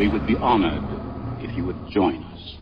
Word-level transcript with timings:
We 0.00 0.08
would 0.08 0.26
be 0.26 0.36
honored 0.36 0.82
if 1.42 1.54
you 1.54 1.66
would 1.66 1.90
join 1.90 2.24
us. 2.32 2.56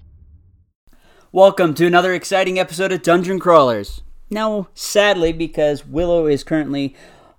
Welcome 1.31 1.73
to 1.75 1.87
another 1.87 2.13
exciting 2.13 2.59
episode 2.59 2.91
of 2.91 3.03
Dungeon 3.03 3.39
Crawlers. 3.39 4.01
Now, 4.29 4.67
sadly, 4.75 5.33
because 5.33 5.87
Willow 5.87 6.27
is 6.27 6.43
currently 6.43 6.97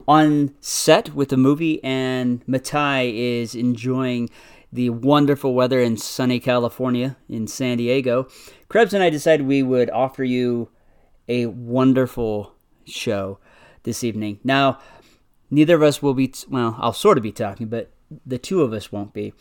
on 0.07 0.55
set 0.61 1.13
with 1.13 1.27
the 1.27 1.35
movie 1.35 1.83
and 1.83 2.41
Matai 2.47 3.11
is 3.13 3.53
enjoying 3.53 4.29
the 4.71 4.89
wonderful 4.89 5.53
weather 5.53 5.81
in 5.81 5.97
sunny 5.97 6.39
California 6.39 7.17
in 7.27 7.45
San 7.45 7.75
Diego, 7.75 8.29
Krebs 8.69 8.93
and 8.93 9.03
I 9.03 9.09
decided 9.09 9.45
we 9.45 9.63
would 9.63 9.89
offer 9.89 10.23
you 10.23 10.69
a 11.27 11.47
wonderful 11.47 12.55
show 12.85 13.39
this 13.83 14.05
evening. 14.05 14.39
Now, 14.45 14.79
neither 15.51 15.75
of 15.75 15.83
us 15.83 16.01
will 16.01 16.13
be, 16.13 16.29
t- 16.29 16.47
well, 16.49 16.77
I'll 16.79 16.93
sort 16.93 17.17
of 17.17 17.23
be 17.23 17.33
talking, 17.33 17.67
but 17.67 17.91
the 18.25 18.37
two 18.37 18.61
of 18.61 18.71
us 18.71 18.93
won't 18.93 19.11
be. 19.11 19.33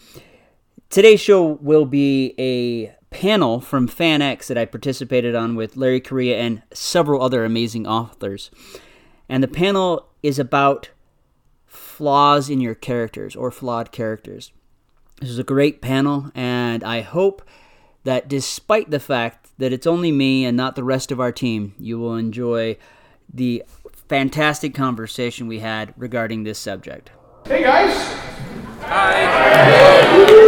Today's 0.91 1.21
show 1.21 1.45
will 1.45 1.85
be 1.85 2.35
a 2.39 2.95
panel 3.11 3.61
from 3.61 3.89
FanX 3.89 4.47
that 4.47 4.57
I 4.59 4.65
participated 4.65 5.35
on 5.35 5.55
with 5.55 5.77
Larry 5.77 6.01
Correia 6.01 6.39
and 6.39 6.63
several 6.73 7.23
other 7.23 7.45
amazing 7.45 7.87
authors. 7.87 8.51
And 9.29 9.43
the 9.43 9.49
panel 9.49 10.09
is 10.23 10.39
about 10.39 10.91
flaws 11.67 12.49
in 12.49 12.61
your 12.61 12.75
characters 12.75 13.37
or 13.37 13.51
flawed 13.51 13.93
characters. 13.93 14.53
This 15.21 15.31
is 15.31 15.39
a 15.39 15.45
great 15.45 15.83
panel, 15.83 16.31
and 16.35 16.85
I 16.85 17.01
hope 17.01 17.43
that 18.05 18.29
despite 18.29 18.91
the 18.91 19.01
fact 19.01 19.51
that 19.59 19.73
it's 19.73 19.87
only 19.87 20.13
me 20.13 20.45
and 20.45 20.57
not 20.57 20.77
the 20.77 20.85
rest 20.85 21.11
of 21.11 21.21
our 21.21 21.33
team, 21.33 21.75
you 21.79 21.99
will 21.99 22.17
enjoy 22.17 22.77
the 23.33 23.65
fantastic 24.09 24.75
conversation 24.75 25.49
we 25.49 25.59
had 25.59 25.93
regarding 25.97 26.45
this 26.45 26.59
subject. 26.59 27.11
Hey 27.47 27.63
guys! 27.63 27.95
Hi! 28.83 30.48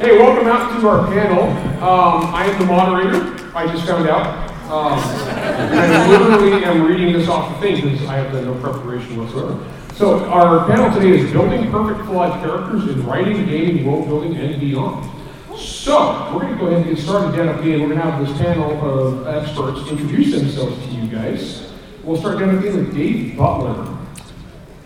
Hey, 0.00 0.16
welcome 0.16 0.46
out 0.46 0.78
to 0.78 0.88
our 0.88 1.08
panel. 1.08 1.42
Um, 1.82 2.32
I 2.32 2.44
am 2.46 2.56
the 2.60 2.66
moderator, 2.66 3.50
I 3.52 3.66
just 3.66 3.84
found 3.84 4.08
out. 4.08 4.48
Um, 4.70 4.96
I 4.96 6.08
literally 6.08 6.64
am 6.64 6.86
reading 6.86 7.12
this 7.12 7.28
off 7.28 7.52
the 7.52 7.60
thing 7.60 7.82
because 7.82 8.06
I 8.06 8.18
have 8.18 8.30
done 8.30 8.44
no 8.44 8.54
preparation 8.60 9.16
whatsoever. 9.16 9.58
So, 9.94 10.24
our 10.26 10.68
panel 10.68 10.94
today 10.94 11.18
is 11.18 11.32
Building 11.32 11.68
Perfect 11.72 12.06
Flawed 12.06 12.40
Characters 12.44 12.86
in 12.86 13.04
Writing, 13.04 13.44
Gaming, 13.46 13.84
World 13.84 14.06
Building, 14.06 14.36
and 14.36 14.60
Beyond. 14.60 15.10
So, 15.58 16.32
we're 16.32 16.42
going 16.42 16.52
to 16.52 16.60
go 16.60 16.66
ahead 16.68 16.86
and 16.86 16.96
get 16.96 17.04
started 17.04 17.36
down 17.36 17.48
end. 17.48 17.82
We're 17.82 17.88
going 17.88 17.98
to 17.98 18.08
have 18.08 18.24
this 18.24 18.38
panel 18.38 18.70
of 18.80 19.26
experts 19.26 19.80
introduce 19.90 20.32
themselves 20.32 20.76
to 20.86 20.92
you 20.92 21.08
guys. 21.08 21.72
We'll 22.04 22.18
start 22.18 22.38
down 22.38 22.56
at 22.56 22.62
the 22.62 22.70
with 22.70 22.94
Dave 22.94 23.36
Butler. 23.36 23.97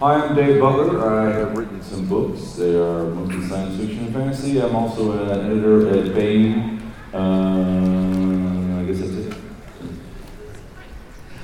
Hi, 0.03 0.15
I'm 0.17 0.35
Dave 0.35 0.61
Butler. 0.61 0.99
I 0.99 1.33
have 1.33 1.57
written 1.57 1.81
some 1.81 2.09
books. 2.09 2.55
They 2.55 2.75
are 2.75 3.05
mostly 3.05 3.47
science 3.47 3.77
fiction 3.77 4.07
and 4.07 4.13
fantasy. 4.13 4.61
I'm 4.61 4.75
also 4.75 5.13
an 5.13 5.47
editor 5.47 5.97
at 5.97 6.13
Baen. 6.13 6.83
Uh, 7.15 8.81
I 8.81 8.85
guess 8.85 8.99
that's 8.99 9.13
it. 9.13 9.35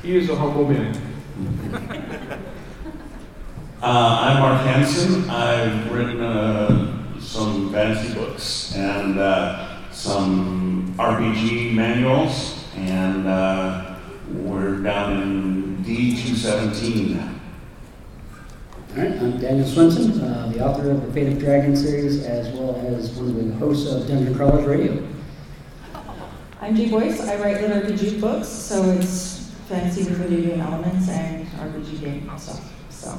He 0.03 0.17
is 0.17 0.29
a 0.29 0.35
humble 0.35 0.67
man. 0.67 0.91
Uh, 3.81 4.19
I'm 4.23 4.41
Mark 4.41 4.61
Hansen. 4.63 5.31
I've 5.31 5.93
written 5.93 6.21
uh, 6.21 7.21
some 7.21 7.73
fantasy 7.73 8.13
books 8.13 8.75
and 8.75 9.21
uh, 9.21 9.89
some 9.93 10.97
RPG 10.99 11.75
manuals, 11.75 12.65
and 12.75 13.29
uh, 13.29 13.95
we're 14.33 14.81
down 14.81 15.23
in 15.23 15.85
D217. 15.85 17.38
All 18.91 19.05
right, 19.05 19.13
I'm 19.13 19.39
Daniel 19.39 19.67
Swenson, 19.67 20.21
uh, 20.23 20.51
the 20.53 20.65
author 20.65 20.91
of 20.91 21.07
the 21.07 21.13
Fate 21.13 21.33
of 21.33 21.39
Dragon 21.39 21.77
series, 21.77 22.25
as 22.25 22.49
well 22.55 22.75
as 22.77 23.11
one 23.13 23.29
of 23.29 23.35
the 23.37 23.55
hosts 23.57 23.91
of 23.93 24.09
Dungeon 24.09 24.35
Crawlers 24.35 24.67
Radio. 24.67 25.07
I'm 26.61 26.75
G 26.75 26.89
Boyce. 26.91 27.21
I 27.21 27.37
write 27.37 27.61
lit 27.61 27.71
RPG 27.71 28.21
books, 28.21 28.49
so 28.49 28.83
it's 28.91 29.51
fantasy 29.69 30.05
with 30.05 30.19
video 30.19 30.51
game 30.51 30.61
elements 30.61 31.09
and 31.09 31.47
RPG 31.49 32.01
game 32.01 32.31
stuff. 32.39 32.73
So 32.91 33.19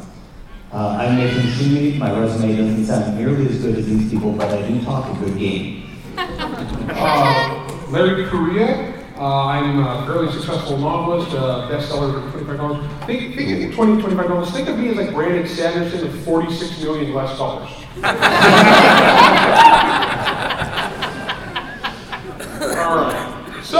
Uh, 0.74 0.98
I'm 1.00 1.16
Nathan 1.18 1.44
Shumi. 1.44 1.98
My 1.98 2.20
resume 2.20 2.56
doesn't 2.58 2.86
sound 2.86 3.18
nearly 3.18 3.48
as 3.48 3.60
good 3.62 3.76
as 3.78 3.86
these 3.86 4.10
people, 4.12 4.34
but 4.34 4.50
I 4.52 4.68
do 4.68 4.82
talk 4.84 5.16
a 5.16 5.20
good 5.26 5.38
game. 5.38 5.86
Uh, 6.92 7.86
Larry 7.90 8.26
Correia. 8.26 8.99
Uh, 9.20 9.48
I'm 9.48 9.80
a 9.86 10.06
fairly 10.06 10.32
successful 10.32 10.78
novelist, 10.78 11.36
uh, 11.36 11.68
bestseller 11.70 12.32
for 12.32 12.40
$25. 12.40 13.06
Think, 13.06 13.36
think 13.36 13.70
of 13.70 13.76
20, 13.76 14.02
$25. 14.02 14.52
Think 14.54 14.70
of 14.70 14.80
me 14.80 14.88
as 14.88 14.96
like 14.96 15.14
Brandon 15.14 15.46
Sanderson 15.46 16.04
with 16.04 16.24
46 16.24 16.82
million 16.82 17.14
less 17.14 17.38
dollars. 17.38 17.70
All 22.78 22.96
right. 22.96 23.60
So, 23.62 23.78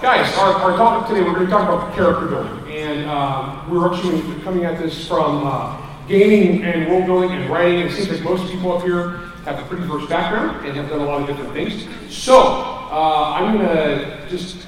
guys, 0.00 0.32
our, 0.38 0.52
our 0.52 0.76
topic 0.76 1.08
today, 1.08 1.22
we're 1.22 1.34
going 1.34 1.46
to 1.46 1.50
talk 1.50 1.68
about 1.68 1.92
character 1.96 2.26
building. 2.26 2.72
And 2.72 3.10
um, 3.10 3.68
we're 3.68 3.92
actually 3.92 4.22
coming 4.42 4.66
at 4.66 4.78
this 4.80 5.08
from 5.08 5.48
uh, 5.48 5.84
gaming 6.06 6.62
and 6.62 6.88
world 6.88 7.06
building 7.06 7.32
and 7.32 7.50
writing. 7.50 7.80
It 7.80 7.90
seems 7.90 8.08
like 8.08 8.22
most 8.22 8.52
people 8.52 8.70
up 8.76 8.84
here 8.84 9.16
have 9.46 9.58
a 9.58 9.62
pretty 9.64 9.82
diverse 9.82 10.08
background 10.08 10.64
and 10.64 10.76
have 10.76 10.88
done 10.88 11.00
a 11.00 11.04
lot 11.04 11.22
of 11.22 11.26
different 11.26 11.52
things. 11.54 11.88
So, 12.08 12.38
uh, 12.38 13.32
I'm 13.34 13.56
going 13.56 13.66
to 13.66 14.28
just 14.30 14.58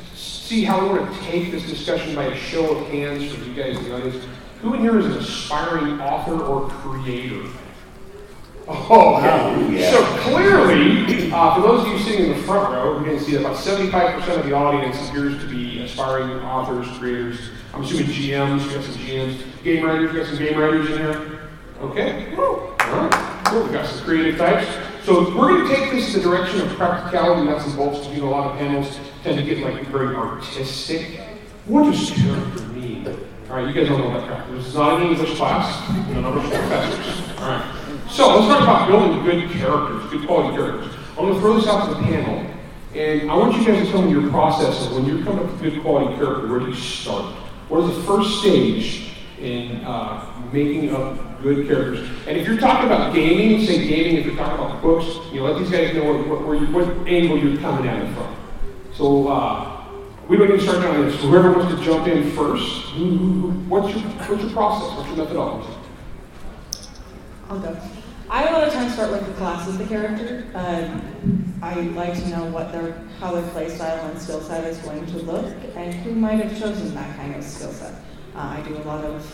see 0.49 0.65
how 0.65 0.81
we 0.81 0.99
want 0.99 1.15
to 1.15 1.21
take 1.25 1.51
this 1.51 1.63
discussion 1.65 2.15
by 2.15 2.25
a 2.25 2.35
show 2.35 2.75
of 2.75 2.89
hands 2.89 3.31
for 3.31 3.45
you 3.45 3.53
guys 3.53 3.77
in 3.77 3.85
the 3.85 3.95
audience. 3.95 4.25
Who 4.63 4.73
in 4.73 4.81
here 4.81 4.99
is 4.99 5.05
an 5.05 5.13
aspiring 5.13 6.01
author 6.01 6.43
or 6.43 6.71
creator? 6.71 7.47
Oh, 8.67 9.17
okay. 9.17 9.91
So 9.91 10.03
clearly, 10.23 11.31
uh, 11.31 11.55
for 11.55 11.61
those 11.61 11.87
of 11.87 11.93
you 11.93 11.99
sitting 11.99 12.31
in 12.31 12.39
the 12.39 12.43
front 12.45 12.73
row, 12.73 12.99
we 12.99 13.05
can 13.05 13.21
see 13.21 13.33
that 13.33 13.41
about 13.41 13.57
75% 13.57 14.39
of 14.39 14.47
the 14.47 14.55
audience 14.55 14.97
appears 15.09 15.39
to 15.39 15.47
be 15.51 15.83
aspiring 15.83 16.31
authors, 16.41 16.87
creators. 16.97 17.51
I'm 17.75 17.83
assuming 17.83 18.07
GMs, 18.07 18.65
you 18.65 18.75
got 18.75 18.85
some 18.85 18.95
GMs, 18.95 19.43
game 19.63 19.85
writers, 19.85 20.13
you 20.15 20.19
got 20.19 20.29
some 20.29 20.39
game 20.39 20.59
writers 20.59 20.91
in 20.91 20.99
here. 20.99 21.41
Okay, 21.83 22.35
all 22.37 22.75
right, 22.79 23.45
cool. 23.45 23.65
We 23.65 23.73
got 23.73 23.87
some 23.87 24.03
creative 24.03 24.39
types. 24.39 24.67
So 25.05 25.37
we're 25.37 25.49
going 25.49 25.69
to 25.69 25.75
take 25.75 25.91
this 25.91 26.15
in 26.15 26.23
the 26.23 26.29
direction 26.29 26.63
of 26.63 26.69
practicality, 26.71 27.47
nuts 27.47 27.67
and 27.67 27.77
bolts. 27.77 28.09
know, 28.09 28.29
a 28.29 28.31
lot 28.31 28.51
of 28.51 28.59
panels 28.59 28.99
tend 29.23 29.39
to 29.39 29.45
get 29.45 29.59
like 29.59 29.87
very 29.87 30.15
artistic. 30.15 31.21
What 31.67 31.85
does 31.91 32.11
character 32.11 32.63
mean? 32.69 33.07
All 33.51 33.57
right, 33.57 33.67
you 33.67 33.73
guys 33.73 33.89
don't 33.89 34.01
know 34.01 34.11
about 34.11 34.29
character. 34.29 34.57
This 34.57 34.67
is 34.67 34.75
not 34.75 35.01
an 35.01 35.09
English 35.09 35.37
class. 35.37 35.89
Number 36.09 36.39
of 36.41 36.45
professors. 36.45 37.39
All 37.41 37.49
right. 37.49 37.75
So 38.11 38.35
let's 38.35 38.47
talk 38.49 38.63
about 38.63 38.89
building 38.89 39.23
good 39.25 39.51
characters, 39.51 40.11
good 40.11 40.27
quality 40.27 40.57
characters. 40.57 40.95
I'm 41.11 41.25
going 41.25 41.35
to 41.35 41.41
throw 41.41 41.55
this 41.57 41.67
out 41.67 41.89
to 41.89 41.95
the 41.95 42.03
panel, 42.03 42.55
and 42.95 43.31
I 43.31 43.37
want 43.37 43.57
you 43.57 43.67
guys 43.67 43.85
to 43.85 43.91
tell 43.91 44.03
me 44.03 44.11
your 44.11 44.31
process 44.31 44.87
of 44.87 44.93
when 44.93 45.07
you're 45.07 45.25
coming 45.25 45.45
up 45.45 45.51
with 45.51 45.61
good 45.61 45.83
quality 45.83 46.15
character. 46.17 46.47
Where 46.47 46.61
do 46.61 46.67
you 46.67 46.75
start? 46.75 47.35
What 47.69 47.85
is 47.85 47.97
the 47.97 48.03
first 48.05 48.41
stage 48.41 49.13
in 49.41 49.85
uh, 49.85 50.25
making 50.53 50.95
up 50.95 51.43
good 51.43 51.67
characters? 51.67 52.09
And 52.27 52.37
if 52.37 52.47
you're 52.47 52.59
talking 52.59 52.87
about 52.87 53.15
gaming, 53.15 53.67
say 53.67 53.87
gaming. 53.87 54.17
If 54.17 54.27
you're 54.27 54.37
talking 54.37 54.65
about 54.65 54.81
books, 54.81 55.07
you 55.33 55.41
know, 55.41 55.47
let 55.51 55.59
these 55.59 55.71
guys 55.71 55.95
know 55.95 56.13
what, 56.13 56.27
what, 56.29 56.47
where 56.47 56.57
you, 56.57 56.67
what 56.67 56.89
angle 57.07 57.39
you're 57.39 57.61
coming 57.61 57.89
at 57.89 58.03
it 58.03 58.15
from. 58.15 58.38
So 58.99 59.29
uh, 59.29 59.85
we 60.27 60.37
to 60.37 60.61
start 60.61 60.83
down 60.83 61.07
this. 61.07 61.23
Whoever 61.23 61.53
wants 61.53 61.73
to 61.73 61.85
jump 61.85 62.09
in 62.09 62.33
first, 62.33 62.97
what's 63.69 63.95
your 63.95 64.03
what's 64.03 64.43
your 64.43 64.51
process? 64.51 64.97
What's 64.97 65.07
your 65.07 65.19
methodology? 65.19 65.73
I'll 67.49 67.61
go. 67.61 67.81
I 68.29 68.49
a 68.49 68.53
lot 68.53 68.67
of 68.67 68.75
times 68.75 68.95
start 68.95 69.13
with 69.13 69.25
the 69.25 69.35
class 69.35 69.69
of 69.69 69.79
the 69.79 69.85
character. 69.85 70.47
Um, 70.53 71.55
I 71.63 71.75
like 71.75 72.15
to 72.15 72.29
know 72.29 72.47
what 72.47 72.73
their 72.73 72.95
how 73.21 73.37
their 73.37 73.49
play 73.51 73.69
style 73.69 74.05
and 74.11 74.21
skill 74.21 74.41
set 74.41 74.65
is 74.65 74.79
going 74.79 75.07
to 75.07 75.19
look, 75.19 75.47
and 75.77 75.95
who 75.95 76.17
might 76.17 76.41
have 76.41 76.59
chosen 76.59 76.93
that 76.97 77.17
kind 77.17 77.37
of 77.37 77.45
skill 77.45 77.71
set. 77.71 77.95
Uh, 78.35 78.57
I 78.59 78.65
do 78.67 78.79
a 78.79 78.83
lot 78.83 79.05
of 79.05 79.25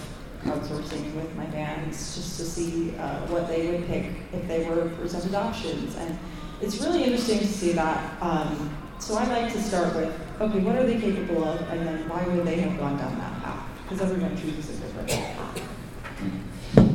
crowdsourcing 0.43 1.15
with 1.15 1.35
my 1.37 1.47
fans 1.47 2.15
just 2.15 2.37
to 2.37 2.45
see 2.45 2.95
uh, 2.99 3.21
what 3.29 3.49
they 3.49 3.71
would 3.71 3.87
pick 3.87 4.13
if 4.35 4.47
they 4.47 4.69
were 4.69 4.91
presented 4.91 5.35
options, 5.35 5.97
and 5.97 6.19
it's 6.61 6.83
really 6.83 7.05
interesting 7.05 7.39
to 7.39 7.47
see 7.47 7.73
that. 7.73 8.21
Um, 8.21 8.83
so 8.99 9.17
I 9.17 9.25
like 9.27 9.53
to 9.53 9.63
start 9.63 9.95
with, 9.95 10.13
okay, 10.41 10.59
what 10.61 10.77
are 10.77 10.87
they 10.87 10.99
capable 10.99 11.45
of, 11.45 11.61
and 11.71 11.87
then 11.87 12.09
why 12.09 12.25
would 12.27 12.47
they 12.47 12.57
have 12.57 12.79
gone 12.79 12.97
down 12.97 13.19
that 13.19 13.43
path? 13.43 13.69
Because 13.83 14.03
everyone 14.03 14.37
chooses 14.37 14.71
a 14.71 14.83
different 14.83 15.09
path. 15.09 15.63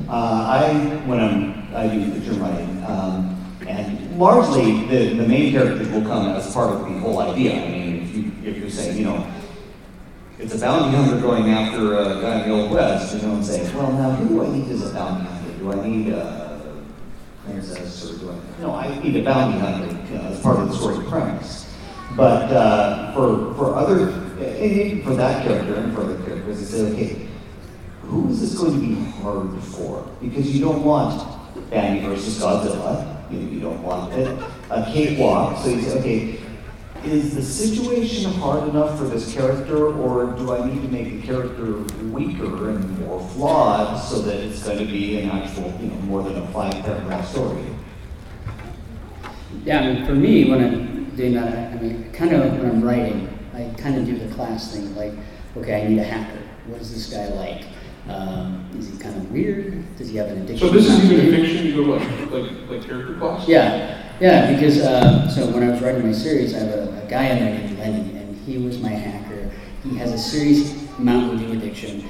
Uh, 0.10 0.12
I, 0.12 0.74
when 1.06 1.20
I'm, 1.20 1.76
I 1.76 1.88
do 1.88 2.12
picture 2.12 2.34
writing, 2.34 2.84
um, 2.86 3.36
and 3.68 4.18
largely 4.18 4.88
the, 4.88 5.14
the 5.14 5.28
main 5.28 5.52
characters 5.52 5.88
will 5.90 6.02
come 6.02 6.30
as 6.30 6.52
part 6.52 6.74
of 6.74 6.82
the 6.82 7.00
whole 7.00 7.20
idea. 7.20 7.64
I 7.64 7.70
mean, 7.70 8.04
if 8.04 8.16
you, 8.16 8.32
if 8.44 8.58
you 8.58 8.70
say, 8.70 8.98
you 8.98 9.06
know, 9.06 9.32
it's 10.40 10.56
a 10.56 10.60
bounty 10.60 10.96
hunter 10.96 11.22
going 11.22 11.50
after 11.52 11.98
a 12.00 12.22
guy 12.22 12.42
in 12.42 12.50
the 12.50 12.56
Old 12.56 12.72
West, 12.72 13.16
you 13.16 13.22
know, 13.22 13.36
and 13.36 13.46
say, 13.46 13.72
well, 13.76 13.92
now 13.92 14.12
who 14.12 14.30
do 14.30 14.46
I 14.46 14.50
need 14.50 14.72
as 14.72 14.90
a 14.90 14.94
bounty 14.94 15.26
hunter? 15.26 15.58
Do 15.60 15.72
I 15.74 15.88
need 15.88 16.14
a 16.14 16.84
princess 17.46 18.10
or 18.10 18.18
do 18.18 18.32
I? 18.32 18.62
No, 18.62 18.76
I 18.76 19.00
need 19.04 19.16
a 19.18 19.24
bounty 19.24 19.60
hunter 19.60 20.00
know, 20.14 20.22
as 20.22 20.40
part 20.42 20.60
of 20.60 20.70
the 20.70 20.76
story 20.76 21.06
premise. 21.06 21.69
But 22.20 22.52
uh, 22.52 23.14
for 23.14 23.54
for 23.56 23.76
other, 23.76 24.12
for 24.12 25.16
that 25.16 25.46
character 25.46 25.76
and 25.76 25.96
for 25.96 26.02
other 26.02 26.22
characters, 26.26 26.60
they 26.60 26.66
say, 26.66 26.92
okay, 26.92 27.28
who 28.02 28.30
is 28.30 28.42
this 28.42 28.60
going 28.60 28.74
to 28.74 28.80
be 28.86 28.96
hard 29.22 29.64
for? 29.64 30.06
Because 30.22 30.54
you 30.54 30.60
don't 30.60 30.84
want 30.84 31.16
Bambi 31.70 32.06
versus 32.06 32.38
Godzilla. 32.42 33.32
you 33.32 33.40
you 33.40 33.60
don't 33.62 33.82
want 33.82 34.12
a, 34.12 34.36
a 34.70 34.92
cakewalk. 34.92 35.64
So 35.64 35.70
you 35.70 35.82
say, 35.82 36.00
okay, 36.00 36.40
is 37.06 37.36
the 37.36 37.42
situation 37.42 38.34
hard 38.34 38.68
enough 38.68 38.98
for 38.98 39.06
this 39.06 39.34
character, 39.34 39.94
or 39.98 40.26
do 40.34 40.54
I 40.54 40.68
need 40.68 40.82
to 40.82 40.90
make 40.90 41.22
the 41.22 41.26
character 41.26 41.78
weaker 42.12 42.72
and 42.72 43.00
more 43.00 43.26
flawed 43.30 43.98
so 43.98 44.22
that 44.24 44.36
it's 44.36 44.62
going 44.64 44.80
to 44.80 44.86
be 44.86 45.22
an 45.22 45.30
actual, 45.30 45.72
you 45.80 45.88
know, 45.88 45.96
more 46.02 46.22
than 46.24 46.36
a 46.36 46.48
five 46.48 46.74
paragraph 46.84 47.30
story? 47.30 47.64
Yeah, 49.64 49.80
I 49.80 49.94
mean, 49.94 50.06
for 50.06 50.16
me, 50.16 50.50
when 50.50 50.62
I'm 50.62 50.99
doing 51.20 51.34
that, 51.34 51.74
I 51.74 51.76
mean, 51.82 52.10
kind 52.14 52.32
of 52.32 52.54
when 52.54 52.66
I'm 52.66 52.82
writing, 52.82 53.28
I 53.54 53.70
kind 53.78 53.98
of 53.98 54.06
do 54.06 54.18
the 54.18 54.34
class 54.34 54.74
thing, 54.74 54.96
like, 54.96 55.12
okay, 55.58 55.84
I 55.84 55.88
need 55.90 56.00
a 56.00 56.04
hacker. 56.04 56.42
What 56.68 56.80
is 56.80 56.94
this 56.94 57.14
guy 57.14 57.28
like? 57.36 57.66
Um, 58.08 58.70
is 58.78 58.90
he 58.90 58.98
kind 58.98 59.18
of 59.18 59.30
weird? 59.30 59.98
Does 59.98 60.10
he 60.10 60.18
have 60.18 60.30
an 60.30 60.44
addiction? 60.44 60.68
So 60.68 60.74
this 60.74 60.88
is 60.88 61.12
even 61.12 61.36
fiction, 61.36 61.66
you 61.66 61.76
go 61.76 61.92
like, 61.92 62.32
like, 62.32 62.70
like 62.70 62.88
character 62.88 63.16
class? 63.16 63.46
Yeah, 63.48 64.02
yeah, 64.22 64.54
because 64.54 64.80
uh, 64.80 65.30
so 65.30 65.48
when 65.52 65.64
I 65.64 65.72
was 65.72 65.82
writing 65.82 66.06
my 66.06 66.14
series, 66.14 66.56
I 66.56 66.60
have 66.60 66.70
a, 66.70 67.04
a 67.06 67.10
guy 67.10 67.26
in 67.26 67.40
there 67.40 67.54
named 67.54 67.80
Lenny, 67.80 68.18
and 68.18 68.36
he 68.46 68.58
was 68.58 68.80
my 68.80 68.90
hacker. 68.90 69.52
He 69.84 69.98
has 69.98 70.14
a 70.14 70.18
serious 70.18 70.74
Mountain 70.98 71.40
Dew 71.40 71.52
addiction. 71.52 72.10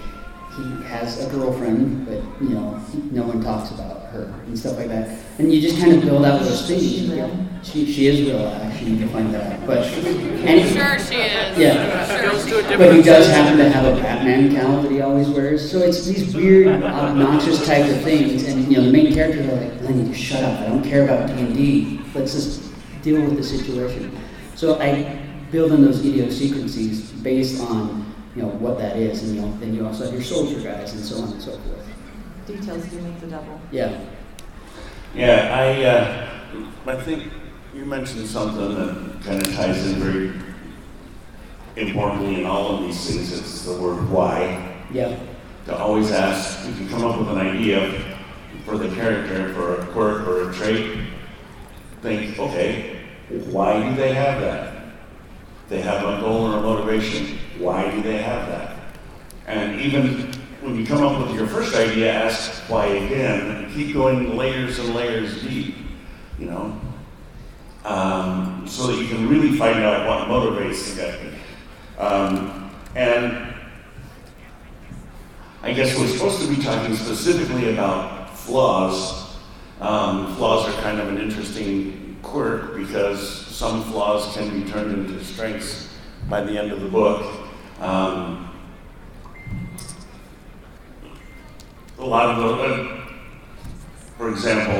He 0.59 0.83
has 0.83 1.25
a 1.25 1.29
girlfriend, 1.29 2.05
but 2.05 2.21
you 2.41 2.49
know, 2.49 2.83
no 3.11 3.23
one 3.23 3.41
talks 3.41 3.71
about 3.71 3.99
her 4.11 4.23
and 4.45 4.57
stuff 4.57 4.77
like 4.77 4.87
that. 4.89 5.17
And 5.37 5.53
you 5.53 5.61
just 5.61 5.79
kind 5.79 5.93
of 5.93 6.01
build 6.01 6.25
out 6.25 6.41
those 6.41 6.67
things. 6.67 6.83
Is 6.83 6.93
she 6.93 7.11
real? 7.13 7.45
She, 7.63 7.91
she 7.91 8.07
is 8.07 8.21
real. 8.21 8.45
I 8.47 8.65
actually 8.65 8.91
need 8.91 9.01
to 9.01 9.07
find 9.09 9.33
that 9.33 9.59
out. 9.59 9.67
But 9.67 9.77
and, 9.87 10.69
Sure 10.69 10.99
she 10.99 11.21
is. 11.21 11.57
Yeah. 11.57 12.21
Sure 12.21 12.39
she 12.39 12.55
is. 12.55 12.77
but 12.77 12.93
he 12.93 13.01
does 13.01 13.27
happen 13.27 13.57
to 13.57 13.69
have 13.69 13.85
a 13.85 14.01
Batman 14.01 14.55
cowl 14.55 14.81
that 14.81 14.91
he 14.91 15.01
always 15.01 15.29
wears. 15.29 15.69
So 15.69 15.79
it's 15.79 16.05
these 16.05 16.35
weird, 16.35 16.83
obnoxious 16.83 17.65
type 17.65 17.85
of 17.85 18.01
things. 18.01 18.47
And 18.47 18.71
you 18.71 18.77
know, 18.77 18.83
the 18.85 18.91
main 18.91 19.13
characters 19.13 19.47
are 19.47 19.55
like, 19.55 19.89
I 19.89 19.93
need 19.93 20.07
to 20.07 20.17
shut 20.17 20.43
up. 20.43 20.59
I 20.59 20.67
don't 20.67 20.83
care 20.83 21.03
about 21.03 21.27
D 21.27 21.33
and 21.33 21.53
D. 21.53 22.01
Let's 22.15 22.33
just 22.33 22.63
deal 23.01 23.21
with 23.21 23.37
the 23.37 23.43
situation. 23.43 24.17
So 24.55 24.79
I 24.79 25.21
build 25.51 25.71
in 25.71 25.81
those 25.83 26.05
idiosyncrasies 26.05 27.11
based 27.11 27.61
on 27.61 28.08
you 28.39 28.45
know 28.45 28.51
what 28.53 28.77
that 28.77 28.95
is, 28.95 29.21
and 29.23 29.35
you 29.35 29.41
know, 29.41 29.57
then 29.59 29.73
you 29.73 29.85
also 29.85 30.05
have 30.05 30.13
your 30.13 30.23
soldier 30.23 30.61
guys 30.61 30.93
and 30.93 31.03
so 31.03 31.17
on 31.17 31.33
and 31.33 31.41
so 31.41 31.51
forth. 31.51 31.85
Details 32.47 32.85
do 32.85 33.01
make 33.01 33.19
the 33.19 33.27
devil. 33.27 33.59
Yeah. 33.69 33.99
Yeah, 35.13 35.53
I, 35.53 35.83
uh, 35.83 36.29
I 36.87 37.01
think 37.01 37.33
you 37.73 37.85
mentioned 37.85 38.25
something 38.27 38.75
that 38.75 39.23
kind 39.23 39.45
of 39.45 39.53
ties 39.53 39.91
in 39.91 39.99
very 39.99 40.31
importantly 41.75 42.39
in 42.39 42.45
all 42.45 42.75
of 42.75 42.83
these 42.83 43.13
things. 43.13 43.37
It's 43.37 43.65
the 43.65 43.77
word 43.77 44.09
why. 44.09 44.85
Yeah. 44.93 45.19
To 45.65 45.77
always 45.77 46.11
ask, 46.11 46.65
if 46.69 46.79
you 46.79 46.87
come 46.87 47.03
up 47.03 47.19
with 47.19 47.27
an 47.29 47.39
idea 47.39 48.17
for 48.63 48.77
the 48.77 48.87
character, 48.95 49.53
for 49.53 49.81
a 49.81 49.85
quirk 49.87 50.25
or 50.25 50.49
a 50.49 50.53
trait, 50.53 50.97
think, 52.01 52.39
okay, 52.39 53.01
why 53.51 53.89
do 53.89 53.95
they 53.97 54.13
have 54.13 54.39
that? 54.39 54.78
They 55.69 55.81
have 55.81 56.03
a 56.03 56.19
goal 56.19 56.47
or 56.47 56.57
a 56.57 56.61
motivation. 56.61 57.37
Why 57.59 57.89
do 57.91 58.01
they 58.01 58.17
have 58.17 58.47
that? 58.47 58.75
And 59.45 59.79
even 59.79 60.33
when 60.61 60.75
you 60.75 60.85
come 60.85 61.03
up 61.03 61.25
with 61.25 61.35
your 61.35 61.47
first 61.47 61.75
idea, 61.75 62.11
ask 62.11 62.67
why 62.69 62.87
again, 62.87 63.51
and 63.51 63.73
keep 63.73 63.93
going 63.93 64.35
layers 64.35 64.79
and 64.79 64.95
layers 64.95 65.41
deep, 65.43 65.75
you 66.39 66.47
know, 66.47 66.79
um, 67.85 68.65
so 68.67 68.87
that 68.87 68.97
you 69.01 69.07
can 69.07 69.29
really 69.29 69.57
find 69.57 69.79
out 69.79 70.07
what 70.07 70.27
motivates 70.27 70.95
the 70.95 71.01
guy. 71.01 72.03
Um, 72.03 72.71
and 72.95 73.53
I 75.61 75.73
guess 75.73 75.97
we're 75.97 76.07
supposed 76.07 76.41
to 76.41 76.47
be 76.47 76.61
talking 76.61 76.95
specifically 76.95 77.73
about 77.73 78.35
flaws. 78.35 79.37
Um, 79.81 80.35
flaws 80.35 80.67
are 80.67 80.81
kind 80.81 80.99
of 80.99 81.09
an 81.09 81.19
interesting 81.19 82.17
quirk 82.23 82.75
because 82.75 83.48
some 83.59 83.83
flaws 83.91 84.33
can 84.33 84.61
be 84.61 84.71
turned 84.71 84.89
into 84.89 85.21
strengths 85.21 85.93
by 86.29 86.39
the 86.39 86.57
end 86.57 86.71
of 86.71 86.79
the 86.79 86.87
book. 86.87 87.25
Um, 87.81 88.57
a 91.97 92.05
lot 92.05 92.29
of 92.29 92.37
the, 92.37 92.53
uh, 92.63 93.01
for 94.17 94.29
example, 94.29 94.79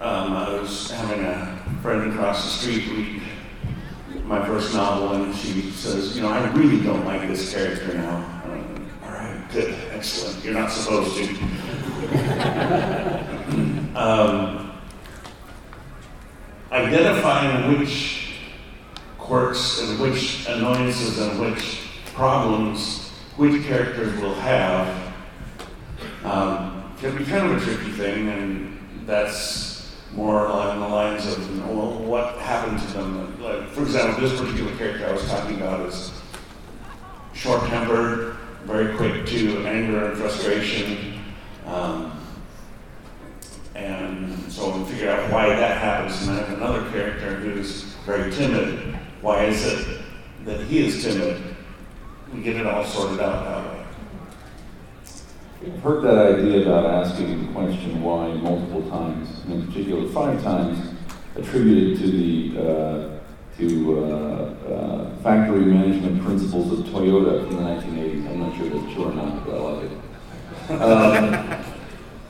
um, 0.00 0.32
I 0.32 0.48
was 0.58 0.90
having 0.90 1.26
a 1.26 1.62
friend 1.82 2.10
across 2.10 2.44
the 2.44 2.50
street 2.52 2.88
read 2.90 4.24
my 4.24 4.42
first 4.46 4.72
novel, 4.72 5.12
and 5.12 5.36
she 5.36 5.70
says, 5.72 6.16
"You 6.16 6.22
know, 6.22 6.30
I 6.30 6.50
really 6.52 6.82
don't 6.82 7.04
like 7.04 7.28
this 7.28 7.52
character 7.52 7.92
now." 7.92 8.24
Like, 8.48 8.64
All 9.04 9.10
right, 9.12 9.38
good, 9.52 9.74
excellent. 9.92 10.42
You're 10.42 10.54
not 10.54 10.72
supposed 10.72 11.18
to. 11.18 11.24
identifying 16.70 17.78
which 17.78 18.34
quirks 19.18 19.80
and 19.80 20.00
which 20.00 20.46
annoyances 20.48 21.18
and 21.18 21.40
which 21.40 21.80
problems 22.14 23.10
which 23.36 23.64
characters 23.64 24.20
will 24.20 24.34
have 24.34 25.14
um, 26.24 26.92
can 27.00 27.16
be 27.16 27.24
kind 27.24 27.46
of 27.46 27.56
a 27.56 27.64
tricky 27.64 27.92
thing, 27.92 28.28
and 28.28 28.78
that's 29.06 29.94
more 30.12 30.46
along 30.46 30.80
the 30.80 30.88
lines 30.88 31.26
of 31.26 31.38
you 31.48 31.60
know, 31.60 31.72
well, 31.72 31.98
what 32.00 32.38
happened 32.38 32.80
to 32.80 32.86
them. 32.88 33.40
Like, 33.40 33.68
for 33.68 33.82
example, 33.82 34.20
this 34.20 34.38
particular 34.38 34.74
character 34.76 35.06
I 35.06 35.12
was 35.12 35.24
talking 35.28 35.56
about 35.56 35.86
is 35.86 36.10
short-tempered, 37.34 38.36
very 38.64 38.96
quick 38.96 39.26
to 39.26 39.66
anger 39.66 40.06
and 40.06 40.18
frustration. 40.18 41.22
Um, 41.66 42.17
and 43.78 44.52
so 44.52 44.76
we 44.76 44.84
figure 44.90 45.10
out 45.10 45.30
why 45.32 45.48
that 45.48 45.78
happens. 45.78 46.26
And 46.26 46.38
I 46.38 46.42
have 46.42 46.58
another 46.58 46.90
character 46.90 47.36
who's 47.36 47.82
very 48.04 48.30
timid. 48.32 48.96
Why 49.20 49.44
is 49.44 49.64
it 49.64 50.00
that 50.44 50.60
he 50.62 50.86
is 50.86 51.02
timid? 51.02 51.56
We 52.32 52.42
get 52.42 52.56
it 52.56 52.66
all 52.66 52.84
sorted 52.84 53.20
out 53.20 53.44
that 53.44 53.72
way. 53.72 53.84
I've 55.66 55.82
heard 55.82 56.02
that 56.04 56.38
idea 56.38 56.62
about 56.62 57.06
asking 57.06 57.46
the 57.46 57.52
question 57.52 58.02
why 58.02 58.28
multiple 58.34 58.88
times, 58.90 59.44
in 59.46 59.66
particular 59.66 60.08
five 60.10 60.42
times, 60.42 60.94
attributed 61.34 61.98
to 61.98 62.10
the 62.10 62.60
uh, 62.60 63.18
to 63.58 64.04
uh, 64.04 64.72
uh, 64.72 65.16
factory 65.16 65.64
management 65.64 66.22
principles 66.24 66.78
of 66.78 66.86
Toyota 66.86 67.44
from 67.44 67.56
the 67.56 67.62
1980s. 67.62 68.30
I'm 68.30 68.38
not 68.38 68.56
sure 68.56 68.68
that's 68.68 68.94
true 68.94 69.04
or 69.06 69.14
not, 69.14 69.44
but 69.44 69.54
I 69.54 69.60
like 69.60 69.90
it. 71.60 71.64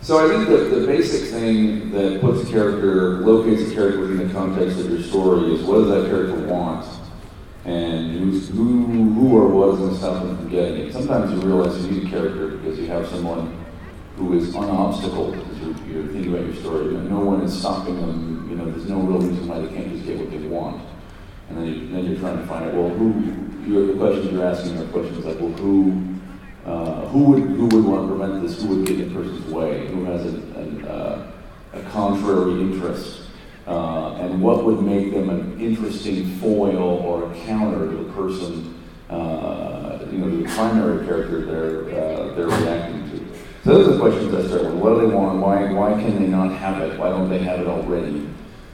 So 0.00 0.24
I 0.24 0.28
think 0.32 0.48
that 0.48 0.74
the 0.74 0.86
basic 0.86 1.30
thing 1.30 1.90
that 1.90 2.20
puts 2.20 2.48
a 2.48 2.50
character, 2.50 3.18
locates 3.18 3.70
a 3.70 3.74
character 3.74 4.00
within 4.00 4.26
the 4.26 4.32
context 4.32 4.78
of 4.78 4.90
your 4.90 5.02
story 5.02 5.52
is 5.54 5.62
what 5.62 5.78
does 5.78 5.88
that 5.88 6.08
character 6.08 6.46
want? 6.46 6.86
And 7.64 8.18
who's, 8.18 8.48
who, 8.48 8.86
who 8.86 9.36
or 9.36 9.48
what 9.48 9.74
is 9.74 9.78
going 9.80 9.90
to 9.90 9.96
stop 9.96 10.22
them 10.22 10.36
from 10.36 10.48
getting 10.48 10.86
it? 10.86 10.92
Sometimes 10.92 11.32
you 11.32 11.40
realize 11.40 11.84
you 11.84 11.90
need 11.90 12.06
a 12.06 12.10
character 12.10 12.48
because 12.48 12.78
you 12.78 12.86
have 12.86 13.06
someone 13.08 13.54
who 14.16 14.38
is 14.38 14.54
unobstacled 14.54 15.34
as 15.50 15.58
you're, 15.58 15.86
you're 15.86 16.12
thinking 16.12 16.32
about 16.32 16.46
your 16.46 16.54
story. 16.54 16.86
You 16.86 16.92
know, 16.92 17.18
no 17.18 17.20
one 17.20 17.42
is 17.42 17.58
stopping 17.58 18.00
them. 18.00 18.48
You 18.48 18.56
know, 18.56 18.70
there's 18.70 18.88
no 18.88 19.00
real 19.00 19.20
reason 19.20 19.46
why 19.46 19.58
they 19.60 19.68
can't 19.74 19.92
just 19.92 20.06
get 20.06 20.18
what 20.18 20.30
they 20.30 20.38
want. 20.38 20.82
And 21.48 21.58
then, 21.58 21.66
you, 21.66 21.88
then 21.88 22.04
you're 22.04 22.18
trying 22.18 22.38
to 22.38 22.46
find 22.46 22.64
out, 22.64 22.74
well, 22.74 22.88
who, 22.88 23.12
you're, 23.66 23.86
the 23.88 23.98
questions 23.98 24.32
you're 24.32 24.46
asking 24.46 24.78
are 24.78 24.86
questions 24.86 25.24
like, 25.24 25.38
well, 25.38 25.52
who, 25.52 26.17
uh, 26.64 27.06
who 27.08 27.24
would 27.24 27.42
who 27.42 27.66
would 27.66 27.84
want 27.84 28.08
to 28.08 28.16
prevent 28.16 28.42
this? 28.42 28.62
Who 28.62 28.68
would 28.68 28.86
get 28.86 29.00
in 29.00 29.14
person's 29.14 29.46
way? 29.46 29.88
Who 29.88 30.04
has 30.04 30.26
uh, 30.26 31.30
a 31.72 31.82
contrary 31.90 32.60
interest? 32.60 33.22
Uh, 33.66 34.14
and 34.20 34.40
what 34.40 34.64
would 34.64 34.80
make 34.82 35.12
them 35.12 35.28
an 35.28 35.60
interesting 35.60 36.38
foil 36.38 36.76
or 36.78 37.30
a 37.30 37.34
counter 37.44 37.90
to 37.90 37.96
the 38.04 38.12
person, 38.14 38.82
uh, 39.10 39.98
you 40.10 40.18
know, 40.18 40.36
the 40.38 40.48
primary 40.54 41.06
character 41.06 41.44
they're 41.44 42.02
uh, 42.02 42.34
they're 42.34 42.46
reacting 42.46 43.10
to? 43.10 43.18
So 43.64 43.74
those 43.74 43.88
are 43.88 43.92
the 43.92 44.00
questions 44.00 44.34
I 44.34 44.46
start 44.46 44.64
with. 44.64 44.74
What 44.74 44.94
do 44.94 45.06
they 45.06 45.14
want? 45.14 45.40
Why 45.40 45.72
why 45.72 45.92
can 46.00 46.22
they 46.22 46.28
not 46.28 46.52
have 46.52 46.80
it? 46.82 46.98
Why 46.98 47.10
don't 47.10 47.28
they 47.28 47.40
have 47.40 47.60
it 47.60 47.66
already? 47.66 48.28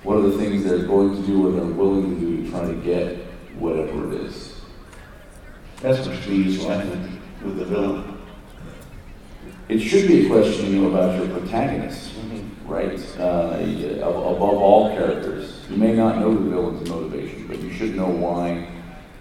What 0.05 0.19
are 0.19 0.23
the 0.23 0.38
things 0.38 0.64
they're 0.64 0.87
going 0.87 1.17
to 1.17 1.26
do 1.26 1.49
or 1.49 1.53
they're 1.53 1.64
willing 1.64 2.14
to 2.14 2.21
do 2.21 2.45
to 2.45 2.50
try 2.50 2.67
to 2.67 2.75
get 2.75 3.25
whatever 3.59 4.12
it 4.12 4.21
is? 4.21 4.61
That's 5.81 6.07
what 6.07 6.26
we 6.26 6.35
use, 6.35 6.64
I 6.67 6.85
with 7.45 7.59
the 7.59 7.65
villain. 7.67 8.19
It 9.69 9.81
should 9.81 10.09
be 10.09 10.27
a 10.27 10.29
question 10.29 10.73
you 10.73 10.83
know, 10.83 10.89
about 10.89 11.19
your 11.19 11.39
protagonist, 11.39 12.13
right? 12.67 12.99
Uh, 13.19 13.59
above 14.01 14.41
all 14.41 14.91
characters, 14.91 15.61
you 15.71 15.77
may 15.77 15.95
not 15.95 16.19
know 16.19 16.35
the 16.35 16.51
villain's 16.51 16.89
motivation, 16.89 17.47
but 17.47 17.59
you 17.61 17.73
should 17.73 17.95
know 17.95 18.09
why 18.09 18.69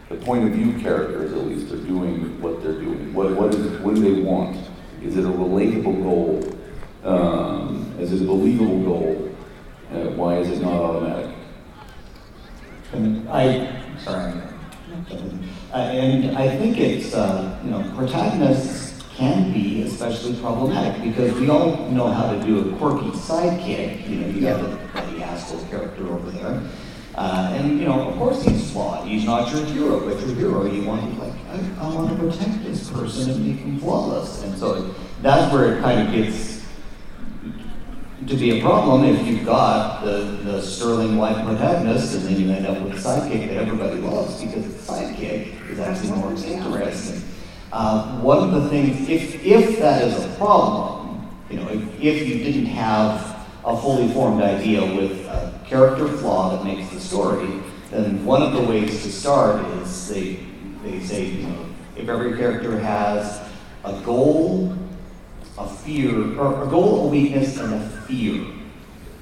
the 0.09 0.15
point 0.15 0.45
of 0.45 0.51
view 0.51 0.79
characters, 0.81 1.31
at 1.31 1.39
least, 1.45 1.71
are 1.71 1.77
doing 1.77 2.41
what 2.41 2.61
they're 2.61 2.79
doing. 2.79 3.13
What 3.13 3.31
what 3.31 3.53
is 3.53 3.79
what 3.79 3.95
do 3.95 4.01
they 4.01 4.21
want? 4.21 4.57
Is 5.01 5.17
it 5.17 5.25
a 5.25 5.29
relatable 5.29 6.03
goal? 6.03 6.59
Um, 7.03 7.95
is 7.99 8.13
it 8.13 8.21
a 8.21 8.25
believable 8.25 8.83
goal? 8.83 9.35
Uh, 9.91 10.09
why 10.11 10.37
is 10.37 10.49
it 10.49 10.61
not 10.61 10.73
automatic? 10.73 11.35
And 12.93 13.27
I, 13.29 13.97
sorry. 13.97 14.33
Uh, 15.73 15.77
and 15.77 16.37
I 16.37 16.55
think 16.57 16.77
it's, 16.77 17.13
uh, 17.13 17.59
you 17.63 17.71
know, 17.71 17.81
protagonists 17.95 19.01
can 19.15 19.51
be 19.53 19.83
especially 19.83 20.35
problematic 20.35 21.01
because 21.03 21.33
we 21.39 21.49
all 21.49 21.89
know 21.89 22.07
how 22.07 22.31
to 22.31 22.43
do 22.45 22.59
a 22.69 22.77
quirky 22.77 23.09
sidekick. 23.11 24.07
You 24.09 24.15
know, 24.17 24.27
you 24.27 24.47
have 24.47 24.61
the 24.61 24.75
Buddy 24.93 25.19
Haskell 25.19 25.63
character 25.69 26.07
over 26.07 26.31
there. 26.31 26.61
Uh, 27.15 27.53
and 27.53 27.79
you 27.79 27.85
know, 27.85 28.09
of 28.09 28.15
course 28.17 28.43
he's 28.43 28.71
flawed. 28.71 29.07
He's 29.07 29.23
not 29.23 29.51
your 29.51 29.63
hero, 29.65 29.99
but 29.99 30.19
your 30.25 30.35
hero. 30.35 30.65
You 30.65 30.83
want 30.83 31.19
like, 31.19 31.33
I, 31.51 31.85
I 31.85 31.93
want 31.93 32.09
to 32.09 32.15
protect 32.15 32.63
this 32.63 32.89
person 32.89 33.29
and 33.29 33.45
make 33.45 33.57
him 33.59 33.79
flawless. 33.79 34.41
And 34.43 34.57
so 34.57 34.95
that's 35.21 35.53
where 35.53 35.77
it 35.77 35.81
kind 35.81 36.07
of 36.07 36.13
gets 36.13 36.62
to 38.27 38.35
be 38.35 38.59
a 38.59 38.61
problem 38.61 39.03
if 39.03 39.25
you've 39.27 39.45
got 39.45 40.03
the, 40.03 40.39
the 40.43 40.61
sterling 40.61 41.17
white 41.17 41.43
protagonist 41.45 42.15
and 42.15 42.25
then 42.25 42.39
you 42.39 42.51
end 42.51 42.65
up 42.65 42.81
with 42.81 42.93
a 42.93 42.95
sidekick 42.97 43.47
that 43.47 43.57
everybody 43.57 43.99
loves 43.99 44.41
because 44.41 44.65
the 44.65 44.91
sidekick 44.93 45.69
is 45.69 45.79
actually 45.79 46.11
more 46.11 46.31
interesting. 46.31 47.21
Uh, 47.71 48.19
one 48.19 48.37
of 48.37 48.51
the 48.61 48.69
things, 48.69 49.09
if, 49.09 49.43
if 49.43 49.79
that 49.79 50.03
is 50.03 50.23
a 50.23 50.35
problem, 50.37 51.27
you 51.49 51.57
know, 51.57 51.67
if, 51.69 51.81
if 51.99 52.27
you 52.27 52.43
didn't 52.43 52.67
have 52.67 53.47
a 53.65 53.75
fully 53.81 54.11
formed 54.13 54.41
idea 54.41 54.81
with 54.81 55.25
a 55.25 55.59
character 55.65 56.07
flaw 56.07 56.55
that 56.55 56.63
makes 56.63 56.89
the 56.93 56.99
story, 56.99 57.61
then 57.89 58.23
one 58.25 58.41
of 58.41 58.53
the 58.53 58.61
ways 58.61 59.03
to 59.03 59.11
start 59.11 59.65
is 59.77 60.09
they, 60.09 60.39
they 60.83 60.99
say, 60.99 61.25
you 61.25 61.47
know, 61.47 61.65
if 61.95 62.07
every 62.09 62.37
character 62.37 62.79
has 62.79 63.41
a 63.83 63.99
goal, 64.01 64.75
a 65.57 65.67
fear, 65.67 66.37
or 66.39 66.63
a 66.63 66.67
goal, 66.67 67.05
a 67.05 67.07
weakness, 67.09 67.57
and 67.59 67.73
a 67.73 67.89
fear. 68.07 68.45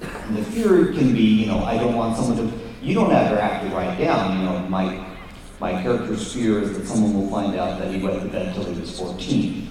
And 0.02 0.38
the 0.38 0.44
fear 0.44 0.88
can 0.94 1.14
be, 1.14 1.22
you 1.24 1.46
know, 1.48 1.60
I 1.64 1.78
don't 1.78 1.96
want 1.96 2.16
someone 2.18 2.38
to, 2.38 2.58
you 2.82 2.94
don't 2.94 3.12
ever 3.12 3.40
have 3.40 3.62
to 3.64 3.76
write 3.76 3.98
down, 4.00 4.40
you 4.40 4.46
know, 4.46 4.60
my, 4.70 5.06
my 5.60 5.82
character's 5.82 6.34
fear 6.34 6.62
is 6.62 6.78
that 6.78 6.88
someone 6.88 7.14
will 7.14 7.30
find 7.30 7.56
out 7.60 7.80
that 7.80 7.94
he 7.94 8.02
went 8.02 8.22
to 8.22 8.28
bed 8.30 8.48
until 8.48 8.64
he 8.74 8.80
was 8.80 8.98
14. 8.98 9.68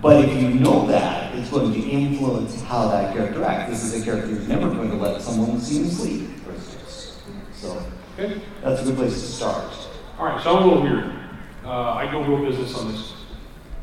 But 0.00 0.24
if 0.24 0.42
you 0.42 0.48
know 0.48 0.86
that, 0.86 1.34
it's 1.36 1.50
going 1.50 1.72
to 1.74 1.78
influence 1.88 2.60
how 2.62 2.88
that 2.88 3.14
character 3.14 3.44
acts. 3.44 3.70
This 3.70 3.84
is 3.94 4.00
a 4.00 4.04
character 4.04 4.28
who's 4.28 4.48
never 4.48 4.70
going 4.70 4.90
to 4.90 4.96
let 4.96 5.20
someone 5.20 5.60
see 5.60 5.82
him 5.82 5.88
sleep, 5.90 6.28
for 6.40 6.52
instance. 6.52 7.20
So 7.54 7.82
Okay. 8.18 8.40
that's 8.62 8.80
a 8.80 8.84
good 8.84 8.96
place 8.96 9.12
to 9.12 9.18
start. 9.26 9.70
All 10.18 10.26
right, 10.26 10.42
so 10.42 10.56
I'm 10.56 10.62
a 10.62 10.66
little 10.66 10.82
weird. 10.82 11.12
Uh, 11.64 11.92
I 11.92 12.10
go 12.10 12.22
real 12.22 12.44
business 12.50 12.74
on 12.76 12.90
this. 12.92 13.12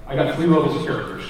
I 0.07 0.15
got 0.15 0.36
three 0.36 0.47
levels 0.47 0.75
of 0.75 0.86
characters: 0.88 1.24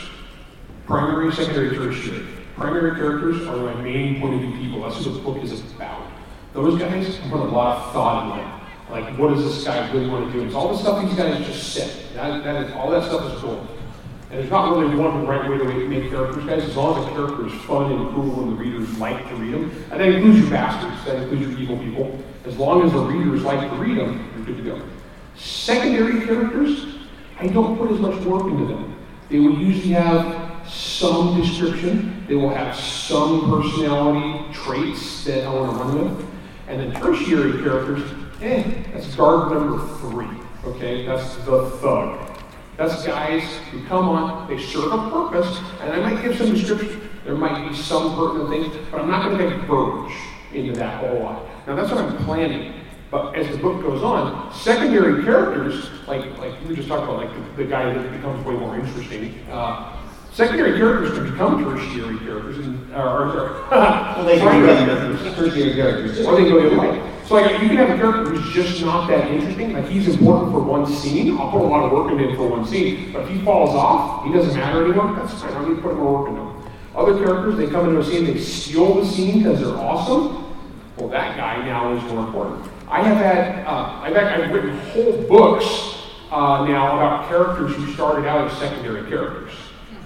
primary, 0.88 1.32
secondary, 1.34 1.76
tertiary. 1.76 2.26
Primary 2.56 2.96
characters 2.96 3.46
are 3.46 3.58
my 3.58 3.82
main 3.82 4.20
point 4.20 4.36
of 4.36 4.42
view 4.42 4.58
people. 4.58 4.82
That's 4.82 5.06
what 5.06 5.14
the 5.14 5.22
book 5.22 5.44
is 5.44 5.60
about. 5.76 6.10
Those 6.54 6.80
guys 6.80 7.20
put 7.30 7.40
a 7.40 7.44
lot 7.44 7.78
of 7.78 7.94
thought 7.94 8.36
them. 8.36 8.62
Like, 8.90 9.18
what 9.18 9.34
does 9.34 9.44
this 9.44 9.64
guy 9.66 9.92
really 9.92 10.10
want 10.10 10.32
to 10.32 10.40
do? 10.40 10.46
It's 10.46 10.56
all 10.56 10.70
the 10.70 10.78
stuff 10.78 11.06
these 11.06 11.16
guys 11.16 11.46
just 11.46 11.74
said. 11.74 12.16
That, 12.16 12.44
that 12.44 12.64
is, 12.64 12.74
all 12.74 12.90
that 12.90 13.04
stuff 13.04 13.32
is 13.34 13.42
gold. 13.42 13.68
And 14.30 14.40
there's 14.40 14.50
not 14.50 14.76
really 14.76 14.96
one 14.96 15.28
right 15.28 15.50
way 15.50 15.58
to 15.58 15.88
make 15.88 16.10
characters, 16.10 16.46
guys. 16.46 16.64
As 16.64 16.76
long 16.76 16.98
as 17.00 17.06
the 17.06 17.12
character 17.12 17.48
is 17.48 17.54
fun 17.64 17.92
and 17.92 18.10
cool 18.16 18.44
and 18.44 18.54
the 18.54 18.56
readers 18.56 18.98
like 18.98 19.28
to 19.30 19.36
read 19.36 19.54
them, 19.54 19.72
and 19.92 20.00
that 20.00 20.08
includes 20.08 20.40
your 20.40 20.50
bastards, 20.50 21.06
that 21.06 21.22
includes 21.22 21.50
your 21.50 21.60
evil 21.60 21.78
people. 21.78 22.20
As 22.46 22.58
long 22.58 22.84
as 22.84 22.94
the 22.94 23.00
readers 23.00 23.44
like 23.44 23.70
to 23.70 23.76
read 23.76 23.98
them, 23.98 24.32
you're 24.36 24.46
good 24.46 24.58
to 24.58 24.64
go. 24.64 24.82
Secondary 25.36 26.26
characters, 26.26 26.96
I 27.40 27.48
don't 27.48 27.78
put 27.78 27.92
as 27.92 28.00
much 28.00 28.20
work 28.24 28.46
into 28.46 28.66
them. 28.66 28.96
They 29.30 29.40
will 29.40 29.58
usually 29.58 29.94
have 29.94 30.47
some 30.70 31.40
description. 31.40 32.26
They 32.28 32.36
will 32.36 32.54
have 32.54 32.76
some 32.76 33.50
personality 33.50 34.54
traits 34.54 35.24
that 35.26 35.46
I 35.46 35.54
want 35.54 35.72
to 35.72 35.84
run 35.84 36.18
with. 36.18 36.28
And 36.68 36.80
then 36.82 37.02
tertiary 37.02 37.64
characters, 37.64 38.12
eh, 38.42 38.64
that's 38.94 39.16
guard 39.16 39.52
number 39.52 39.86
three. 40.00 40.28
Okay, 40.66 41.06
that's 41.06 41.36
the 41.38 41.70
thug. 41.82 42.38
That's 42.76 43.06
guys 43.06 43.44
who 43.72 43.84
come 43.86 44.10
on, 44.10 44.48
they 44.48 44.62
serve 44.62 44.92
a 44.92 45.10
purpose, 45.10 45.60
and 45.82 45.94
I 45.94 46.00
might 46.00 46.22
give 46.22 46.38
some 46.38 46.54
description. 46.54 47.10
There 47.26 47.36
might 47.36 47.68
be 47.68 47.76
some 47.76 48.16
pertinent 48.16 48.50
things, 48.50 48.88
but 48.92 49.02
I'm 49.02 49.10
not 49.10 49.30
going 49.30 49.38
to 49.38 49.58
diverge 49.58 50.14
into 50.54 50.74
that 50.74 51.00
whole 51.00 51.20
lot. 51.24 51.46
Now 51.66 51.76
that's 51.76 51.92
what 51.92 52.04
I'm 52.04 52.18
planning. 52.24 52.74
But 53.10 53.36
as 53.36 53.50
the 53.50 53.58
book 53.58 53.82
goes 53.82 54.04
on, 54.04 54.54
secondary 54.54 55.24
characters, 55.24 55.90
like 56.08 56.38
like 56.38 56.54
we 56.68 56.76
just 56.76 56.88
talked 56.88 57.04
about, 57.04 57.18
like 57.18 57.34
the, 57.34 57.64
the 57.64 57.70
guy 57.70 57.94
that 57.94 58.12
becomes 58.12 58.46
way 58.46 58.54
more 58.54 58.76
interesting. 58.78 59.40
Uh, 59.50 59.97
secondary 60.38 60.78
characters 60.78 61.18
can 61.18 61.32
become 61.32 61.64
tertiary 61.64 62.20
characters, 62.20 62.60
and, 62.60 62.94
uh, 62.94 63.02
or, 63.02 63.68
Well, 63.72 64.24
they 64.24 64.38
can 64.38 64.48
primary 64.48 64.86
characters. 64.86 65.36
tertiary 65.36 65.74
characters. 65.74 66.20
Or 66.28 66.36
they 66.36 66.44
go 66.48 66.62
the 66.62 66.68
other 66.68 66.80
way. 66.80 67.14
So 67.26 67.36
like 67.36 67.60
you 67.60 67.68
can 67.70 67.78
have 67.78 67.90
a 67.90 67.98
character 67.98 68.30
who's 68.30 68.54
just 68.54 68.80
not 68.86 69.08
that 69.08 69.32
interesting, 69.32 69.74
like 69.74 69.88
he's 69.88 70.08
important 70.08 70.52
for 70.52 70.62
one 70.62 70.86
scene. 70.86 71.36
I'll 71.40 71.50
put 71.52 71.62
a 71.62 71.64
lot 71.64 71.86
of 71.86 71.92
work 71.92 72.12
into 72.12 72.30
him 72.30 72.36
for 72.38 72.48
one 72.48 72.66
scene, 72.66 73.12
but 73.12 73.24
if 73.24 73.30
he 73.30 73.44
falls 73.44 73.72
off, 73.72 74.26
he 74.26 74.32
doesn't 74.32 74.54
matter 74.54 74.86
anymore. 74.86 75.14
That's 75.16 75.34
fine. 75.42 75.50
I 75.50 75.54
don't 75.56 75.70
need 75.70 75.76
to 75.78 75.82
put 75.82 75.96
more 75.98 76.20
work 76.22 76.30
into 76.30 76.42
him. 76.42 76.72
Other 76.96 77.18
characters, 77.18 77.58
they 77.58 77.68
come 77.68 77.90
into 77.90 78.00
a 78.00 78.06
scene, 78.06 78.24
they 78.24 78.40
steal 78.40 78.94
the 78.94 79.06
scene 79.08 79.40
because 79.40 79.60
they're 79.60 79.76
awesome. 79.76 80.54
Well, 80.98 81.10
that 81.10 81.36
guy 81.36 81.66
now 81.66 81.94
is 81.96 82.04
more 82.14 82.26
important. 82.28 82.64
I 82.88 83.02
have 83.02 83.18
had, 83.18 83.66
uh, 83.66 84.02
I've, 84.04 84.16
had, 84.16 84.40
I've 84.40 84.52
written 84.54 84.78
whole 84.92 85.22
books 85.24 85.66
uh, 86.32 86.64
now 86.66 86.96
about 86.96 87.28
characters 87.28 87.76
who 87.76 87.92
started 87.94 88.28
out 88.28 88.50
as 88.50 88.58
secondary 88.60 89.08
characters 89.10 89.52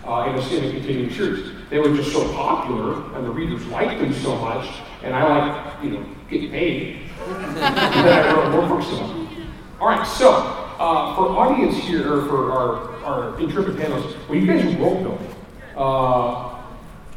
uh, 0.06 0.28
in, 0.30 0.36
a, 0.36 0.58
in 0.58 0.70
a 0.70 0.72
continuing 0.72 1.12
series. 1.12 1.52
They 1.70 1.80
were 1.80 1.96
just 1.96 2.12
so 2.12 2.32
popular, 2.34 3.16
and 3.16 3.26
the 3.26 3.32
readers 3.32 3.66
liked 3.68 4.00
them 4.02 4.14
so 4.14 4.36
much, 4.36 4.68
and 5.04 5.14
I 5.14 5.24
like, 5.24 5.84
you 5.84 5.92
know, 5.92 6.06
getting 6.30 6.52
paid, 6.52 7.00
that 7.28 8.28
I 8.28 8.34
wrote 8.34 8.52
more 8.52 8.68
books 8.68 8.92
about 8.92 9.08
them. 9.08 9.52
All 9.80 9.88
right, 9.88 10.06
so 10.06 10.32
uh, 10.32 11.16
for 11.16 11.30
audience 11.30 11.76
here, 11.76 12.14
or 12.14 12.26
for 12.26 12.52
our, 12.52 12.96
our 13.04 13.40
intrepid 13.40 13.76
panelists, 13.76 14.16
well, 14.28 14.38
you 14.38 14.48
guys 14.48 14.66
are 14.66 14.80
world 14.80 15.04
building. 15.04 15.36
Uh, 15.76 16.52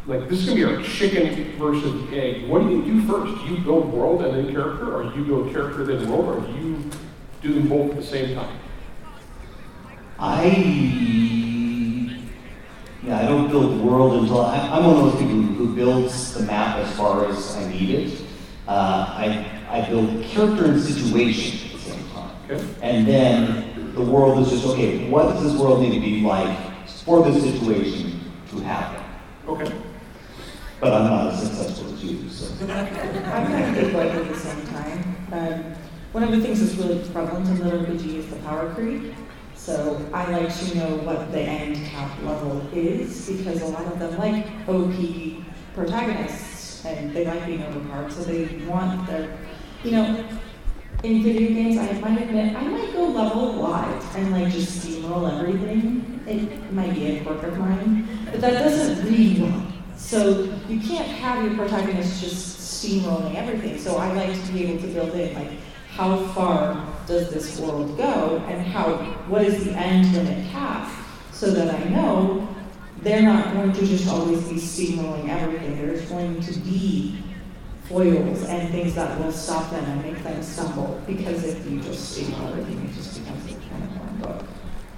like 0.06 0.28
this 0.28 0.40
is 0.40 0.46
gonna 0.46 0.56
be 0.56 0.64
our 0.64 0.82
chicken 0.82 1.58
versus 1.58 2.12
egg. 2.12 2.46
What 2.46 2.62
do 2.62 2.70
you 2.70 2.84
do 2.84 3.06
first? 3.06 3.42
Do 3.42 3.54
you 3.54 3.60
build 3.60 3.90
world 3.92 4.22
and 4.22 4.34
then 4.34 4.54
character, 4.54 4.94
or 4.94 5.10
do 5.10 5.18
you 5.18 5.24
build 5.24 5.52
character 5.52 5.84
then 5.84 6.10
world, 6.10 6.28
or 6.28 6.46
do 6.46 6.58
you 6.58 6.90
do 7.40 7.54
them 7.54 7.68
both 7.68 7.90
at 7.90 7.96
the 7.96 8.02
same 8.02 8.34
time? 8.34 8.58
I 10.18 11.43
yeah, 13.06 13.20
I 13.20 13.26
don't 13.26 13.48
build 13.50 13.78
the 13.78 13.82
world 13.82 14.22
until 14.22 14.40
I, 14.42 14.56
I'm 14.68 14.84
one 14.86 14.96
of 14.96 15.12
those 15.12 15.20
people 15.20 15.36
who 15.42 15.74
builds 15.74 16.34
the 16.34 16.44
map 16.44 16.78
as 16.78 16.96
far 16.96 17.26
as 17.28 17.56
I 17.56 17.68
need 17.70 17.90
it. 17.90 18.20
Uh, 18.66 19.04
I 19.08 19.50
I 19.68 19.88
build 19.88 20.24
character 20.24 20.64
and 20.66 20.80
situation 20.80 21.66
at 21.68 21.72
the 21.74 21.78
same 21.90 22.08
time, 22.10 22.30
Okay. 22.50 22.64
and 22.80 23.06
then 23.06 23.92
the 23.94 24.00
world 24.02 24.38
is 24.40 24.50
just 24.50 24.66
okay. 24.68 25.08
What 25.10 25.34
does 25.34 25.42
this 25.42 25.60
world 25.60 25.80
need 25.82 25.92
to 25.94 26.00
be 26.00 26.20
like 26.22 26.56
for 27.04 27.22
this 27.22 27.42
situation 27.42 28.20
to 28.50 28.60
happen? 28.60 29.04
Okay. 29.48 29.70
But 30.80 30.92
I'm 30.92 31.04
not 31.10 31.32
as 31.32 31.42
successful 31.42 31.92
as 31.92 32.04
you, 32.04 32.28
so. 32.28 32.46
I'm 32.64 33.46
kind 33.46 33.76
of 33.76 33.84
did 33.84 33.92
both 33.92 34.14
at 34.14 34.28
the 34.28 34.38
same 34.38 34.66
time. 34.68 35.16
Um, 35.32 35.74
one 36.12 36.22
of 36.22 36.30
the 36.30 36.40
things 36.40 36.60
that's 36.60 36.74
really 36.76 37.02
prevalent 37.10 37.48
in 37.48 37.58
the 37.58 37.70
RPG 37.76 38.06
is 38.16 38.26
the 38.28 38.36
power 38.36 38.72
creep. 38.74 39.12
So 39.64 39.98
I 40.12 40.30
like 40.30 40.54
to 40.54 40.76
know 40.76 40.96
what 41.04 41.32
the 41.32 41.40
end 41.40 41.86
cap 41.86 42.22
level 42.22 42.68
is 42.74 43.30
because 43.30 43.62
a 43.62 43.66
lot 43.68 43.86
of 43.86 43.98
them 43.98 44.18
like 44.18 44.44
OP 44.68 45.42
protagonists 45.74 46.84
and 46.84 47.16
they 47.16 47.24
like 47.24 47.46
being 47.46 47.62
overpowered, 47.62 48.12
so 48.12 48.24
they 48.24 48.44
want 48.66 49.06
their, 49.06 49.38
you 49.82 49.92
know, 49.92 50.28
in 51.02 51.22
video 51.22 51.48
games, 51.48 51.78
I 51.78 51.98
might 51.98 52.24
admit, 52.24 52.54
I 52.54 52.62
might 52.62 52.92
go 52.92 53.06
level 53.06 53.62
wide 53.62 54.02
and 54.16 54.32
like 54.32 54.52
just 54.52 54.86
steamroll 54.86 55.32
everything. 55.32 56.20
It 56.26 56.70
might 56.70 56.92
be 56.92 57.16
a 57.16 57.24
quirk 57.24 57.44
of 57.44 57.56
mine, 57.56 58.06
but 58.30 58.42
that 58.42 58.64
doesn't 58.64 59.10
read 59.10 59.40
well. 59.40 59.66
So 59.96 60.42
you 60.68 60.78
can't 60.78 61.08
have 61.08 61.42
your 61.42 61.54
protagonist 61.54 62.20
just 62.20 62.84
steamrolling 62.84 63.34
everything. 63.34 63.78
So 63.78 63.96
I 63.96 64.12
like 64.12 64.44
to 64.44 64.52
be 64.52 64.66
able 64.66 64.82
to 64.82 64.88
build 64.88 65.14
in 65.14 65.34
like 65.34 65.52
how 65.94 66.16
far 66.28 66.84
does 67.06 67.30
this 67.30 67.58
world 67.60 67.96
go 67.96 68.42
and 68.48 68.66
how 68.66 68.94
what 69.28 69.42
is 69.42 69.64
the 69.64 69.72
end 69.72 70.12
limit 70.12 70.50
cap 70.50 70.90
so 71.32 71.50
that 71.50 71.74
I 71.74 71.88
know 71.88 72.48
they're 73.02 73.22
not 73.22 73.52
going 73.52 73.72
to 73.72 73.86
just 73.86 74.08
always 74.08 74.42
be 74.48 74.56
steamrolling 74.56 75.28
everything. 75.28 75.76
There's 75.76 76.08
going 76.08 76.40
to 76.40 76.52
be 76.60 77.22
foils 77.84 78.44
and 78.44 78.70
things 78.70 78.94
that 78.94 79.20
will 79.20 79.30
stop 79.30 79.70
them 79.70 79.84
and 79.84 80.02
make 80.02 80.22
them 80.24 80.42
stumble. 80.42 81.00
Because 81.06 81.44
if 81.44 81.70
you 81.70 81.80
just 81.80 82.18
steamroll 82.18 82.50
everything, 82.50 82.84
it 82.88 82.94
just 82.94 83.20
becomes 83.20 83.44
a 83.44 83.54
kind 83.68 83.84
of 83.84 84.00
one 84.00 84.16
book. 84.20 84.46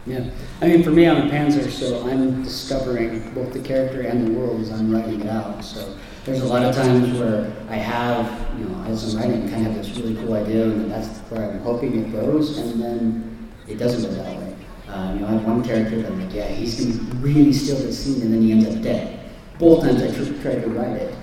Yeah, 0.06 0.30
I 0.62 0.68
mean, 0.68 0.84
for 0.84 0.90
me, 0.90 1.08
I'm 1.08 1.26
a 1.26 1.30
Pantser, 1.30 1.68
so 1.68 2.06
I'm 2.08 2.44
discovering 2.44 3.34
both 3.34 3.52
the 3.52 3.58
character 3.58 4.02
and 4.02 4.24
the 4.24 4.38
world 4.38 4.60
as 4.60 4.70
I'm 4.70 4.94
writing 4.94 5.22
it 5.22 5.28
out. 5.28 5.64
So 5.64 5.96
there's 6.26 6.40
a 6.40 6.45
lot 6.45 6.64
of 6.64 6.75
times 6.75 7.16
where 7.21 7.52
I 7.68 7.76
have, 7.76 8.59
you 8.59 8.64
know, 8.64 8.83
as 8.85 9.14
I'm 9.14 9.21
writing, 9.21 9.49
kind 9.49 9.64
of 9.64 9.75
this 9.76 9.97
really 9.97 10.16
cool 10.16 10.35
idea, 10.35 10.64
and 10.64 10.90
that's 10.90 11.21
where 11.30 11.52
I'm 11.52 11.61
hoping 11.61 12.04
it 12.04 12.11
goes, 12.11 12.59
and 12.59 12.83
then 12.83 13.49
it 13.68 13.76
doesn't 13.76 14.02
go 14.02 14.16
that 14.16 14.37
way. 14.37 14.56
Uh, 14.88 15.12
you 15.14 15.21
know, 15.21 15.28
I 15.28 15.30
have 15.33 15.45
one 15.45 15.62
character 15.62 16.02
that 16.02 16.11
I'm 16.11 16.21
like, 16.21 16.35
yeah, 16.35 16.49
he's 16.49 16.85
going 16.85 16.99
to 16.99 17.16
really 17.18 17.52
steal 17.52 17.76
the 17.76 17.92
scene, 17.92 18.23
and 18.23 18.35
then 18.35 18.42
he 18.42 18.50
ends 18.50 18.66
up 18.66 18.83
dead. 18.83 19.30
Both 19.61 19.85
times 19.85 20.02
I 20.02 20.09
tr- 20.09 20.42
tried 20.42 20.62
to 20.62 20.68
write 20.71 20.97
it. 20.97 21.14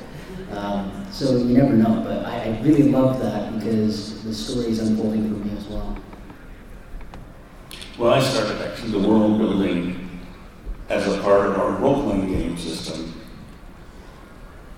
Um, 0.52 1.06
so 1.12 1.36
you 1.36 1.58
never 1.58 1.74
know, 1.74 2.02
but 2.02 2.26
I, 2.26 2.44
I 2.44 2.62
really 2.62 2.84
love 2.84 3.20
that 3.20 3.60
because 3.60 4.24
the 4.24 4.34
story 4.34 4.68
is 4.68 4.80
unfolding 4.80 5.24
for 5.24 5.46
me 5.46 5.58
as 5.58 5.66
well. 5.68 5.98
Well, 7.98 8.14
I 8.14 8.22
started 8.22 8.62
actually 8.62 8.92
the 8.92 9.06
world 9.06 9.38
building 9.38 10.22
as 10.88 11.08
a 11.08 11.20
part 11.22 11.48
of 11.48 11.58
our 11.58 11.72
role-playing 11.72 12.28
game 12.28 12.58
system 12.58 13.14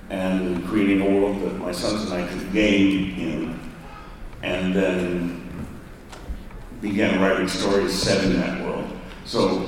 and 0.09 0.65
creating 0.67 1.01
a 1.01 1.09
world 1.19 1.41
that 1.41 1.57
my 1.57 1.71
sons 1.71 2.03
and 2.03 2.13
I 2.13 2.27
could 2.27 2.53
game 2.53 3.19
in, 3.19 3.59
and 4.43 4.73
then 4.73 5.67
began 6.81 7.21
writing 7.21 7.47
stories 7.47 7.93
set 7.93 8.23
in 8.23 8.33
that 8.39 8.63
world. 8.63 8.87
So 9.25 9.59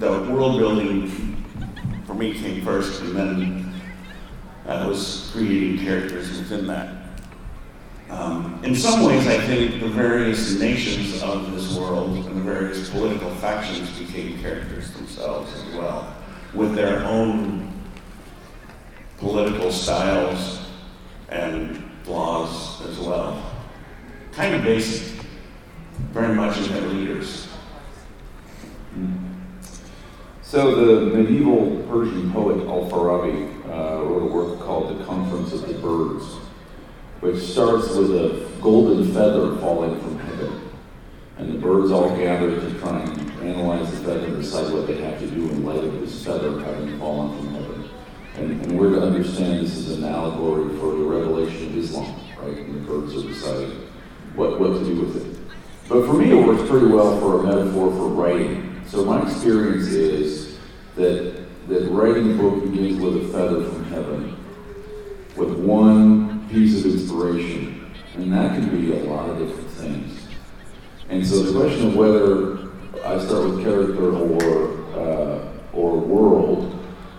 the 0.00 0.10
world 0.30 0.58
building 0.58 1.08
for 2.06 2.14
me 2.14 2.34
came 2.34 2.64
first, 2.64 3.00
and 3.02 3.14
then 3.14 3.74
I 4.66 4.86
was 4.86 5.30
creating 5.32 5.84
characters 5.84 6.30
within 6.38 6.66
that. 6.66 6.96
Um, 8.10 8.60
in 8.64 8.74
some 8.74 9.04
ways, 9.04 9.26
I 9.26 9.38
think 9.38 9.80
the 9.80 9.88
various 9.88 10.58
nations 10.58 11.22
of 11.22 11.52
this 11.52 11.76
world 11.76 12.16
and 12.26 12.36
the 12.36 12.42
various 12.42 12.90
political 12.90 13.30
factions 13.36 13.90
became 13.98 14.38
characters 14.40 14.90
themselves 14.92 15.52
as 15.52 15.74
well, 15.74 16.14
with 16.52 16.74
their 16.74 17.04
own 17.04 17.73
political 19.24 19.72
styles 19.72 20.60
and 21.30 21.82
laws 22.06 22.82
as 22.86 22.98
well. 22.98 23.42
Kind 24.32 24.54
of 24.54 24.62
basic, 24.62 25.24
very 26.12 26.34
much 26.34 26.58
in 26.58 26.64
their 26.74 26.88
leaders. 26.88 27.48
So 30.42 30.74
the 30.74 31.16
medieval 31.16 31.82
Persian 31.88 32.32
poet 32.32 32.66
Al-Farabi 32.66 33.64
uh, 33.64 34.04
wrote 34.04 34.22
a 34.22 34.26
work 34.26 34.60
called 34.60 35.00
The 35.00 35.04
Conference 35.04 35.54
of 35.54 35.66
the 35.68 35.74
Birds, 35.74 36.24
which 37.20 37.42
starts 37.42 37.88
with 37.94 38.10
a 38.10 38.46
golden 38.60 39.10
feather 39.14 39.56
falling 39.56 39.98
from 40.00 40.18
heaven. 40.18 40.70
And 41.38 41.54
the 41.54 41.58
birds 41.58 41.90
all 41.90 42.14
gather 42.14 42.60
to 42.60 42.78
try 42.78 43.00
and 43.00 43.30
analyze 43.40 43.90
the 43.90 44.04
feather 44.04 44.26
and 44.26 44.36
decide 44.42 44.70
what 44.70 44.86
they 44.86 45.00
have 45.00 45.18
to 45.18 45.26
do 45.26 45.48
in 45.48 45.64
light 45.64 45.82
of 45.82 45.98
this 45.98 46.22
feather 46.24 46.60
having 46.60 46.98
fallen 46.98 47.36
from 47.38 47.54
heaven. 47.54 47.63
And, 48.36 48.60
and 48.62 48.78
we're 48.78 48.90
to 48.90 49.02
understand 49.02 49.60
this 49.60 49.76
is 49.76 49.98
an 49.98 50.04
allegory 50.04 50.76
for 50.78 50.90
the 50.96 51.04
revelation 51.04 51.66
of 51.68 51.76
Islam, 51.76 52.20
right? 52.40 52.56
And 52.56 52.74
the 52.74 52.80
birds 52.80 53.14
are 53.14 53.22
deciding 53.22 53.88
what, 54.34 54.58
what 54.58 54.78
to 54.78 54.84
do 54.84 55.00
with 55.00 55.16
it. 55.24 55.40
But 55.88 56.06
for 56.06 56.14
me, 56.14 56.32
it 56.32 56.46
works 56.46 56.68
pretty 56.68 56.86
well 56.86 57.20
for 57.20 57.40
a 57.40 57.42
metaphor 57.44 57.90
for 57.92 58.08
writing. 58.08 58.82
So 58.88 59.04
my 59.04 59.22
experience 59.22 59.86
is 59.88 60.58
that, 60.96 61.46
that 61.68 61.88
writing 61.90 62.32
a 62.32 62.42
book 62.42 62.64
begins 62.64 63.00
with 63.00 63.24
a 63.24 63.28
feather 63.28 63.64
from 63.64 63.84
heaven, 63.84 64.36
with 65.36 65.52
one 65.52 66.48
piece 66.48 66.84
of 66.84 66.90
inspiration. 66.90 67.92
And 68.16 68.32
that 68.32 68.54
can 68.54 68.68
be 68.70 68.98
a 68.98 69.04
lot 69.04 69.30
of 69.30 69.38
different 69.38 69.70
things. 69.70 70.26
And 71.08 71.24
so 71.24 71.42
the 71.42 71.58
question 71.58 71.88
of 71.88 71.96
whether 71.96 72.58
I 73.04 73.24
start 73.24 73.50
with 73.50 73.62
character 73.62 74.12
or, 74.12 74.98
uh, 74.98 75.48
or 75.72 75.98
world 75.98 76.73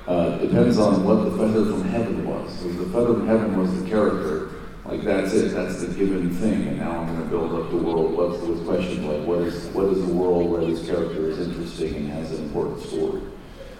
uh, 0.07 0.37
depends 0.37 0.77
on 0.77 1.03
what 1.03 1.23
the 1.23 1.31
feather 1.31 1.65
from 1.65 1.83
heaven 1.85 2.27
was. 2.27 2.65
If 2.65 2.77
the 2.77 2.85
feather 2.85 3.13
from 3.13 3.27
heaven 3.27 3.57
was 3.59 3.81
the 3.81 3.89
character, 3.89 4.51
like 4.85 5.01
that's 5.01 5.33
it, 5.33 5.53
that's 5.53 5.81
the 5.81 5.87
given 5.87 6.29
thing, 6.29 6.67
and 6.67 6.77
now 6.77 6.99
I'm 6.99 7.07
going 7.07 7.19
to 7.21 7.25
build 7.25 7.53
up 7.53 7.71
the 7.71 7.77
world. 7.77 8.13
What's 8.13 8.39
the 8.39 8.63
question 8.65 9.07
like? 9.07 9.27
What 9.27 9.39
is 9.39 9.65
what 9.73 9.85
is 9.85 10.05
the 10.05 10.13
world 10.13 10.51
where 10.51 10.63
this 10.63 10.85
character 10.85 11.29
is 11.29 11.39
interesting 11.39 11.95
and 11.95 12.09
has 12.11 12.31
an 12.31 12.45
important 12.45 12.81
story? 12.81 13.21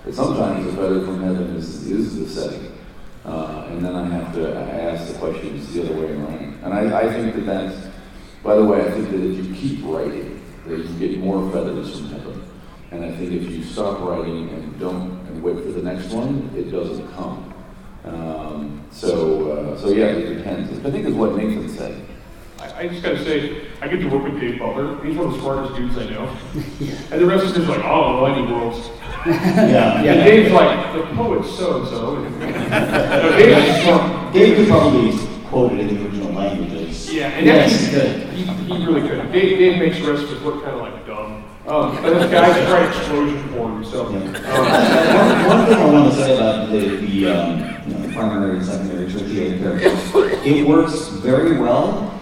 But 0.03 0.15
sometimes 0.15 0.65
the 0.65 0.71
feather 0.73 1.05
from 1.05 1.21
heaven 1.21 1.55
is 1.55 1.85
is 1.91 2.17
the 2.17 2.27
setting, 2.27 2.75
uh, 3.23 3.67
and 3.69 3.85
then 3.85 3.95
I 3.95 4.07
have 4.07 4.33
to 4.33 4.55
ask 4.55 5.13
the 5.13 5.19
questions 5.19 5.71
the 5.73 5.83
other 5.83 5.93
way 5.93 6.11
around. 6.11 6.59
And 6.63 6.73
I, 6.73 7.01
I 7.01 7.13
think 7.13 7.35
that 7.35 7.45
that's. 7.45 7.87
By 8.41 8.55
the 8.55 8.63
way, 8.63 8.81
I 8.81 8.91
think 8.91 9.09
that 9.09 9.19
if 9.19 9.43
you 9.43 9.55
keep 9.55 9.83
writing, 9.83 10.39
that 10.67 10.77
you 10.77 10.99
get 10.99 11.19
more 11.19 11.51
feathers 11.51 11.99
from 11.99 12.09
heaven. 12.09 12.44
And 12.95 13.03
I 13.03 13.11
think 13.17 13.33
if 13.33 13.43
you 13.51 13.61
stop 13.61 13.99
writing 13.99 14.47
and 14.51 14.79
don't 14.79 15.11
and 15.27 15.43
wait 15.43 15.55
for 15.57 15.71
the 15.71 15.81
next 15.81 16.11
one, 16.13 16.49
it 16.55 16.71
doesn't 16.71 17.11
come. 17.13 17.53
Um, 18.05 18.81
so, 18.89 19.51
uh, 19.51 19.77
so 19.77 19.89
yeah, 19.89 20.05
it 20.05 20.33
depends. 20.37 20.71
I 20.85 20.91
think 20.91 21.05
is 21.05 21.13
what 21.13 21.35
Nathan 21.35 21.67
said. 21.67 22.01
I, 22.57 22.83
I 22.83 22.87
just 22.87 23.03
gotta 23.03 23.21
say, 23.21 23.67
I 23.81 23.89
get 23.89 23.99
to 23.99 24.07
work 24.07 24.23
with 24.23 24.39
Dave 24.39 24.59
Butler. 24.59 25.03
He's 25.03 25.17
one 25.17 25.27
of 25.27 25.33
the 25.33 25.39
smartest 25.41 25.75
dudes 25.75 25.97
I 25.97 26.05
know. 26.09 26.37
And 27.11 27.21
the 27.21 27.25
rest 27.25 27.45
of 27.47 27.53
them 27.53 27.65
are 27.69 27.75
like, 27.75 27.85
oh, 27.85 28.21
well, 28.21 28.25
I 28.27 28.39
need 28.39 28.49
worlds. 28.49 28.89
Yeah. 29.25 30.01
And 30.01 30.23
Dave's 30.23 30.53
like, 30.53 30.93
the 30.93 31.01
poet 31.15 31.45
so 31.45 31.81
and 31.81 31.87
so. 31.89 32.15
No, 32.45 33.37
Dave's 33.37 33.83
smart. 33.83 34.33
Dave 34.33 34.55
could 34.55 34.67
probably 34.69 35.11
quote 35.47 35.73
it 35.73 35.79
in 35.81 35.87
the 35.95 36.05
original 36.05 36.31
languages. 36.31 37.13
Yeah, 37.13 37.27
and 37.29 37.45
Yes, 37.45 37.73
actually, 37.93 38.23
good. 38.23 38.33
he, 38.33 38.43
he 38.79 38.85
really 38.85 39.01
could. 39.01 39.31
Dave, 39.33 39.57
Dave 39.57 39.79
makes 39.79 39.97
the 39.99 40.11
rest 40.13 40.23
of 40.23 40.31
us 40.31 40.41
look 40.43 40.63
kind 40.63 40.75
of 40.75 40.81
like 40.81 40.93
dumb. 41.04 41.04
Um, 41.67 41.95
this 42.03 42.31
guy's 42.31 42.67
trying 42.67 42.89
explosion 42.89 43.49
porn, 43.49 43.83
so. 43.83 44.09
Yeah. 44.11 44.17
um, 44.19 45.47
One, 45.47 45.57
one 45.57 45.65
thing 45.65 45.77
I 45.77 45.91
want 45.91 46.13
to 46.13 46.19
say 46.19 46.35
about 46.35 46.69
the, 46.69 46.79
the, 46.97 47.27
um, 47.27 47.89
you 47.89 47.97
know, 47.97 48.13
primary 48.13 48.57
and 48.57 48.65
secondary 48.65 49.11
tertiary 49.11 49.57
characters, 49.57 50.45
it 50.45 50.67
works 50.67 51.07
very 51.07 51.59
well, 51.59 52.21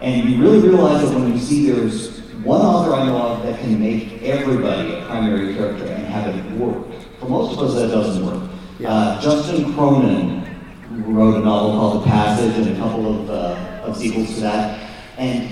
and 0.00 0.28
you 0.28 0.42
really 0.42 0.58
realize 0.68 1.08
that 1.08 1.14
when 1.16 1.32
you 1.32 1.38
see 1.38 1.70
there's 1.70 2.18
one 2.42 2.60
author 2.60 2.94
I 2.94 3.06
know 3.06 3.16
of 3.16 3.42
that 3.44 3.60
can 3.60 3.78
make 3.78 4.20
everybody 4.22 4.94
a 4.94 5.06
primary 5.06 5.54
character 5.54 5.86
and 5.86 6.06
have 6.06 6.34
it 6.34 6.52
work. 6.58 6.84
For 7.20 7.28
most 7.28 7.52
of 7.56 7.60
us, 7.64 7.74
that 7.74 7.88
doesn't 7.92 8.26
work. 8.26 8.50
Uh, 8.84 9.20
Justin 9.20 9.72
Cronin 9.74 10.44
wrote 10.90 11.36
a 11.36 11.44
novel 11.44 11.72
called 11.78 12.02
The 12.02 12.06
Passage 12.06 12.66
and 12.66 12.76
a 12.76 12.78
couple 12.80 13.20
of, 13.20 13.30
uh, 13.30 13.82
of 13.84 13.96
sequels 13.96 14.34
to 14.34 14.40
that, 14.40 14.90
and 15.16 15.48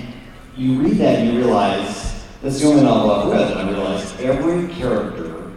you 0.57 0.81
read 0.81 0.97
that 0.97 1.19
and 1.19 1.33
you 1.33 1.39
realize 1.39 2.14
that's 2.45 2.59
the 2.59 2.67
only 2.67 2.83
novel 2.83 3.11
I've 3.11 3.31
read, 3.31 3.51
and 3.57 3.59
I 3.59 3.71
realized 3.71 4.19
every 4.19 4.71
character 4.75 5.51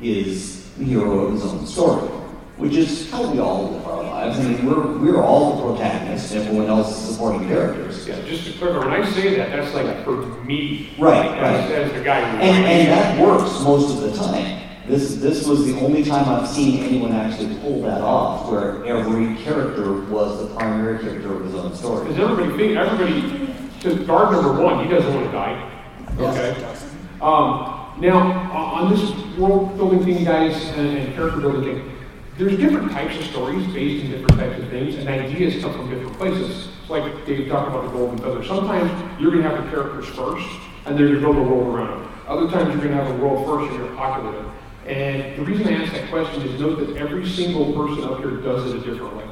is 0.00 0.68
the 0.72 0.82
hero 0.82 1.26
of 1.26 1.34
his 1.34 1.44
own 1.44 1.64
story, 1.64 2.08
which 2.56 2.74
is 2.74 3.08
how 3.12 3.30
we 3.30 3.38
all 3.38 3.70
live 3.70 3.86
our 3.86 4.02
lives. 4.02 4.40
I 4.40 4.42
mean, 4.42 4.66
we're, 4.66 4.98
we're 4.98 5.22
all 5.22 5.54
the 5.54 5.62
protagonists, 5.62 6.32
and 6.32 6.42
everyone 6.42 6.66
else 6.66 6.90
is 6.90 7.14
supporting 7.14 7.46
characters. 7.46 8.08
Yeah, 8.08 8.20
just 8.22 8.44
to 8.46 8.58
clarify, 8.58 8.88
when 8.88 9.02
I 9.04 9.08
say 9.08 9.36
that, 9.36 9.50
that's 9.50 9.72
like 9.72 10.04
for 10.04 10.16
me. 10.42 10.92
Right, 10.98 11.26
As, 11.38 11.70
right. 11.70 11.78
as 11.78 11.92
the 11.92 12.02
guy 12.02 12.28
who. 12.28 12.38
And, 12.38 12.66
and 12.66 12.88
that 12.88 13.24
works 13.24 13.60
most 13.62 13.94
of 13.94 14.00
the 14.00 14.16
time. 14.16 14.62
This, 14.88 15.16
this 15.16 15.46
was 15.46 15.64
the 15.64 15.78
only 15.78 16.02
time 16.04 16.28
I've 16.28 16.48
seen 16.48 16.82
anyone 16.82 17.12
actually 17.12 17.56
pull 17.60 17.82
that 17.82 18.00
off, 18.00 18.50
where 18.50 18.84
every 18.84 19.36
character 19.44 20.00
was 20.06 20.40
the 20.40 20.54
primary 20.56 20.98
character 20.98 21.36
of 21.36 21.44
his 21.44 21.54
own 21.54 21.72
story. 21.76 22.08
Because 22.08 22.20
everybody 22.20 22.76
everybody, 22.76 23.46
because 23.76 24.04
guard 24.08 24.32
number 24.32 24.60
one, 24.60 24.84
he 24.84 24.90
doesn't 24.90 25.14
want 25.14 25.26
to 25.26 25.32
die. 25.32 25.75
Okay? 26.18 26.76
Um, 27.20 27.94
now, 27.98 28.18
on 28.52 28.92
this 28.92 29.10
world 29.38 29.76
building 29.76 30.04
thing, 30.04 30.24
guys, 30.24 30.68
and, 30.76 30.98
and 30.98 31.14
character 31.14 31.40
building 31.40 31.62
thing, 31.62 31.92
there's 32.38 32.56
different 32.58 32.90
types 32.92 33.16
of 33.16 33.24
stories 33.24 33.66
based 33.72 34.04
on 34.04 34.10
different 34.10 34.38
types 34.38 34.62
of 34.62 34.68
things, 34.68 34.96
and 34.96 35.08
ideas 35.08 35.62
come 35.62 35.72
from 35.72 35.88
different 35.88 36.16
places. 36.18 36.68
It's 36.80 36.90
like 36.90 37.24
Dave 37.24 37.48
talked 37.48 37.68
about 37.68 37.84
the 37.84 37.90
golden 37.90 38.18
feather. 38.18 38.44
Sometimes 38.44 38.90
you're 39.20 39.30
going 39.30 39.42
to 39.42 39.48
have 39.48 39.64
the 39.64 39.70
characters 39.70 40.06
first, 40.14 40.46
and 40.84 40.98
then 40.98 41.12
to 41.12 41.20
build 41.20 41.36
a 41.36 41.42
world 41.42 41.74
around 41.74 42.02
them. 42.02 42.12
Other 42.26 42.50
times 42.50 42.74
you're 42.74 42.82
going 42.82 42.96
to 42.96 43.02
have 43.02 43.10
a 43.18 43.24
world 43.24 43.46
first, 43.46 43.72
and 43.72 43.80
you're 43.80 43.96
to 43.96 44.38
it. 44.38 44.46
And 44.86 45.38
the 45.38 45.44
reason 45.44 45.66
I 45.66 45.82
ask 45.82 45.92
that 45.92 46.08
question 46.10 46.42
is 46.42 46.60
note 46.60 46.78
that 46.78 46.96
every 46.96 47.26
single 47.28 47.72
person 47.72 48.04
up 48.04 48.18
here 48.18 48.36
does 48.36 48.70
it 48.70 48.76
a 48.76 48.80
different 48.80 49.16
way. 49.16 49.28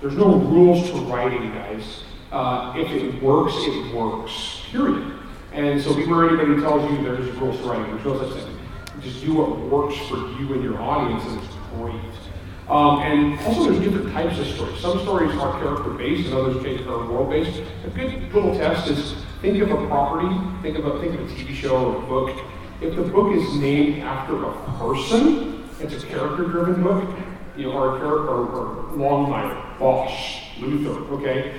There's 0.00 0.14
no 0.14 0.36
rules 0.36 0.88
to 0.90 0.96
writing, 1.12 1.50
guys. 1.52 2.04
Uh, 2.30 2.72
if 2.76 2.90
it 2.90 3.22
works, 3.22 3.54
it 3.56 3.94
works, 3.94 4.62
period. 4.70 5.15
And 5.56 5.80
so 5.80 5.94
before 5.94 6.28
anybody 6.28 6.60
tells 6.60 6.90
you 6.90 7.02
there's 7.02 7.34
rules 7.36 7.58
to 7.60 7.64
writing, 7.64 7.98
there's 8.04 8.20
such 8.20 8.44
thing. 8.44 8.58
Just 9.00 9.24
do 9.24 9.32
what 9.34 9.58
works 9.58 9.96
for 10.06 10.16
you 10.16 10.52
and 10.52 10.62
your 10.62 10.78
audience, 10.78 11.24
and 11.24 11.42
it's 11.42 11.54
great. 11.74 12.68
Um, 12.68 13.00
and 13.00 13.40
also, 13.40 13.70
there's 13.70 13.82
different 13.82 14.12
types 14.12 14.38
of 14.38 14.46
stories. 14.48 14.78
Some 14.80 15.00
stories 15.00 15.34
are 15.38 15.58
character-based, 15.58 16.26
and 16.26 16.34
others 16.34 16.56
are 16.86 17.10
world-based. 17.10 17.62
A 17.86 17.88
good 17.88 18.34
little 18.34 18.54
test 18.54 18.90
is 18.90 19.14
think 19.40 19.62
of 19.62 19.70
a 19.70 19.86
property, 19.86 20.36
think 20.60 20.76
of 20.76 20.84
a 20.84 21.00
think 21.00 21.14
of 21.14 21.20
a 21.20 21.32
TV 21.32 21.54
show 21.54 21.74
or 21.74 21.96
a 21.96 22.06
book. 22.06 22.38
If 22.82 22.94
the 22.94 23.02
book 23.02 23.34
is 23.34 23.56
named 23.56 24.02
after 24.02 24.44
a 24.44 24.52
person, 24.78 25.66
it's 25.80 25.94
a 25.94 26.06
character-driven 26.06 26.82
book. 26.82 27.08
You 27.56 27.68
know, 27.68 27.72
or 27.72 27.96
a 27.96 27.98
character, 27.98 28.28
or, 28.28 28.46
or 28.48 28.92
Longmire, 28.92 29.78
Bosch, 29.78 30.42
Luther. 30.58 31.00
Okay, 31.14 31.54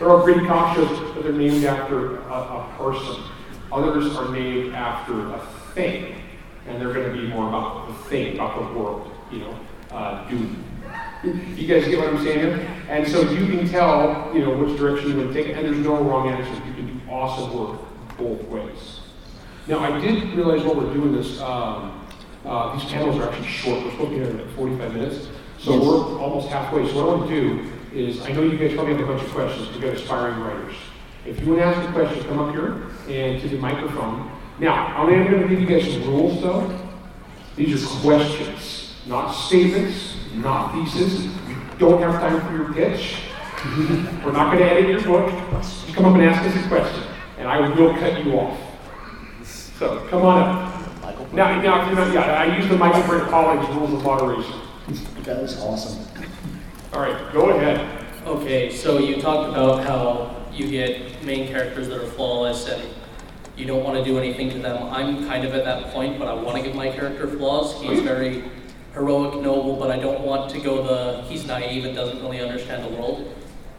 there 0.00 0.08
are 0.08 0.46
comic 0.46 0.76
shows 0.76 1.14
that 1.14 1.26
are 1.26 1.32
named 1.32 1.62
after 1.64 2.20
a, 2.20 2.32
a 2.32 2.74
person. 2.78 3.22
Others 3.70 4.16
are 4.16 4.30
named 4.30 4.74
after 4.74 5.34
a 5.34 5.38
thing, 5.74 6.14
and 6.66 6.80
they're 6.80 6.94
going 6.94 7.14
to 7.14 7.20
be 7.20 7.28
more 7.28 7.48
about 7.48 7.86
the 7.86 7.94
thing, 8.08 8.36
about 8.36 8.56
the 8.56 8.78
world. 8.78 9.12
You 9.30 9.40
know, 9.40 9.60
uh, 9.90 10.26
Dune. 10.28 10.64
You 11.22 11.66
guys 11.66 11.86
get 11.86 11.98
what 11.98 12.08
I'm 12.08 12.24
saying 12.24 12.38
here? 12.38 12.68
And 12.88 13.06
so 13.06 13.20
you 13.30 13.46
can 13.46 13.68
tell, 13.68 14.32
you 14.34 14.40
know, 14.40 14.56
which 14.56 14.78
direction 14.78 15.10
you 15.10 15.18
want 15.18 15.34
to 15.34 15.44
take 15.44 15.54
and 15.54 15.66
there's 15.66 15.76
no 15.76 16.02
wrong 16.02 16.28
answer. 16.28 16.50
You 16.66 16.72
can 16.72 16.86
do 16.86 17.10
awesome 17.10 17.54
work 17.54 17.80
both 18.16 18.42
ways. 18.44 19.00
Now, 19.66 19.80
I 19.80 20.00
did 20.00 20.32
realize 20.32 20.62
while 20.64 20.76
we're 20.76 20.94
doing 20.94 21.12
this, 21.12 21.38
um, 21.42 22.08
uh, 22.46 22.74
these 22.74 22.90
panels 22.90 23.18
are 23.18 23.28
actually 23.28 23.48
short. 23.48 23.84
We're 23.84 23.90
supposed 23.90 24.10
to 24.12 24.16
be 24.16 24.22
here 24.22 24.30
in 24.30 24.38
like 24.38 24.56
45 24.56 24.94
minutes, 24.94 25.28
so 25.58 25.78
we're 25.78 26.18
almost 26.18 26.48
halfway. 26.48 26.88
So 26.88 26.96
what 26.96 27.02
I 27.02 27.18
want 27.18 27.28
to 27.28 27.40
do 27.40 27.70
is, 27.92 28.20
I 28.22 28.32
know 28.32 28.42
you 28.42 28.56
guys 28.56 28.74
probably 28.74 28.94
have 28.94 29.02
a 29.02 29.06
bunch 29.06 29.22
of 29.22 29.30
questions. 29.30 29.68
We've 29.70 29.82
got 29.82 29.94
aspiring 29.94 30.40
writers. 30.40 30.74
If 31.26 31.40
you 31.40 31.48
want 31.48 31.60
to 31.60 31.64
ask 31.66 31.88
a 31.88 31.92
question, 31.92 32.24
come 32.24 32.38
up 32.38 32.54
here 32.54 32.86
and 33.08 33.40
to 33.42 33.48
the 33.48 33.58
microphone. 33.58 34.30
Now, 34.58 34.86
I'm 34.96 35.08
going 35.08 35.42
to 35.42 35.48
give 35.48 35.60
you 35.60 35.66
guys 35.66 35.90
some 35.90 36.04
rules, 36.04 36.40
though. 36.42 36.78
These 37.56 37.84
are 37.84 38.00
questions, 38.00 38.94
not 39.06 39.32
statements, 39.32 40.16
not 40.34 40.72
thesis. 40.72 41.24
You 41.24 41.56
don't 41.78 42.00
have 42.00 42.20
time 42.20 42.40
for 42.46 42.56
your 42.56 42.72
pitch. 42.72 43.22
We're 44.24 44.32
not 44.32 44.54
going 44.54 44.58
to 44.58 44.70
edit 44.70 44.88
your 44.88 45.02
book. 45.02 45.30
Just 45.52 45.94
come 45.94 46.06
up 46.06 46.14
and 46.14 46.22
ask 46.22 46.42
us 46.42 46.64
a 46.64 46.68
question, 46.68 47.04
and 47.38 47.48
I 47.48 47.68
will 47.68 47.94
cut 47.94 48.24
you 48.24 48.32
off. 48.38 48.58
So 49.44 50.06
come 50.08 50.22
on 50.22 50.42
up. 50.42 50.80
Now, 51.32 51.60
now, 51.60 52.12
yeah, 52.12 52.20
I 52.22 52.56
use 52.56 52.68
the 52.68 52.76
Michael 52.76 53.02
Brent 53.02 53.28
College 53.30 53.68
rules 53.76 53.92
of 53.92 54.02
moderation. 54.02 54.60
That 55.22 55.42
was 55.42 55.60
awesome. 55.60 56.04
All 56.92 57.00
right, 57.00 57.32
go 57.32 57.50
ahead. 57.50 58.04
Okay, 58.26 58.68
so 58.68 58.98
you 58.98 59.22
talked 59.22 59.48
about 59.48 59.84
how 59.84 60.44
you 60.52 60.68
get 60.68 61.22
main 61.22 61.46
characters 61.46 61.86
that 61.86 61.98
are 61.98 62.06
flawless 62.06 62.68
and 62.68 62.82
you 63.56 63.64
don't 63.64 63.84
want 63.84 63.96
to 63.96 64.04
do 64.04 64.18
anything 64.18 64.50
to 64.50 64.58
them. 64.58 64.92
I'm 64.92 65.24
kind 65.28 65.44
of 65.44 65.54
at 65.54 65.64
that 65.64 65.92
point, 65.92 66.18
but 66.18 66.26
I 66.26 66.34
want 66.34 66.56
to 66.56 66.64
give 66.64 66.74
my 66.74 66.90
character 66.90 67.28
flaws. 67.28 67.80
He's 67.80 68.00
very 68.00 68.42
heroic, 68.92 69.40
noble, 69.40 69.76
but 69.76 69.92
I 69.92 70.00
don't 70.00 70.22
want 70.22 70.50
to 70.50 70.58
go 70.58 70.82
the 70.82 71.22
he's 71.28 71.46
naive 71.46 71.84
and 71.84 71.94
doesn't 71.94 72.20
really 72.22 72.40
understand 72.40 72.82
the 72.82 72.88
world. 72.96 73.32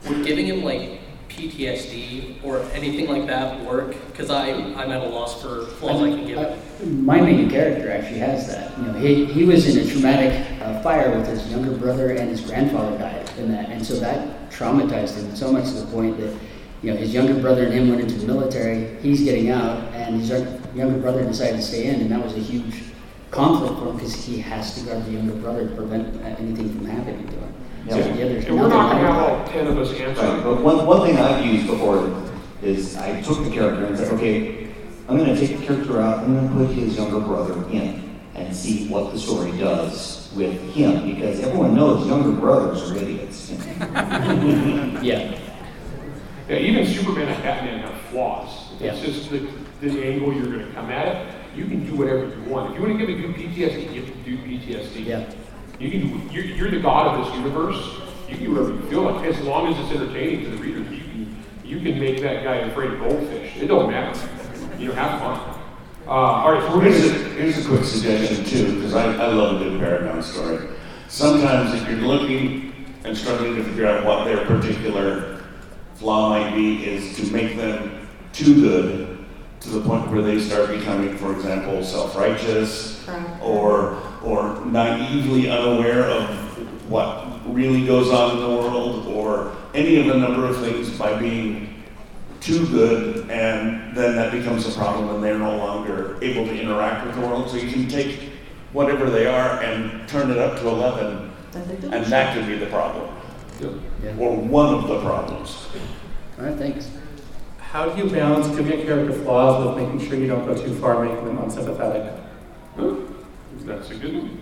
Would 0.08 0.26
giving 0.26 0.46
him 0.46 0.64
like 0.64 1.01
PTSD 1.32 2.44
or 2.44 2.62
anything 2.74 3.08
like 3.08 3.28
that 3.28 3.60
work? 3.66 3.96
Because 4.08 4.30
I'm 4.30 4.76
at 4.76 5.02
a 5.02 5.10
loss 5.10 5.42
for 5.42 5.66
flaws 5.66 6.02
I 6.02 6.10
can 6.10 6.26
give. 6.26 6.38
Uh, 6.38 6.56
My 6.86 7.20
main 7.22 7.50
character 7.50 7.92
actually 7.92 8.20
has 8.20 8.48
that. 8.48 8.78
You 8.78 8.84
know, 8.86 8.94
he, 8.94 9.26
he 9.26 9.46
was 9.46 9.68
in 9.68 9.88
a 9.88 9.92
traumatic 9.92 10.62
uh, 10.62 10.82
fire 10.82 11.16
with 11.18 11.28
his 11.28 11.50
younger 11.50 11.76
brother 11.76 12.12
and 12.12 12.30
his 12.30 12.42
grandfather 12.42 12.98
died 12.98 13.30
in 13.38 13.52
that, 13.52 13.70
and 13.70 13.86
so 13.86 13.96
that 14.00 14.52
traumatized 14.52 15.16
him 15.16 15.36
so 15.36 15.52
much 15.52 15.66
to 15.66 15.82
the 15.82 15.92
point 15.92 16.18
that 16.20 16.36
you 16.82 16.92
know 16.92 16.98
his 16.98 17.14
younger 17.14 17.40
brother 17.40 17.64
and 17.66 17.74
him 17.74 17.90
went 17.90 18.02
into 18.02 18.16
the 18.16 18.26
military. 18.28 18.98
He's 19.02 19.24
getting 19.24 19.50
out, 19.50 19.78
and 19.94 20.20
his 20.20 20.30
younger 20.76 21.00
brother 21.00 21.24
decided 21.24 21.58
to 21.58 21.62
stay 21.62 21.86
in, 21.88 22.02
and 22.02 22.12
that 22.12 22.24
was 22.24 22.34
a 22.34 22.40
huge 22.40 22.84
conflict 23.32 23.80
for 23.80 23.90
him 23.90 23.96
because 23.96 24.14
he 24.14 24.40
has 24.40 24.76
to 24.76 24.86
guard 24.86 25.06
the 25.06 25.12
younger 25.12 25.36
brother 25.36 25.68
to 25.68 25.76
prevent 25.76 26.16
uh, 26.18 26.26
anything 26.40 26.70
from 26.76 26.86
happening 26.86 27.26
to 27.28 27.34
him. 27.36 27.41
So, 27.90 27.98
yeah, 27.98 28.04
And 28.04 28.60
we're 28.60 28.68
not 28.70 28.92
going 28.92 29.04
to 29.06 29.12
have 29.12 29.18
all 29.18 29.48
10 29.48 29.68
of 29.68 29.78
us 29.78 29.92
answer. 29.94 30.22
Right, 30.22 30.44
but 30.44 30.62
one, 30.62 30.86
one 30.86 31.02
thing 31.08 31.18
I've 31.18 31.44
used 31.46 31.68
before 31.68 32.14
is 32.62 32.96
I 32.98 33.22
took 33.22 33.44
the 33.44 33.50
character 33.50 33.86
and 33.86 33.98
said, 33.98 34.12
okay, 34.14 34.68
I'm 35.10 35.18
going 35.18 35.34
to 35.34 35.40
take 35.48 35.58
the 35.60 35.66
character 35.66 36.00
out, 36.00 36.20
I'm 36.20 36.36
going 36.36 36.48
to 36.48 36.54
put 36.68 36.76
his 36.76 36.96
younger 36.96 37.20
brother 37.20 37.68
in 37.70 38.20
and 38.36 38.56
see 38.56 38.88
what 38.88 39.12
the 39.14 39.20
story 39.20 39.52
does 39.58 40.32
with 40.36 40.62
him 40.74 41.12
because 41.14 41.40
everyone 41.42 41.76
knows 41.76 42.08
younger 42.08 42.32
brothers 42.32 42.90
are 42.92 42.98
idiots. 42.98 43.52
Yeah. 45.02 45.40
Yeah, 46.48 46.58
even 46.58 46.86
Superman 46.86 47.30
and 47.30 47.44
Batman 47.44 47.80
have 47.80 48.00
flaws. 48.12 48.72
It's 48.74 48.82
Yeah. 49.00 49.06
just 49.06 49.30
the, 49.32 49.48
the 49.82 50.04
angle 50.04 50.34
you're 50.34 50.46
going 50.48 50.66
to 50.68 50.72
come 50.74 50.90
at 50.92 51.08
it. 51.08 51.36
You 51.56 51.66
can 51.66 51.86
do 51.86 51.96
whatever 51.96 52.28
you 52.28 52.42
want. 52.50 52.72
If 52.72 52.76
you 52.80 52.86
want 52.88 53.00
to 53.00 53.06
give 53.06 53.18
a 53.18 53.22
good 53.22 53.36
PTSD, 53.36 53.94
you 53.94 54.04
can 54.04 54.24
do 54.24 54.38
PTSD. 54.38 55.06
Yeah. 55.06 55.30
You 55.82 55.90
can 55.90 56.02
do, 56.08 56.34
you're, 56.34 56.46
you're 56.46 56.70
the 56.70 56.80
god 56.80 57.18
of 57.18 57.26
this 57.26 57.36
universe. 57.36 57.98
You 58.30 58.36
can 58.36 58.46
do 58.46 58.52
whatever 58.52 58.74
you 58.76 58.82
feel 58.82 59.02
like. 59.02 59.26
As 59.26 59.42
long 59.42 59.74
as 59.74 59.80
it's 59.80 60.00
entertaining 60.00 60.44
to 60.44 60.52
the 60.52 60.58
readers, 60.58 60.88
you 60.92 61.00
can, 61.00 61.44
you 61.66 61.80
can 61.80 62.00
make 62.00 62.22
that 62.22 62.44
guy 62.44 62.58
afraid 62.58 62.92
of 62.92 63.00
goldfish. 63.00 63.58
It 63.58 63.66
don't 63.66 63.90
matter. 63.90 64.20
You 64.78 64.90
know, 64.90 64.94
have 64.94 65.20
fun. 65.20 65.40
Uh, 66.06 66.12
all 66.12 66.52
right, 66.52 66.62
so 66.62 66.78
we're 66.78 66.84
Here's 66.84 67.10
a, 67.10 67.14
here's 67.30 67.66
a 67.66 67.68
quick 67.68 67.84
suggestion 67.84 68.46
too, 68.46 68.76
because 68.76 68.94
I, 68.94 69.06
I 69.06 69.34
love 69.34 69.60
a 69.60 69.64
good 69.64 69.80
Paragon 69.80 70.22
story. 70.22 70.68
Sometimes 71.08 71.74
if 71.74 71.90
you're 71.90 71.98
looking 71.98 72.94
and 73.04 73.18
struggling 73.18 73.56
to 73.56 73.64
figure 73.64 73.88
out 73.88 74.06
what 74.06 74.26
their 74.26 74.46
particular 74.46 75.44
flaw 75.96 76.30
might 76.30 76.56
be, 76.56 76.86
is 76.88 77.16
to 77.18 77.34
make 77.34 77.58
them 77.58 78.08
too 78.34 78.62
good 78.62 79.11
to 79.62 79.70
the 79.70 79.82
point 79.82 80.10
where 80.12 80.22
they 80.22 80.40
start 80.40 80.70
becoming, 80.70 81.16
for 81.18 81.34
example, 81.34 81.84
self-righteous 81.84 83.04
Correct. 83.06 83.42
or 83.42 83.98
or 84.24 84.64
naively 84.66 85.50
unaware 85.50 86.04
of 86.04 86.30
what 86.90 87.28
really 87.54 87.86
goes 87.86 88.10
on 88.12 88.38
in 88.38 88.42
the 88.44 88.50
world 88.50 89.08
or 89.08 89.56
any 89.74 89.98
of 90.00 90.08
a 90.16 90.18
number 90.18 90.46
of 90.46 90.60
things 90.60 90.90
by 90.98 91.18
being 91.20 91.84
too 92.40 92.66
good 92.68 93.30
and 93.32 93.96
then 93.96 94.16
that 94.16 94.32
becomes 94.32 94.68
a 94.68 94.72
problem 94.78 95.10
and 95.16 95.24
they're 95.24 95.38
no 95.40 95.56
longer 95.58 96.18
able 96.24 96.46
to 96.46 96.60
interact 96.60 97.06
with 97.06 97.16
the 97.16 97.22
world 97.22 97.50
so 97.50 97.56
you 97.58 97.72
can 97.72 97.88
take 97.88 98.30
whatever 98.74 99.10
they 99.10 99.26
are 99.26 99.62
and 99.64 100.08
turn 100.08 100.30
it 100.32 100.38
up 100.38 100.60
to 100.60 100.68
11 100.68 101.32
That 101.52 101.68
they 101.68 101.76
do. 101.78 101.92
and 101.92 102.06
that 102.08 102.36
could 102.36 102.48
be 102.48 102.58
the 102.58 102.68
problem 102.68 103.10
Yeah. 103.60 104.16
or 104.20 104.36
one 104.36 104.74
of 104.74 104.88
the 104.88 105.00
problems 105.02 105.68
All 106.40 106.46
right, 106.46 106.56
thanks. 106.58 106.90
How 107.72 107.88
do 107.88 108.04
you 108.04 108.10
balance 108.12 108.54
giving 108.54 108.82
a 108.82 108.84
character 108.84 109.14
flaws 109.24 109.66
with 109.66 109.78
making 109.82 110.06
sure 110.06 110.20
you 110.20 110.28
don't 110.28 110.46
go 110.46 110.54
too 110.54 110.76
far, 110.76 111.06
making 111.06 111.24
them 111.24 111.38
unsympathetic? 111.38 112.14
That's 113.66 113.90
a 113.92 113.96
good 113.96 114.14
one. 114.14 114.42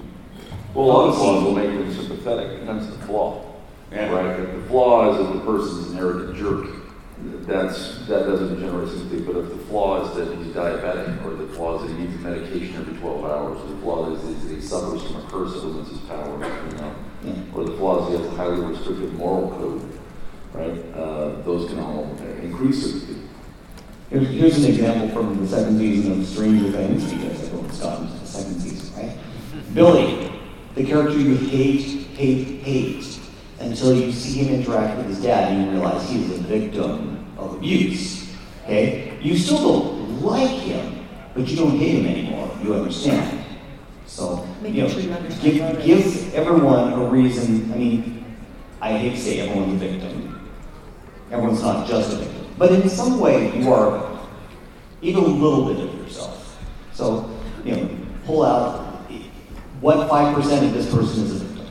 Well, 0.73 0.85
a 0.85 0.87
lot 0.87 1.09
of 1.09 1.15
flaws 1.15 1.43
will 1.43 1.53
make 1.53 1.69
them 1.69 1.93
sympathetic, 1.93 2.59
and 2.59 2.67
that's 2.67 2.87
the 2.87 2.97
flaw. 3.05 3.45
Yeah. 3.91 4.09
Right, 4.09 4.39
if 4.39 4.51
the 4.51 4.61
flaw 4.67 5.11
is 5.11 5.17
that 5.19 5.33
the 5.33 5.45
person's 5.45 5.91
an 5.91 5.99
arrogant 5.99 6.37
jerk, 6.37 6.69
that's, 7.45 7.99
that 8.07 8.25
doesn't 8.25 8.59
generate 8.59 8.89
sympathy, 8.89 9.21
but 9.21 9.35
if 9.37 9.49
the 9.49 9.57
flaw 9.65 10.09
is 10.09 10.15
that 10.15 10.35
he's 10.35 10.47
diabetic, 10.47 11.23
or 11.23 11.35
the 11.35 11.53
flaw 11.53 11.75
is 11.75 11.87
that 11.87 11.95
he 11.97 12.05
needs 12.05 12.19
medication 12.21 12.77
every 12.77 12.97
twelve 12.97 13.25
hours, 13.25 13.61
or 13.61 13.67
the 13.67 13.81
flaw 13.81 14.11
is 14.11 14.43
that 14.43 14.55
he 14.55 14.59
suffers 14.59 15.03
from 15.03 15.17
a 15.17 15.27
curse 15.29 15.53
that 15.53 15.65
limits 15.65 15.91
his 15.91 15.99
powers, 15.99 16.73
you 16.73 16.77
know, 16.79 16.95
or 17.53 17.63
the 17.63 17.77
flaw 17.77 18.07
is 18.07 18.09
he 18.09 18.23
has 18.23 18.33
a 18.33 18.35
highly 18.37 18.61
restrictive 18.61 19.13
moral 19.13 19.51
code, 19.51 19.98
right, 20.53 20.85
uh, 20.95 21.41
those 21.41 21.69
can 21.69 21.79
all 21.79 22.15
increase. 22.41 23.05
Here's, 24.09 24.27
here's 24.29 24.57
an 24.63 24.71
example 24.71 25.09
from 25.09 25.39
the 25.39 25.47
second 25.47 25.77
season 25.77 26.19
of 26.19 26.27
Stranger 26.27 26.71
Things, 26.71 27.13
because 27.13 27.43
everyone's 27.43 27.79
gotten 27.79 28.07
to 28.07 28.13
the 28.13 28.25
second 28.25 28.59
season, 28.59 28.95
right? 28.95 29.17
Billy, 29.73 30.31
the 30.75 30.83
character 30.83 31.17
you 31.19 31.35
hate, 31.35 31.81
hate, 32.15 32.61
hate, 32.61 33.19
until 33.59 33.93
you 33.93 34.11
see 34.11 34.43
him 34.43 34.55
interact 34.55 34.97
with 34.97 35.07
his 35.07 35.21
dad 35.21 35.51
and 35.51 35.65
you 35.65 35.71
realize 35.71 36.09
he 36.09 36.17
he's 36.19 36.39
a 36.39 36.41
victim 36.43 37.25
of 37.37 37.55
abuse. 37.55 38.33
Okay? 38.63 39.17
You 39.21 39.37
still 39.37 39.57
don't 39.57 40.21
like 40.21 40.49
him, 40.49 41.05
but 41.35 41.47
you 41.47 41.57
don't 41.57 41.77
hate 41.77 41.99
him 41.99 42.05
anymore. 42.05 42.49
You 42.63 42.75
understand. 42.75 43.43
So, 44.05 44.47
Making 44.61 44.75
you 44.75 44.81
know, 44.83 44.89
sure 44.89 45.01
you 45.01 45.11
understand 45.11 45.53
give, 45.53 45.61
motives. 45.61 45.85
give 46.23 46.33
everyone 46.33 46.93
a 46.93 47.03
reason. 47.05 47.71
I 47.71 47.77
mean, 47.77 48.25
I 48.81 48.97
hate 48.97 49.11
to 49.11 49.21
say 49.21 49.39
everyone's 49.41 49.81
a 49.81 49.87
victim. 49.87 50.38
Everyone's 51.31 51.61
not 51.61 51.87
just 51.87 52.13
a 52.13 52.15
victim. 52.17 52.45
But 52.57 52.71
in 52.71 52.89
some 52.89 53.19
way, 53.19 53.57
you 53.57 53.71
are 53.71 54.19
even 55.01 55.23
a 55.23 55.27
little 55.27 55.73
bit 55.73 55.85
of 55.87 55.95
yourself. 55.95 56.59
So, 56.93 57.29
you 57.63 57.75
know, 57.75 57.89
pull 58.25 58.43
out 58.43 58.85
what 59.81 60.09
5% 60.09 60.65
of 60.65 60.73
this 60.73 60.93
person 60.93 61.23
is 61.23 61.41
a 61.41 61.45
victim. 61.45 61.65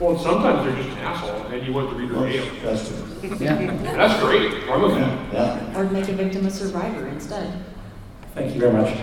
Well, 0.00 0.18
sometimes 0.18 0.64
they're 0.66 0.76
just 0.76 0.96
an 0.96 1.04
asshole, 1.04 1.46
and 1.46 1.66
you 1.66 1.72
want 1.72 1.90
the 1.90 1.96
reader 1.96 2.14
to 2.14 2.26
hate 2.26 2.44
them. 2.44 2.56
That's 2.62 2.88
true. 2.88 3.36
Yeah. 3.40 3.76
That's 3.96 4.22
great. 4.22 4.52
I'm 4.68 4.82
with 4.82 4.94
that. 4.94 5.32
Yeah. 5.32 5.78
Or 5.78 5.84
make 5.90 6.08
a 6.08 6.12
victim 6.12 6.46
a 6.46 6.50
survivor 6.50 7.06
instead. 7.08 7.64
Thank 8.34 8.54
you 8.54 8.60
very 8.60 8.72
much. 8.72 8.96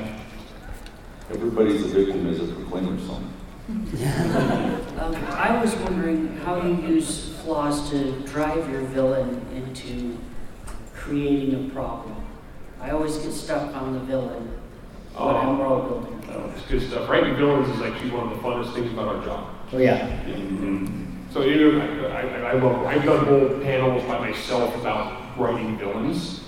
Everybody's 1.31 1.83
a 1.83 1.87
victim 1.87 2.27
is 2.27 2.39
a 2.39 2.53
proclaimer 2.53 2.99
song. 2.99 3.29
Um, 5.03 5.15
I 5.15 5.59
was 5.59 5.75
wondering 5.77 6.37
how 6.37 6.61
you 6.61 6.75
use 6.87 7.32
flaws 7.43 7.89
to 7.89 8.11
drive 8.21 8.69
your 8.69 8.81
villain 8.81 9.45
into 9.53 10.17
creating 10.95 11.65
a 11.69 11.73
problem. 11.73 12.15
I 12.79 12.91
always 12.91 13.17
get 13.17 13.33
stuck 13.33 13.75
on 13.75 13.93
the 13.93 13.99
villain 13.99 14.47
when 15.15 15.35
I'm 15.35 15.59
world 15.59 15.89
building. 15.89 16.23
Oh, 16.33 16.49
It's 16.55 16.65
good 16.67 16.81
stuff. 16.89 17.09
Writing 17.09 17.35
villains 17.35 17.69
is 17.75 17.81
actually 17.81 18.11
one 18.11 18.29
of 18.31 18.37
the 18.37 18.41
funnest 18.43 18.73
things 18.73 18.91
about 18.91 19.07
our 19.15 19.25
job. 19.25 19.49
Oh, 19.73 19.77
yeah. 19.77 20.07
So, 21.33 21.41
you 21.41 21.71
know, 21.71 22.07
I, 22.09 22.21
I, 22.21 22.39
I 22.51 22.53
love, 22.53 22.85
I've 22.85 23.03
done 23.03 23.25
whole 23.25 23.59
panels 23.61 24.03
by 24.03 24.19
myself 24.19 24.75
about 24.77 25.37
writing 25.37 25.77
villains. 25.77 26.41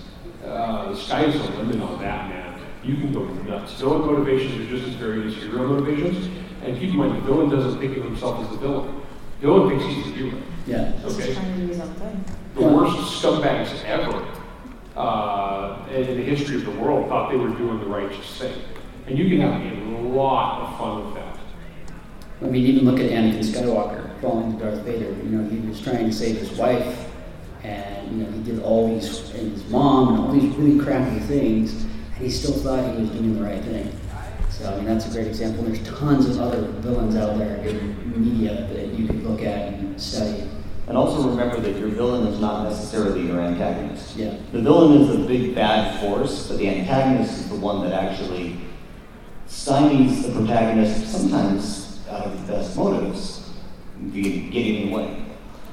Uh, 0.46 0.92
the 0.92 0.96
sky's 0.96 1.34
the 1.34 1.44
limit 1.58 1.82
on 1.82 2.00
that, 2.02 2.30
man. 2.30 2.62
You 2.84 2.96
can 2.96 3.12
go 3.12 3.24
nuts. 3.26 3.74
Villain 3.80 4.02
motivations 4.06 4.62
are 4.62 4.70
just 4.78 4.88
as 4.88 4.94
varied 4.96 5.26
as 5.26 5.36
hero 5.36 5.68
motivations. 5.68 6.30
And 6.64 6.78
keep 6.80 6.92
in 6.92 6.98
mind, 6.98 7.16
the 7.18 7.22
villain 7.22 7.50
doesn't 7.50 7.80
think 7.80 7.98
of 7.98 8.04
himself 8.04 8.40
as 8.44 8.50
the 8.50 8.58
villain. 8.58 9.02
The 9.42 9.48
villain 9.48 9.70
thinks 9.70 9.86
he's 9.86 10.06
the 10.06 10.12
hero. 10.12 10.42
Yeah. 10.66 10.94
Okay. 11.04 11.28
just 11.28 11.34
trying 11.34 11.54
to 11.54 11.62
do 11.62 11.68
his 11.68 11.80
own 11.80 11.94
thing. 11.96 12.26
The 12.56 12.62
worst 12.62 13.22
scumbags 13.22 13.84
ever 13.84 14.26
uh, 14.96 15.86
in 15.92 16.18
the 16.18 16.24
history 16.24 16.56
of 16.56 16.66
the 16.66 16.72
world 16.72 17.10
thought 17.10 17.30
they 17.30 17.38
were 17.38 17.50
doing 17.50 17.80
the 17.80 17.86
righteous 17.86 18.38
thing. 18.38 18.56
And 19.08 19.18
you 19.18 19.30
can 19.30 19.42
have 19.42 19.62
a 19.62 20.08
lot 20.08 20.62
of 20.62 20.78
fun 20.78 21.06
with 21.06 21.16
that. 21.16 21.38
I 22.42 22.46
mean, 22.46 22.66
even 22.66 22.86
look 22.86 23.00
at 23.00 23.10
Anakin 23.10 23.44
Skywalker 23.44 24.20
falling 24.22 24.58
to 24.58 24.64
Darth 24.64 24.80
Vader. 24.82 25.10
You 25.10 25.30
know, 25.30 25.50
he 25.50 25.60
was 25.68 25.82
trying 25.82 26.06
to 26.06 26.14
save 26.14 26.38
his 26.38 26.52
wife, 26.52 27.08
and 27.64 28.12
you 28.12 28.24
know, 28.24 28.32
he 28.32 28.44
did 28.44 28.62
all 28.62 28.88
these, 28.88 29.30
and 29.32 29.52
his 29.52 29.66
mom, 29.70 30.10
and 30.10 30.18
all 30.20 30.32
these 30.32 30.56
really 30.56 30.80
crappy 30.84 31.20
things, 31.20 31.84
and 31.84 31.92
he 32.18 32.30
still 32.30 32.54
thought 32.54 32.96
he 32.96 33.02
was 33.02 33.10
doing 33.12 33.38
the 33.38 33.44
right 33.44 33.64
thing. 33.64 33.92
So, 34.66 34.74
I 34.74 34.78
mean, 34.78 34.86
that's 34.86 35.06
a 35.06 35.12
great 35.12 35.28
example. 35.28 35.64
There's 35.64 35.88
tons 35.88 36.28
of 36.28 36.40
other 36.42 36.62
villains 36.82 37.16
out 37.16 37.38
there 37.38 37.58
in 37.58 38.20
media 38.20 38.68
that 38.74 38.88
you 38.96 39.06
could 39.06 39.24
look 39.24 39.44
at 39.44 39.74
and 39.74 40.02
study. 40.02 40.50
And 40.88 40.98
also 40.98 41.30
remember 41.30 41.60
that 41.60 41.78
your 41.78 41.90
villain 41.90 42.26
is 42.26 42.40
not 42.40 42.64
necessarily 42.64 43.28
your 43.28 43.42
antagonist. 43.42 44.18
Yeah. 44.18 44.36
The 44.54 44.64
villain 44.64 45.02
is 45.02 45.18
the 45.18 45.24
big 45.24 45.54
bad 45.54 46.02
force, 46.02 46.48
but 46.48 46.58
the 46.58 46.68
antagonist 46.68 47.42
is 47.42 47.50
the 47.50 47.58
one 47.58 47.88
that 47.88 47.94
actually 47.94 48.58
stymies 49.48 50.24
the 50.24 50.32
protagonist 50.32 51.12
sometimes 51.12 52.00
out 52.10 52.26
of 52.26 52.48
the 52.48 52.54
best 52.54 52.76
motives, 52.76 53.48
getting 54.14 54.52
in 54.52 54.90
the 54.90 54.96
way. 54.96 55.25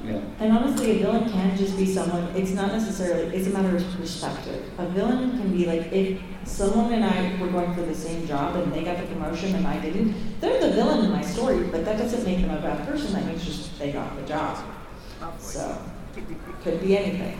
Yeah. 0.04 0.20
And 0.40 0.52
honestly, 0.52 0.90
a 0.90 0.98
villain 0.98 1.30
can 1.30 1.56
just 1.56 1.76
be 1.76 1.86
someone, 1.86 2.24
it's 2.34 2.50
not 2.50 2.72
necessarily, 2.72 3.34
it's 3.36 3.46
a 3.46 3.50
matter 3.50 3.76
of 3.76 3.84
perspective. 3.96 4.68
A 4.78 4.86
villain 4.88 5.30
can 5.30 5.56
be 5.56 5.64
like, 5.64 5.92
if 5.92 6.20
someone 6.44 6.92
and 6.92 7.04
I 7.04 7.40
were 7.40 7.48
going 7.48 7.72
for 7.74 7.82
the 7.82 7.94
same 7.94 8.26
job 8.26 8.56
and 8.56 8.72
they 8.72 8.82
got 8.82 8.96
the 8.96 9.06
promotion 9.06 9.54
and 9.54 9.66
I 9.66 9.78
didn't, 9.78 10.40
they're 10.40 10.60
the 10.60 10.72
villain 10.74 11.04
in 11.04 11.12
my 11.12 11.22
story, 11.22 11.64
but 11.64 11.84
that 11.84 11.98
doesn't 11.98 12.24
make 12.24 12.40
them 12.40 12.50
a 12.50 12.60
bad 12.60 12.86
person, 12.86 13.12
that 13.12 13.26
means 13.26 13.44
just 13.44 13.78
they 13.78 13.92
got 13.92 14.16
the 14.16 14.22
job. 14.26 14.64
So, 15.38 15.78
it 16.16 16.24
could 16.64 16.80
be 16.80 16.98
anything. 16.98 17.38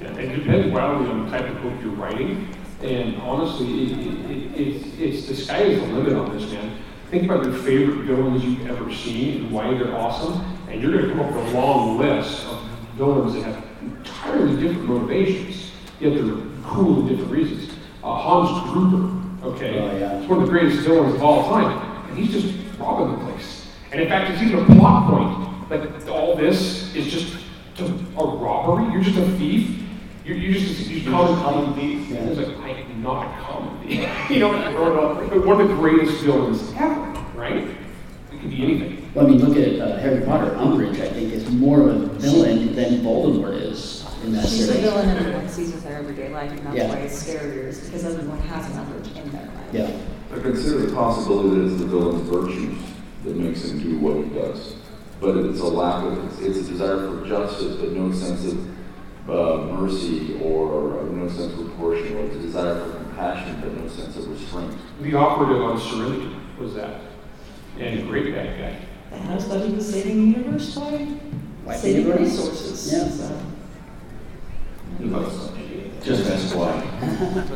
Yeah, 0.00 0.16
it 0.18 0.36
depends 0.36 0.72
wildly 0.74 1.08
on 1.08 1.24
the 1.24 1.30
type 1.30 1.48
of 1.48 1.62
book 1.62 1.72
you're 1.80 1.92
writing. 1.92 2.54
And 2.82 3.16
honestly, 3.22 3.84
it, 3.84 3.98
it, 3.98 4.30
it, 4.30 4.60
it's, 4.60 4.98
it's 4.98 5.28
the 5.28 5.36
sky 5.36 5.62
is 5.62 5.80
the 5.80 5.86
limit 5.86 6.14
on 6.14 6.36
this, 6.36 6.50
man. 6.50 6.76
Think 7.10 7.24
about 7.24 7.44
your 7.44 7.54
favorite 7.54 8.04
villains 8.04 8.44
you've 8.44 8.66
ever 8.68 8.92
seen 8.92 9.44
and 9.44 9.52
why 9.52 9.72
they're 9.74 9.94
awesome, 9.94 10.51
and 10.72 10.80
you're 10.82 10.92
going 10.92 11.04
to 11.06 11.10
come 11.10 11.20
up 11.20 11.34
with 11.34 11.54
a 11.54 11.58
long 11.58 11.98
list 11.98 12.46
of 12.46 12.62
villains 12.96 13.34
that 13.34 13.42
have 13.42 13.64
entirely 13.82 14.60
different 14.60 14.88
motivations, 14.88 15.70
yet 16.00 16.14
they're 16.14 16.34
cool 16.64 17.00
in 17.00 17.08
different 17.08 17.30
reasons. 17.30 17.70
Uh, 18.02 18.14
Hans 18.16 18.72
Gruber, 18.72 19.46
okay, 19.54 19.78
Oh, 19.78 19.98
yeah. 19.98 20.18
he's 20.20 20.28
one 20.28 20.40
of 20.40 20.46
the 20.46 20.50
greatest 20.50 20.80
villains 20.80 21.14
of 21.14 21.22
all 21.22 21.48
time, 21.48 22.06
and 22.08 22.18
he's 22.18 22.32
just 22.32 22.54
robbing 22.78 23.18
the 23.18 23.30
place. 23.30 23.66
And 23.92 24.00
in 24.00 24.08
fact, 24.08 24.30
it's 24.30 24.42
even 24.42 24.58
a 24.60 24.64
plot 24.78 25.10
point. 25.10 25.70
Like 25.70 26.08
all 26.08 26.34
this 26.36 26.94
is 26.94 27.06
just 27.06 27.36
a 27.78 27.84
robbery. 28.24 28.92
You're 28.92 29.02
just 29.02 29.18
a 29.18 29.26
thief. 29.38 29.78
You're, 30.24 30.36
you're 30.36 30.52
just 30.54 30.86
you 30.88 30.98
You're 30.98 31.12
call 31.12 31.26
just 31.28 31.38
it 31.38 31.40
a 31.40 31.50
common 31.50 31.74
thief. 31.74 32.08
Yeah. 32.10 32.16
It's 32.24 32.38
like 32.38 32.56
I 32.58 32.68
am 32.80 33.02
not 33.02 33.26
a 33.26 33.42
common 33.42 33.86
thief. 33.86 34.08
you 34.30 34.38
know, 34.40 34.48
one 34.50 35.60
of 35.60 35.68
the 35.68 35.74
greatest 35.74 36.22
villains 36.22 36.72
ever, 36.76 37.00
right? 37.34 37.68
It 38.42 38.48
could 38.48 38.50
be 38.50 38.62
anything. 38.64 39.10
Well, 39.14 39.26
I 39.26 39.28
mean, 39.30 39.38
look 39.44 39.56
at 39.56 39.78
uh, 39.80 39.98
Harry 39.98 40.24
Potter. 40.24 40.50
Umbridge, 40.56 41.00
I 41.00 41.08
think, 41.10 41.32
is 41.32 41.48
more 41.50 41.82
of 41.82 41.86
a 41.88 42.06
villain 42.18 42.74
than 42.74 43.00
Voldemort 43.02 43.60
is 43.62 44.04
in 44.24 44.32
that 44.32 44.48
She's 44.48 44.62
a 44.68 44.72
series. 44.72 44.80
villain 44.82 45.08
everyone 45.10 45.48
sees 45.48 45.72
with 45.72 45.84
their 45.84 45.98
everyday 45.98 46.28
life, 46.32 46.50
and 46.50 46.60
that's 46.66 46.76
Yeah. 46.76 46.88
why 46.88 46.96
it's 46.96 47.22
scarier, 47.22 47.68
is 47.68 47.80
because 47.80 48.04
everyone 48.04 48.38
has 48.38 48.66
an 48.66 48.84
Umbridge 48.84 49.16
in 49.24 49.30
their 49.30 49.42
life. 49.42 49.72
Yeah. 49.72 49.90
I 50.34 50.40
consider 50.40 50.86
the 50.86 50.92
possibility 50.92 51.50
that 51.60 51.66
it's 51.72 51.80
the 51.82 51.86
villain's 51.86 52.28
virtues 52.28 52.78
that 53.24 53.36
makes 53.36 53.64
him 53.68 53.80
do 53.80 53.98
what 53.98 54.16
he 54.16 54.30
does. 54.30 54.74
But 55.20 55.36
it's 55.36 55.60
a 55.60 55.66
lack 55.66 56.02
of, 56.04 56.24
it's, 56.24 56.40
it's 56.40 56.66
a 56.68 56.72
desire 56.72 56.96
for 57.08 57.24
justice, 57.24 57.76
but 57.76 57.92
no 57.92 58.10
sense 58.10 58.44
of 58.46 58.58
uh, 59.30 59.66
mercy 59.78 60.40
or 60.42 60.98
uh, 60.98 61.04
no 61.04 61.28
sense 61.28 61.52
of 61.52 61.58
proportion, 61.66 62.16
or 62.16 62.24
it's 62.24 62.34
a 62.34 62.40
desire 62.40 62.74
for 62.84 62.96
compassion, 62.96 63.60
but 63.60 63.72
no 63.76 63.86
sense 63.86 64.16
of 64.16 64.28
restraint. 64.28 64.72
The 65.00 65.14
operative 65.14 65.62
on 65.62 65.78
Serenity 65.78 66.34
was 66.58 66.74
that, 66.74 67.00
and 67.78 68.00
a 68.00 68.02
great 68.02 68.34
bad 68.34 68.58
guy. 68.58 69.16
And 69.16 69.32
I 69.32 69.38
thought 69.38 69.64
he 69.66 69.72
was 69.74 69.90
saving 69.92 70.32
the 70.32 70.38
universe 70.38 70.74
by 70.74 71.06
Wiping 71.64 71.80
saving 71.80 72.06
it 72.08 72.12
out. 72.12 72.20
resources. 72.20 72.92
Yeah. 72.92 73.08
So. 73.08 73.38
Just 76.02 76.30
ask 76.30 76.54
why. 76.56 76.72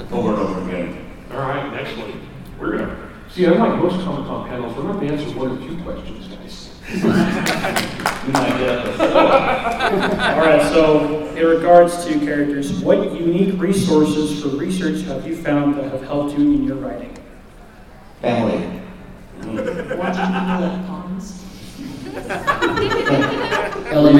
Over 0.12 0.30
and 0.34 0.38
over 0.42 0.68
again. 0.68 1.04
All 1.32 1.38
right, 1.40 1.72
next 1.72 1.96
one. 1.96 2.12
We're 2.60 2.78
gonna 2.78 3.10
see. 3.28 3.44
Unlike 3.44 3.78
most 3.82 4.04
Comic 4.04 4.26
Con 4.26 4.48
panels, 4.48 4.76
we're 4.76 4.84
not 4.84 4.94
going 5.00 5.08
to 5.08 5.14
answer 5.14 5.36
one 5.36 5.50
or 5.50 5.58
two 5.66 5.76
questions, 5.82 6.28
guys. 6.28 6.70
You 6.92 8.32
might 8.32 8.58
get. 8.58 9.00
All 9.00 10.38
right, 10.38 10.62
so 10.72 11.26
in 11.34 11.44
regards 11.44 12.04
to 12.06 12.18
characters, 12.20 12.72
what 12.82 13.12
unique 13.12 13.60
resources 13.60 14.40
for 14.42 14.48
research 14.50 15.02
have 15.06 15.26
you 15.26 15.36
found 15.36 15.74
that 15.76 15.90
have 15.90 16.02
helped 16.04 16.38
you 16.38 16.52
in 16.52 16.64
your 16.64 16.76
writing? 16.76 17.16
Family. 18.22 18.80
Watching 19.42 20.26
people 20.26 20.64
at 20.64 20.86
cons. 20.86 21.42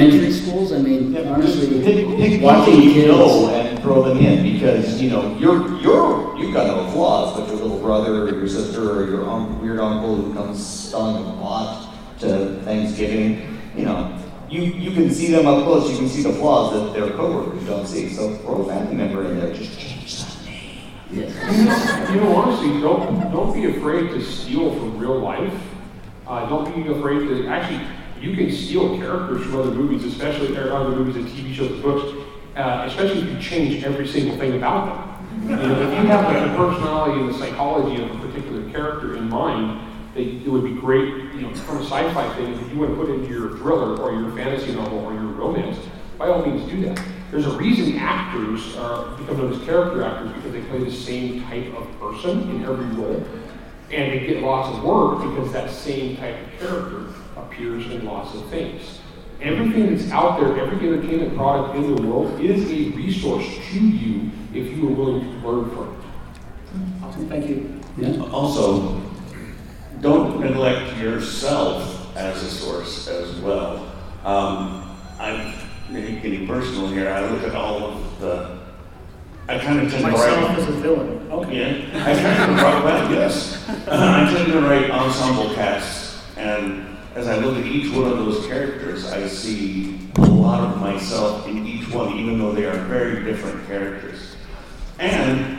Elementary 0.01 0.31
schools, 0.31 0.71
I 0.73 0.77
mean, 0.79 1.13
Pick, 1.13 1.25
honestly, 1.27 1.81
pick 1.83 2.41
watching 2.41 2.73
people 2.75 2.87
you 2.87 2.93
kids. 2.93 3.07
know 3.07 3.49
and 3.49 3.79
throw 3.81 4.03
them 4.03 4.17
in 4.19 4.53
because 4.53 5.01
you 5.01 5.09
know 5.09 5.35
you're 5.37 5.79
you're 5.81 6.37
you've 6.37 6.53
got 6.53 6.67
no 6.67 6.89
flaws, 6.91 7.37
but 7.39 7.47
your 7.47 7.57
little 7.57 7.79
brother 7.79 8.23
or 8.23 8.29
your 8.33 8.47
sister 8.47 8.91
or 8.99 9.09
your 9.09 9.29
un- 9.29 9.59
weird 9.61 9.79
uncle 9.79 10.15
who 10.15 10.33
comes 10.33 10.65
stung 10.65 11.15
a 11.25 11.41
lot 11.41 11.89
to 12.19 12.59
Thanksgiving, 12.63 13.59
you 13.75 13.85
know, 13.85 14.17
you 14.49 14.61
you 14.61 14.91
can 14.91 15.09
see 15.11 15.31
them 15.31 15.47
up 15.47 15.63
close. 15.63 15.89
You 15.91 15.97
can 15.97 16.09
see 16.09 16.23
the 16.23 16.33
flaws 16.33 16.73
that 16.73 16.93
their 16.99 17.11
coworkers 17.15 17.63
don't 17.65 17.87
see. 17.87 18.09
So 18.09 18.35
throw 18.37 18.63
a 18.63 18.67
family 18.67 18.95
member 18.95 19.25
in 19.25 19.39
there. 19.39 19.53
Just 19.53 19.79
change 19.79 20.23
the 20.23 20.45
name. 20.45 20.79
Yes. 21.11 22.09
You 22.11 22.21
know, 22.21 22.35
honestly, 22.35 22.81
don't 22.81 23.31
don't 23.31 23.53
be 23.53 23.65
afraid 23.77 24.09
to 24.11 24.21
steal 24.21 24.73
from 24.75 24.97
real 24.97 25.19
life. 25.19 25.53
Uh, 26.27 26.47
don't 26.49 26.73
be 26.75 26.91
afraid 26.91 27.19
to 27.27 27.47
actually. 27.47 27.85
You 28.21 28.35
can 28.35 28.51
steal 28.51 28.97
characters 28.97 29.43
from 29.43 29.57
other 29.57 29.71
movies, 29.71 30.03
especially 30.03 30.57
other 30.57 30.89
movies 30.89 31.15
and 31.15 31.27
TV 31.27 31.53
shows 31.53 31.71
and 31.71 31.81
books. 31.81 32.27
Uh, 32.57 32.85
especially 32.87 33.21
if 33.21 33.29
you 33.29 33.39
change 33.39 33.83
every 33.83 34.07
single 34.07 34.35
thing 34.37 34.57
about 34.57 34.87
them. 34.87 35.47
You 35.47 35.55
know, 35.55 35.79
if 35.79 35.91
you 35.91 36.07
have 36.07 36.25
like, 36.25 36.43
the 36.43 36.57
personality 36.57 37.21
and 37.21 37.29
the 37.29 37.37
psychology 37.37 38.01
of 38.01 38.09
a 38.09 38.27
particular 38.27 38.67
character 38.71 39.15
in 39.15 39.29
mind, 39.29 39.79
they, 40.15 40.23
it 40.23 40.47
would 40.47 40.63
be 40.63 40.73
great. 40.73 41.07
You 41.35 41.41
know, 41.41 41.53
from 41.53 41.77
a 41.77 41.83
sci-fi 41.83 42.33
thing, 42.33 42.53
if 42.53 42.71
you 42.71 42.79
want 42.79 42.89
to 42.89 42.95
put 42.95 43.11
into 43.11 43.29
your 43.29 43.55
thriller 43.57 44.01
or 44.01 44.11
your 44.19 44.35
fantasy 44.35 44.73
novel 44.73 45.05
or 45.05 45.13
your 45.13 45.21
romance, 45.21 45.77
by 46.17 46.29
all 46.29 46.43
means 46.43 46.67
do 46.67 46.81
that. 46.85 46.99
There's 47.29 47.45
a 47.45 47.55
reason 47.57 47.95
actors 47.99 48.65
become 49.19 49.37
known 49.37 49.53
as 49.53 49.63
character 49.63 50.03
actors 50.03 50.33
because 50.33 50.51
they 50.51 50.61
play 50.61 50.79
the 50.79 50.91
same 50.91 51.43
type 51.43 51.71
of 51.75 51.99
person 51.99 52.49
in 52.49 52.63
every 52.63 52.87
role. 52.95 53.23
And 53.91 54.11
they 54.11 54.25
get 54.25 54.41
lots 54.41 54.75
of 54.75 54.83
work 54.83 55.19
because 55.19 55.53
that 55.53 55.69
same 55.69 56.17
type 56.17 56.35
of 56.41 56.59
character 56.59 57.05
appears 57.51 57.85
in 57.87 58.05
lots 58.05 58.35
of 58.35 58.45
things. 58.49 58.99
Everything 59.41 59.95
that's 59.95 60.11
out 60.11 60.39
there, 60.39 60.57
every 60.59 60.87
entertainment 60.87 61.35
product 61.35 61.75
in 61.75 61.95
the 61.95 62.01
world 62.01 62.39
is 62.41 62.71
a 62.71 62.89
resource 62.95 63.45
to 63.71 63.79
you 63.79 64.31
if 64.53 64.75
you 64.75 64.87
are 64.87 64.91
willing 64.91 65.21
to 65.21 65.47
learn 65.47 65.69
from 65.69 65.93
it. 65.93 67.03
Awesome, 67.03 67.29
thank 67.29 67.47
you. 67.47 67.79
Yeah. 67.97 68.21
Also, 68.31 69.01
don't 70.01 70.39
neglect 70.39 70.97
yourself 70.97 72.15
as 72.15 72.41
a 72.43 72.49
source 72.49 73.07
as 73.07 73.35
well. 73.39 73.91
Um, 74.25 74.97
I'm 75.19 75.53
maybe 75.89 76.19
getting 76.19 76.47
personal 76.47 76.87
here. 76.87 77.09
I 77.09 77.29
look 77.29 77.43
at 77.43 77.55
all 77.55 77.83
of 77.83 78.19
the. 78.19 78.57
I 79.47 79.57
kind 79.59 79.79
of 79.79 79.89
tend 79.89 80.03
to 80.05 80.11
Myself 80.11 80.49
write. 80.49 80.59
as 80.59 80.67
a 80.67 80.71
villain. 80.71 81.31
Okay. 81.31 81.87
Yeah, 81.93 82.03
I 82.05 82.13
tend 82.13 82.57
to 82.57 82.63
write. 82.63 82.83
Well, 82.83 83.11
yes, 83.13 83.63
I 83.87 84.31
tend 84.33 84.51
to 84.51 84.61
write 84.61 84.89
ensemble 84.89 85.53
casts, 85.55 86.21
and 86.35 86.96
as 87.17 87.27
I 87.27 87.37
look 87.37 87.57
at 87.57 87.65
each 87.65 87.91
one 87.91 88.05
of 88.11 88.19
those 88.19 88.45
characters, 88.45 89.11
I 89.11 89.27
see 89.27 89.99
a 90.17 90.21
lot 90.21 90.59
of 90.71 90.79
myself 90.79 91.47
in 91.47 91.65
each 91.65 91.89
one, 91.89 92.13
even 92.13 92.37
though 92.37 92.51
they 92.51 92.65
are 92.65 92.77
very 92.85 93.23
different 93.23 93.65
characters. 93.65 94.35
And 94.99 95.57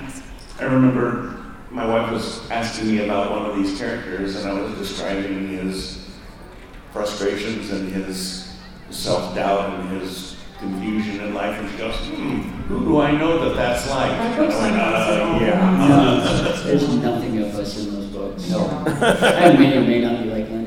I 0.60 0.62
remember 0.62 1.34
my 1.72 1.84
wife 1.84 2.12
was 2.12 2.48
asking 2.52 2.92
me 2.92 3.04
about 3.04 3.32
one 3.32 3.50
of 3.50 3.56
these 3.56 3.76
characters, 3.76 4.36
and 4.36 4.48
I 4.48 4.52
was 4.60 4.72
describing 4.78 5.48
his 5.48 6.08
frustrations 6.92 7.72
and 7.72 7.92
his 7.92 8.56
self 8.90 9.34
doubt 9.34 9.80
and 9.80 10.00
his 10.00 10.36
confusion 10.60 11.24
in 11.24 11.34
life, 11.34 11.58
and 11.58 11.68
she 11.72 11.76
goes, 11.76 11.94
"Hmm, 11.96 12.38
who 12.68 12.84
do 12.84 13.00
I 13.00 13.10
know 13.10 13.44
that 13.48 13.56
that's 13.56 13.90
like?" 13.90 14.12
My 14.12 14.26
And 14.26 14.36
books 14.36 14.54
I 14.54 14.62
went, 14.62 14.74
are 14.76 14.90
not 14.90 15.06
so 15.08 15.22
"Uh, 15.24 15.40
yeah. 15.40 15.88
No, 15.88 16.62
there's 16.64 16.94
nothing 16.96 17.38
of 17.38 17.54
us 17.56 17.78
in 17.84 17.94
those 17.94 18.06
books. 18.06 18.48
No. 18.48 18.60
I 18.86 19.52
may 19.58 19.76
or 19.76 19.80
may 19.82 20.00
not 20.00 20.22
be 20.22 20.30
like 20.30 20.48
Lenny. 20.50 20.57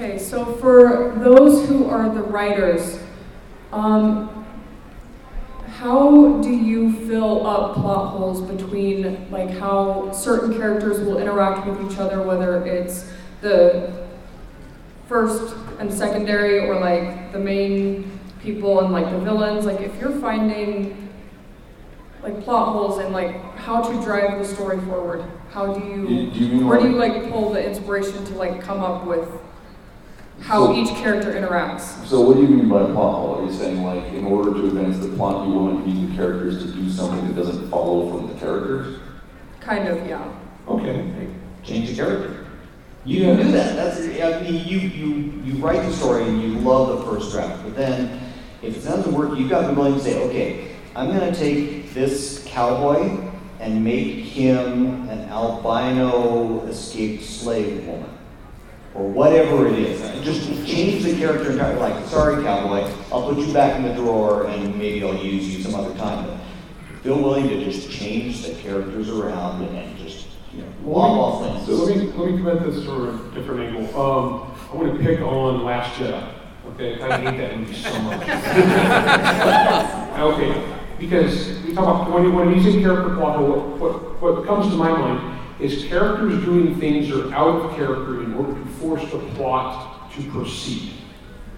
Okay, 0.00 0.18
so 0.18 0.46
for 0.54 1.14
those 1.18 1.68
who 1.68 1.84
are 1.84 2.08
the 2.08 2.22
writers, 2.22 2.98
um, 3.70 4.46
how 5.66 6.40
do 6.40 6.48
you 6.48 7.06
fill 7.06 7.46
up 7.46 7.74
plot 7.74 8.08
holes 8.12 8.40
between 8.40 9.30
like 9.30 9.50
how 9.50 10.10
certain 10.12 10.56
characters 10.56 11.00
will 11.00 11.18
interact 11.18 11.66
with 11.66 11.92
each 11.92 11.98
other, 11.98 12.22
whether 12.22 12.64
it's 12.64 13.12
the 13.42 14.08
first 15.06 15.54
and 15.78 15.92
secondary 15.92 16.60
or 16.60 16.80
like 16.80 17.30
the 17.32 17.38
main 17.38 18.18
people 18.40 18.80
and 18.80 18.94
like 18.94 19.10
the 19.10 19.18
villains? 19.18 19.66
Like 19.66 19.82
if 19.82 19.94
you're 20.00 20.18
finding 20.18 21.10
like 22.22 22.42
plot 22.42 22.72
holes 22.72 23.00
and 23.00 23.12
like 23.12 23.38
how 23.56 23.82
to 23.82 24.02
drive 24.02 24.38
the 24.38 24.46
story 24.46 24.80
forward, 24.80 25.22
how 25.50 25.74
do 25.74 25.86
you, 25.86 26.08
Do- 26.08 26.30
do 26.30 26.44
you 26.46 26.66
where 26.66 26.80
do 26.80 26.88
you 26.88 26.96
like 26.96 27.30
pull 27.30 27.52
the 27.52 27.62
inspiration 27.62 28.24
to 28.24 28.34
like 28.36 28.62
come 28.62 28.80
up 28.80 29.04
with 29.04 29.28
how 30.40 30.66
So- 30.66 30.74
each 30.74 30.88
character 30.90 31.32
interacts? 31.32 32.04
So 32.06 32.20
what 32.22 32.36
do 32.36 32.42
you 32.42 32.48
mean 32.48 32.68
by 32.68 32.84
plot 32.84 33.14
hole? 33.14 33.36
Are 33.40 33.44
you 33.44 33.52
saying 33.52 33.84
like 33.84 34.12
in 34.12 34.24
order 34.24 34.52
to 34.52 34.66
advance 34.66 34.98
the 34.98 35.08
plot, 35.08 35.46
you 35.46 35.54
want 35.54 35.84
to 35.84 35.90
use 35.90 36.10
the 36.10 36.16
characters 36.16 36.62
to 36.64 36.70
do 36.72 36.88
something 36.90 37.26
that 37.28 37.36
doesn't 37.36 37.68
follow 37.70 38.10
from 38.10 38.28
the 38.28 38.34
characters? 38.34 38.98
Kind 39.60 39.88
of, 39.88 40.06
yeah. 40.06 40.24
Okay. 40.68 41.04
Change 41.62 41.90
the 41.90 41.94
character. 41.94 42.46
You 43.04 43.20
can 43.20 43.36
do 43.38 43.52
that. 43.52 43.76
That's 43.76 44.00
I 44.00 44.42
mean, 44.42 44.66
you 44.66 44.78
you 44.78 45.32
you 45.44 45.54
write 45.64 45.82
the 45.86 45.92
story 45.92 46.24
and 46.24 46.42
you 46.42 46.58
love 46.60 46.98
the 46.98 47.10
first 47.10 47.32
draft, 47.32 47.62
but 47.62 47.74
then 47.74 48.20
if 48.62 48.76
it 48.76 48.84
doesn't 48.84 49.12
work, 49.12 49.38
you've 49.38 49.48
got 49.48 49.62
to 49.62 49.68
be 49.68 49.74
willing 49.74 49.94
to 49.94 50.00
say, 50.00 50.22
okay, 50.28 50.72
I'm 50.94 51.08
going 51.08 51.32
to 51.32 51.38
take 51.38 51.80
take 51.90 51.94
this 51.94 52.42
cowboy 52.46 53.18
and 53.58 53.82
make 53.84 54.06
him 54.24 55.08
an 55.08 55.28
albino 55.28 56.64
escaped 56.66 57.24
slave 57.24 57.86
woman, 57.86 58.08
or 58.94 59.08
whatever 59.08 59.68
it 59.68 59.78
is. 59.78 60.24
Just 60.24 60.48
change 60.66 61.04
the 61.04 61.16
character 61.16 61.52
entirely. 61.52 61.78
Like, 61.78 62.04
sorry, 62.06 62.42
cowboy, 62.42 62.90
I'll 63.12 63.32
put 63.32 63.38
you 63.38 63.52
back 63.52 63.76
in 63.76 63.84
the 63.84 63.94
drawer, 63.94 64.46
and 64.46 64.76
maybe 64.76 65.04
I'll 65.04 65.16
use 65.16 65.48
you 65.56 65.62
some 65.62 65.74
other 65.74 65.96
time. 65.96 66.26
But 66.26 66.38
feel 67.02 67.22
willing 67.22 67.48
to 67.48 67.64
just 67.64 67.90
change 67.90 68.42
the 68.42 68.54
characters 68.54 69.08
around 69.08 69.62
and 69.62 69.98
just 69.98 70.26
you 70.52 70.62
know, 70.62 70.68
lop 70.84 71.10
off 71.10 71.42
limbs. 71.42 71.66
So 71.66 71.72
let 71.84 71.96
me, 71.96 72.04
let 72.12 72.30
me 72.30 72.38
come 72.38 72.48
at 72.48 72.64
this 72.64 72.84
from 72.84 73.30
a 73.30 73.34
different 73.34 73.60
angle. 73.60 73.86
Um, 73.98 74.54
I 74.70 74.76
want 74.76 74.98
to 74.98 75.02
pick 75.02 75.20
on 75.20 75.64
Last 75.64 75.98
Jedi. 75.98 76.34
Okay, 76.74 77.00
I 77.00 77.18
hate 77.18 77.38
that 77.38 77.56
movie 77.58 77.74
so 77.74 77.98
much. 78.00 78.20
okay, 80.18 80.76
because 80.98 81.62
we 81.62 81.74
talk 81.74 82.02
about 82.02 82.12
when, 82.12 82.34
when 82.34 82.54
you 82.54 82.62
say 82.62 82.80
character 82.82 83.14
plot, 83.14 83.40
what, 83.40 83.78
what, 83.78 84.20
what 84.20 84.46
comes 84.46 84.68
to 84.70 84.76
my 84.76 84.90
mind 84.90 85.39
is 85.60 85.84
characters 85.84 86.42
doing 86.44 86.78
things 86.78 87.08
that 87.08 87.26
are 87.26 87.34
out 87.34 87.64
of 87.64 87.76
character 87.76 88.22
in 88.22 88.34
order 88.34 88.54
to 88.54 88.66
force 88.72 89.02
the 89.10 89.18
plot 89.34 90.10
to 90.12 90.22
proceed. 90.30 90.94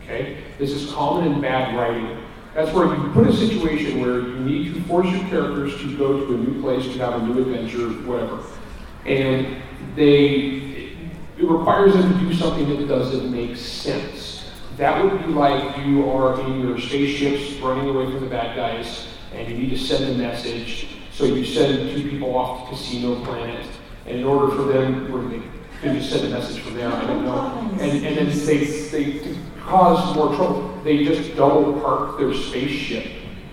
Okay, 0.02 0.42
this 0.58 0.70
is 0.70 0.92
common 0.92 1.32
in 1.32 1.40
bad 1.40 1.76
writing. 1.76 2.18
That's 2.54 2.72
where 2.72 2.86
you 2.86 3.10
put 3.12 3.26
a 3.26 3.32
situation 3.32 4.00
where 4.00 4.20
you 4.20 4.40
need 4.40 4.74
to 4.74 4.82
force 4.82 5.06
your 5.08 5.26
characters 5.28 5.80
to 5.80 5.96
go 5.96 6.26
to 6.26 6.34
a 6.34 6.36
new 6.36 6.60
place, 6.60 6.84
to 6.84 6.98
have 6.98 7.22
a 7.22 7.26
new 7.26 7.40
adventure, 7.40 7.88
whatever. 8.06 8.42
And 9.06 9.62
they, 9.96 10.94
it 11.38 11.48
requires 11.48 11.94
them 11.94 12.12
to 12.12 12.18
do 12.18 12.34
something 12.34 12.68
that 12.68 12.86
doesn't 12.88 13.32
make 13.32 13.56
sense. 13.56 14.50
That 14.76 15.02
would 15.02 15.24
be 15.24 15.32
like 15.32 15.86
you 15.86 16.10
are 16.10 16.40
in 16.42 16.60
your 16.60 16.78
spaceships 16.78 17.58
running 17.60 17.88
away 17.88 18.06
from 18.06 18.20
the 18.20 18.26
bad 18.26 18.54
guys, 18.56 19.06
and 19.32 19.48
you 19.48 19.56
need 19.56 19.70
to 19.70 19.78
send 19.78 20.04
a 20.04 20.14
message. 20.14 20.88
So 21.12 21.24
you 21.24 21.44
send 21.44 21.90
two 21.90 22.10
people 22.10 22.34
off 22.36 22.68
to 22.68 22.76
Casino 22.76 23.22
Planet, 23.24 23.66
and 24.06 24.18
in 24.18 24.24
order 24.24 24.54
for 24.54 24.62
them, 24.64 25.10
where 25.12 25.22
they 25.28 25.42
can 25.80 25.98
just 25.98 26.10
send 26.10 26.26
a 26.26 26.30
message 26.30 26.60
from 26.60 26.74
them, 26.74 26.92
I 26.92 27.06
don't 27.06 27.24
know. 27.24 27.70
And, 27.80 28.04
and 28.06 28.16
then 28.16 28.46
they, 28.46 28.64
they 28.64 29.18
to 29.18 29.36
cause 29.60 30.14
more 30.14 30.34
trouble. 30.34 30.80
They 30.84 31.04
just 31.04 31.34
double 31.36 31.80
park 31.80 32.18
their 32.18 32.34
spaceship. 32.34 33.10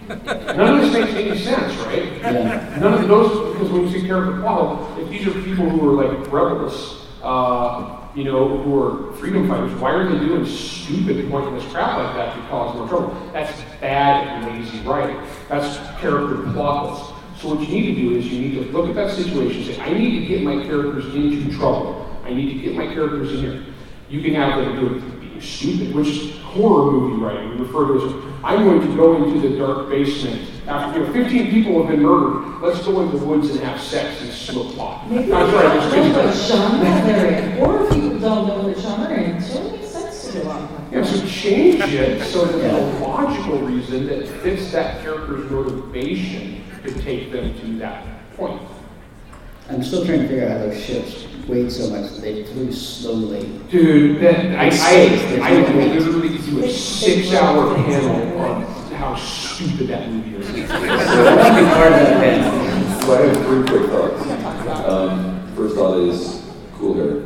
None 0.07 0.75
of 0.75 0.81
this 0.81 0.93
makes 0.93 1.13
any 1.13 1.37
sense, 1.37 1.73
right? 1.85 2.17
Yeah. 2.17 2.77
None 2.79 2.93
of 2.93 3.07
those, 3.07 3.53
because 3.53 3.71
when 3.71 3.87
you 3.87 3.91
say 3.91 4.07
character 4.07 4.41
plot, 4.41 4.99
if 4.99 5.09
these 5.09 5.27
are 5.27 5.33
people 5.43 5.69
who 5.69 5.89
are 5.89 6.03
like 6.03 6.31
rebels, 6.31 7.07
uh, 7.21 8.07
you 8.15 8.23
know, 8.23 8.57
who 8.63 8.81
are 8.81 9.13
freedom 9.13 9.47
fighters, 9.47 9.71
why 9.79 9.91
are 9.91 10.09
they 10.09 10.17
doing 10.17 10.45
stupid, 10.45 11.29
pointless 11.29 11.63
crap 11.71 11.97
like 11.97 12.15
that 12.15 12.35
to 12.35 12.41
cause 12.49 12.75
more 12.75 12.87
trouble? 12.87 13.31
That's 13.33 13.61
bad 13.79 14.27
and 14.27 14.59
lazy 14.59 14.79
writing. 14.79 15.21
That's 15.47 15.77
character 16.01 16.37
plotless. 16.53 17.15
So 17.39 17.55
what 17.55 17.61
you 17.61 17.67
need 17.67 17.95
to 17.95 18.01
do 18.01 18.17
is 18.17 18.27
you 18.27 18.41
need 18.41 18.53
to 18.55 18.71
look 18.73 18.89
at 18.89 18.95
that 18.95 19.15
situation 19.15 19.61
and 19.61 19.65
say, 19.73 19.79
I 19.79 19.93
need 19.93 20.19
to 20.19 20.25
get 20.25 20.43
my 20.43 20.61
characters 20.61 21.15
into 21.15 21.55
trouble. 21.57 22.05
I 22.25 22.33
need 22.33 22.53
to 22.53 22.59
get 22.59 22.75
my 22.75 22.85
characters 22.87 23.31
in 23.31 23.39
here. 23.39 23.65
You 24.09 24.21
can 24.21 24.35
have 24.35 24.59
them 24.59 24.75
do 24.75 24.95
it 24.95 25.21
being 25.21 25.39
stupid, 25.39 25.95
which 25.95 26.07
is 26.09 26.37
horror 26.39 26.91
movie 26.91 27.23
writing. 27.23 27.51
We 27.51 27.65
refer 27.65 27.87
to 27.87 28.05
as, 28.05 28.33
I'm 28.43 28.65
going 28.65 28.81
to 28.81 28.93
go 28.93 29.23
into 29.23 29.47
the 29.47 29.57
dark 29.57 29.89
basement. 29.89 30.49
After 30.67 30.99
you 30.99 31.05
know, 31.05 31.13
15 31.13 31.49
people 31.51 31.79
have 31.81 31.89
been 31.89 32.03
murdered, 32.03 32.61
let's 32.61 32.85
go 32.85 32.99
into 32.99 33.17
the 33.17 33.25
woods 33.25 33.49
and 33.51 33.61
have 33.61 33.79
sex 33.79 34.21
and 34.21 34.31
smoke 34.33 34.75
pot. 34.75 35.09
Maybe 35.09 35.31
I'm 35.31 35.49
sorry, 35.49 35.79
just 35.79 35.95
kidding. 35.95 36.13
what 36.13 36.35
genre 36.35 36.79
they're 37.05 37.65
or 37.65 37.89
people 37.89 38.19
don't 38.19 38.47
know 38.47 38.67
what 38.67 38.77
genre 38.77 39.13
in, 39.13 39.41
so 39.41 39.71
makes 39.71 39.87
sense 39.87 40.25
to 40.25 40.41
do 40.41 40.49
all 40.49 40.69
Yeah, 40.91 41.03
so 41.05 41.25
change 41.25 41.81
it 41.93 42.21
so 42.25 42.43
that 42.45 42.57
there's 42.57 42.73
a 42.73 42.99
logical 42.99 43.59
reason 43.59 44.07
that 44.07 44.27
fits 44.43 44.73
that 44.73 45.01
character's 45.01 45.49
motivation 45.49 46.63
to 46.93 47.01
take 47.01 47.31
them 47.31 47.57
to 47.59 47.77
that 47.79 48.05
point. 48.35 48.61
I'm 49.69 49.83
still 49.83 50.05
trying 50.05 50.21
to 50.21 50.27
figure 50.27 50.45
out 50.45 50.51
how 50.51 50.57
those 50.65 50.83
ships 50.83 51.25
weighed 51.47 51.71
so 51.71 51.89
much 51.89 52.11
that 52.11 52.21
they 52.21 52.43
flew 52.43 52.71
slowly. 52.71 53.59
Dude, 53.69 54.21
that, 54.21 54.45
I, 54.57 54.65
In 54.65 54.71
space, 54.71 55.21
there's 55.21 55.41
I, 55.41 55.49
I 55.49 55.97
literally 55.97 56.29
could 56.29 56.45
do 56.45 56.63
a 56.63 56.69
six-hour 56.69 57.75
panel 57.75 58.39
on 58.39 58.61
how 58.93 59.15
stupid 59.15 59.87
that 59.87 60.09
movie 60.09 60.37
is. 60.37 60.69
I 60.71 61.35
want 61.35 61.55
be 61.59 61.65
part 61.65 61.93
of 61.93 61.99
that. 61.99 63.03
So 63.03 63.13
I 63.15 63.27
have 63.27 63.45
three 63.45 63.63
quick 63.67 63.89
thoughts. 63.89 64.85
Um, 64.85 65.55
first 65.55 65.75
thought 65.75 65.99
is 65.99 66.43
cool 66.77 66.93
hair. 66.95 67.25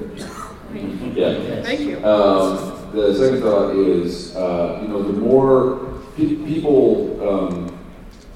Yeah. 1.13 1.62
Thank 1.63 1.82
you. 1.82 2.04
Um, 2.06 2.91
the 2.91 3.13
second 3.15 3.41
thought 3.41 3.76
is, 3.76 4.36
uh, 4.36 4.80
you 4.82 4.88
know, 4.88 5.04
the 5.04 5.13
more 5.13 6.02
pe- 6.15 6.36
people 6.45 7.19
um, 7.28 7.72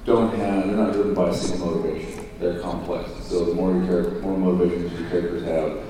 don't 0.08 0.34
have, 0.36 0.66
they're 0.66 0.76
not 0.76 0.92
driven 0.92 1.14
by 1.14 1.28
a 1.28 1.34
single 1.34 1.76
motivation. 1.76 2.24
They're 2.40 2.60
complex. 2.60 3.10
So 3.26 3.44
the 3.44 3.54
more 3.54 3.72
your 3.72 3.86
character, 3.86 4.20
more 4.20 4.38
motivations 4.38 4.98
your 4.98 5.10
characters 5.10 5.44
have, 5.44 5.84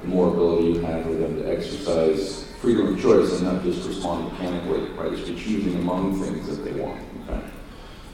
the 0.00 0.08
more 0.08 0.28
ability 0.28 0.68
you 0.68 0.80
have 0.80 1.04
for 1.04 1.14
them 1.14 1.36
to 1.42 1.50
exercise 1.50 2.44
freedom 2.60 2.94
of 2.94 3.00
choice 3.00 3.32
and 3.32 3.42
not 3.42 3.62
just 3.62 3.86
respond 3.86 4.32
mechanically, 4.32 4.88
right? 4.92 5.10
Just 5.10 5.26
choosing 5.26 5.74
among 5.74 6.22
things 6.22 6.46
that 6.46 6.64
they 6.64 6.80
want. 6.80 7.02
Okay? 7.28 7.40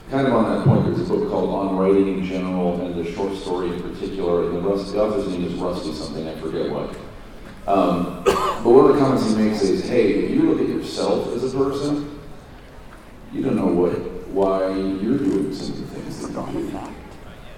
Kind 0.09 0.27
of 0.27 0.33
on 0.33 0.57
that 0.57 0.65
point, 0.65 0.85
there's 0.85 0.99
a 0.99 1.13
book 1.13 1.29
called 1.29 1.49
On 1.49 1.77
Writing 1.77 2.19
in 2.19 2.25
General 2.25 2.81
and 2.81 2.95
the 2.95 3.09
short 3.13 3.37
story 3.37 3.69
in 3.69 3.81
particular, 3.81 4.47
and 4.47 4.57
the, 4.57 4.61
Rust, 4.61 4.91
the 4.91 5.01
author's 5.01 5.27
name 5.27 5.45
is 5.45 5.53
Rusty 5.53 5.93
something, 5.93 6.27
I 6.27 6.35
forget 6.39 6.69
what. 6.69 6.89
Um, 7.67 8.23
but 8.25 8.65
one 8.65 8.89
of 8.89 8.95
the 8.95 8.99
comments 8.99 9.29
he 9.29 9.35
makes 9.35 9.61
is, 9.61 9.87
hey, 9.87 10.11
if 10.11 10.31
you 10.31 10.51
look 10.51 10.59
at 10.59 10.67
yourself 10.67 11.27
as 11.33 11.53
a 11.53 11.57
person, 11.57 12.19
you 13.31 13.43
don't 13.43 13.55
know 13.55 13.67
what 13.67 14.10
why 14.31 14.69
you're 14.73 15.17
doing 15.17 15.53
some 15.53 15.73
of 15.73 15.79
the 15.79 15.99
things 15.99 16.27
that 16.27 16.53
you 16.53 16.71
do. 16.71 16.79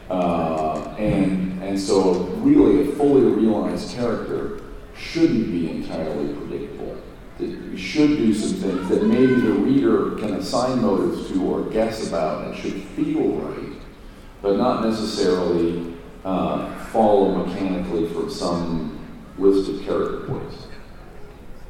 Uh, 0.10 0.96
and 0.98 1.64
and 1.64 1.80
so 1.80 2.24
really 2.42 2.90
a 2.90 2.92
fully 2.94 3.22
realized 3.22 3.96
character 3.96 4.62
shouldn't 4.96 5.50
be 5.52 5.70
entirely 5.70 6.34
predictable. 6.34 6.98
You 7.40 7.78
should 7.78 8.18
do 8.18 8.34
some 8.34 8.60
things 8.60 8.90
that 8.90 9.06
maybe 9.06 9.34
the 9.34 9.54
reader 9.54 10.12
can 10.18 10.36
assign 10.36 10.82
motives 10.82 11.30
to 11.30 11.44
or 11.44 11.64
guess 11.72 12.08
about 12.08 12.46
and 12.46 12.56
should 12.56 12.84
feel 12.96 13.28
right, 13.30 13.76
but 14.42 14.58
not 14.58 14.86
necessarily 14.86 15.96
uh, 16.24 16.74
follow 16.86 17.44
mechanically 17.44 18.08
from 18.10 18.30
some 18.30 19.00
list 19.38 19.70
of 19.70 19.82
character 19.84 20.28
points. 20.28 20.68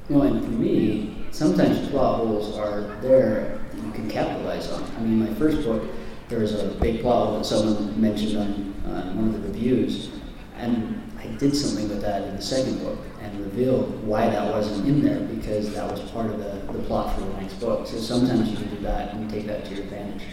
You 0.09 0.17
know, 0.17 0.21
and 0.23 0.43
for 0.43 0.51
me, 0.51 1.25
sometimes 1.31 1.89
plot 1.89 2.17
holes 2.17 2.57
are 2.57 2.99
there 3.01 3.62
you 3.85 3.91
can 3.91 4.09
capitalize 4.09 4.71
on. 4.71 4.83
I 4.97 4.99
mean, 5.01 5.19
my 5.19 5.33
first 5.35 5.63
book, 5.65 5.83
there 6.29 6.39
was 6.39 6.53
a 6.53 6.67
big 6.75 7.01
plot 7.01 7.27
hole 7.27 7.37
that 7.37 7.45
someone 7.45 7.99
mentioned 7.99 8.37
on, 8.37 8.93
on 8.93 9.15
one 9.15 9.35
of 9.35 9.41
the 9.41 9.47
reviews, 9.47 10.09
and 10.57 11.11
I 11.19 11.27
did 11.37 11.55
something 11.55 11.89
with 11.89 12.01
that 12.01 12.23
in 12.23 12.35
the 12.35 12.41
second 12.41 12.79
book 12.79 12.99
and 13.21 13.39
revealed 13.39 14.05
why 14.05 14.29
that 14.29 14.51
wasn't 14.51 14.87
in 14.87 15.03
there 15.03 15.19
because 15.21 15.73
that 15.73 15.89
was 15.89 16.01
part 16.11 16.29
of 16.29 16.37
the, 16.37 16.73
the 16.73 16.83
plot 16.83 17.15
for 17.15 17.21
the 17.21 17.41
next 17.41 17.55
book. 17.55 17.87
So 17.87 17.97
sometimes 17.97 18.49
you 18.49 18.57
can 18.57 18.69
do 18.69 18.81
that 18.81 19.13
and 19.13 19.29
take 19.29 19.47
that 19.47 19.65
to 19.65 19.75
your 19.75 19.83
advantage. 19.83 20.23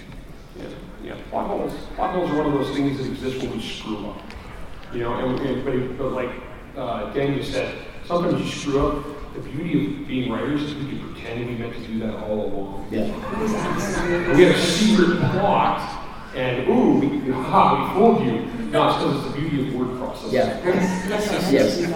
Yeah, 0.56 0.64
yeah. 1.02 1.16
Plot 1.30 1.46
holes. 1.46 1.72
Plot 1.94 2.14
holes 2.14 2.30
are 2.30 2.42
one 2.42 2.46
of 2.46 2.52
those 2.52 2.74
things 2.74 2.98
that 2.98 3.06
exist 3.06 3.42
when 3.42 3.52
we 3.52 3.62
screw 3.62 4.08
up. 4.08 4.20
You 4.92 5.00
know, 5.00 5.14
and, 5.14 5.38
and 5.40 5.64
but, 5.64 5.98
but 5.98 6.12
like 6.12 6.30
uh, 6.76 7.12
Dan 7.12 7.38
just 7.38 7.52
said, 7.52 7.76
sometimes 8.04 8.40
you 8.42 8.50
screw 8.50 8.86
up. 8.86 9.06
The 9.34 9.40
beauty 9.40 10.02
of 10.02 10.08
being 10.08 10.32
writers 10.32 10.62
is 10.62 10.74
we 10.74 10.88
can 10.88 11.12
pretend 11.12 11.46
we 11.46 11.54
meant 11.54 11.74
to 11.74 11.86
do 11.86 11.98
that 12.00 12.14
all 12.14 12.46
along. 12.46 12.88
Yeah. 12.90 14.34
We 14.34 14.42
had 14.42 14.56
a 14.56 14.60
secret 14.60 15.18
plot, 15.18 16.34
and 16.34 16.68
ooh, 16.68 16.98
we, 16.98 17.30
ha, 17.30 17.94
we 17.94 17.94
fooled 17.94 18.24
you. 18.24 18.40
No, 18.70 18.88
it's 18.88 18.98
because 18.98 19.24
it's 19.24 19.34
the 19.34 19.40
beauty 19.40 19.68
of 19.68 19.74
word 19.74 19.98
processing. 19.98 20.32
Yeah. 20.32 20.60
Yes, 21.08 21.52
Yes. 21.52 21.94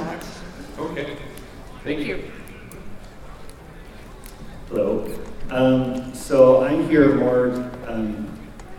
Okay. 0.79 1.17
Thank 1.83 2.01
you. 2.01 2.23
Hello. 4.69 5.09
Um, 5.51 6.15
so 6.15 6.65
I'm 6.65 6.89
here 6.89 7.15
more 7.17 7.51
um, 7.87 8.29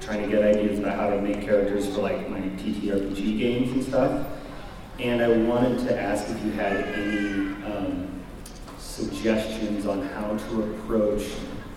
trying 0.02 0.24
to 0.24 0.28
get 0.30 0.44
ideas 0.44 0.80
about 0.80 0.98
how 0.98 1.10
to 1.10 1.22
make 1.22 1.42
characters 1.42 1.88
for 1.88 2.02
like 2.02 2.30
my 2.30 2.40
TTRPG 2.40 3.38
games 3.40 3.72
and 3.72 3.84
stuff. 3.84 4.28
And 5.00 5.22
I 5.22 5.28
wanted 5.30 5.88
to 5.88 6.00
ask 6.00 6.30
if 6.30 6.44
you 6.44 6.52
had 6.52 6.74
any 6.74 7.54
um, 7.66 8.15
suggestions 8.96 9.86
on 9.86 10.08
how 10.08 10.38
to 10.38 10.64
approach 10.64 11.24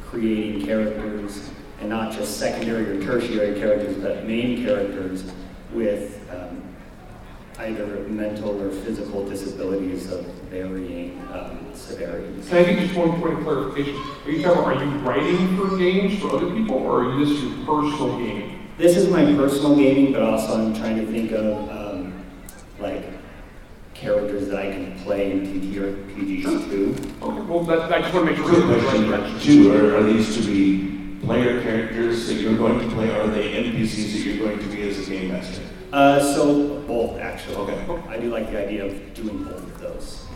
creating 0.03 0.65
characters 0.65 1.51
and 1.81 1.89
not 1.89 2.13
just 2.13 2.39
secondary 2.39 2.97
or 2.97 3.03
tertiary 3.03 3.59
characters, 3.59 3.97
but 3.97 4.25
main 4.25 4.65
characters 4.65 5.25
with 5.73 6.21
um, 6.31 6.63
either 7.59 7.87
mental 8.09 8.61
or 8.63 8.71
physical 8.71 9.29
disabilities 9.29 10.11
of 10.13 10.25
varying 10.51 11.21
um, 11.33 11.59
severities. 11.75 12.49
Can 12.49 12.59
I 12.59 12.65
get 12.65 12.79
just 12.79 12.95
one 12.95 13.21
point 13.21 13.35
of 13.35 13.45
clarification? 13.45 14.01
Are 14.25 14.31
you 14.31 14.43
talking, 14.43 14.63
about, 14.63 14.77
are 14.77 14.85
you 14.85 14.91
writing 15.01 15.57
for 15.57 15.77
games 15.77 16.21
for 16.21 16.37
other 16.37 16.51
people, 16.55 16.77
or 16.77 17.03
are 17.03 17.19
you 17.19 17.25
this 17.25 17.43
your 17.43 17.67
personal 17.67 18.17
game? 18.19 18.69
This 18.79 18.97
is 18.97 19.09
my 19.09 19.25
personal 19.35 19.75
gaming, 19.75 20.13
but 20.13 20.23
also 20.23 20.57
I'm 20.57 20.75
trying 20.75 20.97
to 21.05 21.07
think 21.11 21.33
of 21.33 21.69
um, 21.69 22.25
like 22.79 23.05
characters 23.99 24.49
that 24.49 24.59
I 24.59 24.71
can 24.71 24.97
play 25.01 25.33
in 25.33 25.47
TTRPGs 25.47 26.71
too. 26.71 26.97
Okay, 27.21 27.41
well, 27.41 27.65
that, 27.65 27.93
I 27.93 28.01
just 28.01 28.15
want 28.15 28.27
to 28.27 28.33
make 28.33 28.37
sure. 28.37 28.49
Quick 28.49 28.65
we're 28.65 28.65
in 28.65 28.69
the 28.69 28.75
right 28.75 28.83
question, 28.83 29.09
direction. 29.09 29.41
two, 29.41 29.75
are, 29.75 29.97
are 29.97 30.03
these 30.05 30.37
to 30.37 30.43
be 30.47 31.19
player 31.27 31.61
characters 31.63 32.27
that 32.29 32.35
you're 32.35 32.57
going 32.57 32.79
to 32.79 32.95
play, 32.95 33.11
or 33.11 33.23
are 33.23 33.27
they 33.27 33.53
NPCs 33.53 34.13
that 34.13 34.19
you're 34.21 34.47
going 34.47 34.59
to 34.59 34.67
be 34.75 34.89
as 34.89 35.07
a 35.07 35.11
game 35.11 35.33
master? 35.33 35.63
Uh, 35.93 36.21
so 36.21 36.81
both 36.83 37.19
actually. 37.19 37.57
Okay. 37.57 38.03
I 38.09 38.19
do 38.19 38.31
like 38.31 38.51
the 38.51 38.65
idea 38.65 38.87
of 38.87 39.15
doing 39.15 39.45
both 39.45 39.63
of 39.63 39.81
those. 39.81 40.27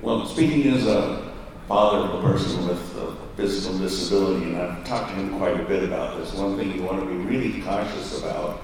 Well, 0.00 0.26
speaking 0.26 0.72
as 0.72 0.86
a 0.86 1.32
father 1.66 2.08
of 2.08 2.24
a 2.24 2.28
person 2.28 2.66
with 2.68 2.96
a 2.96 3.16
physical 3.36 3.78
disability, 3.78 4.52
and 4.52 4.56
I've 4.58 4.84
talked 4.84 5.10
to 5.10 5.16
him 5.16 5.38
quite 5.38 5.58
a 5.58 5.64
bit 5.64 5.82
about 5.82 6.18
this, 6.18 6.32
one 6.34 6.56
thing 6.56 6.74
you 6.74 6.82
want 6.82 7.00
to 7.00 7.06
be 7.06 7.16
really 7.16 7.62
cautious 7.62 8.18
about 8.20 8.62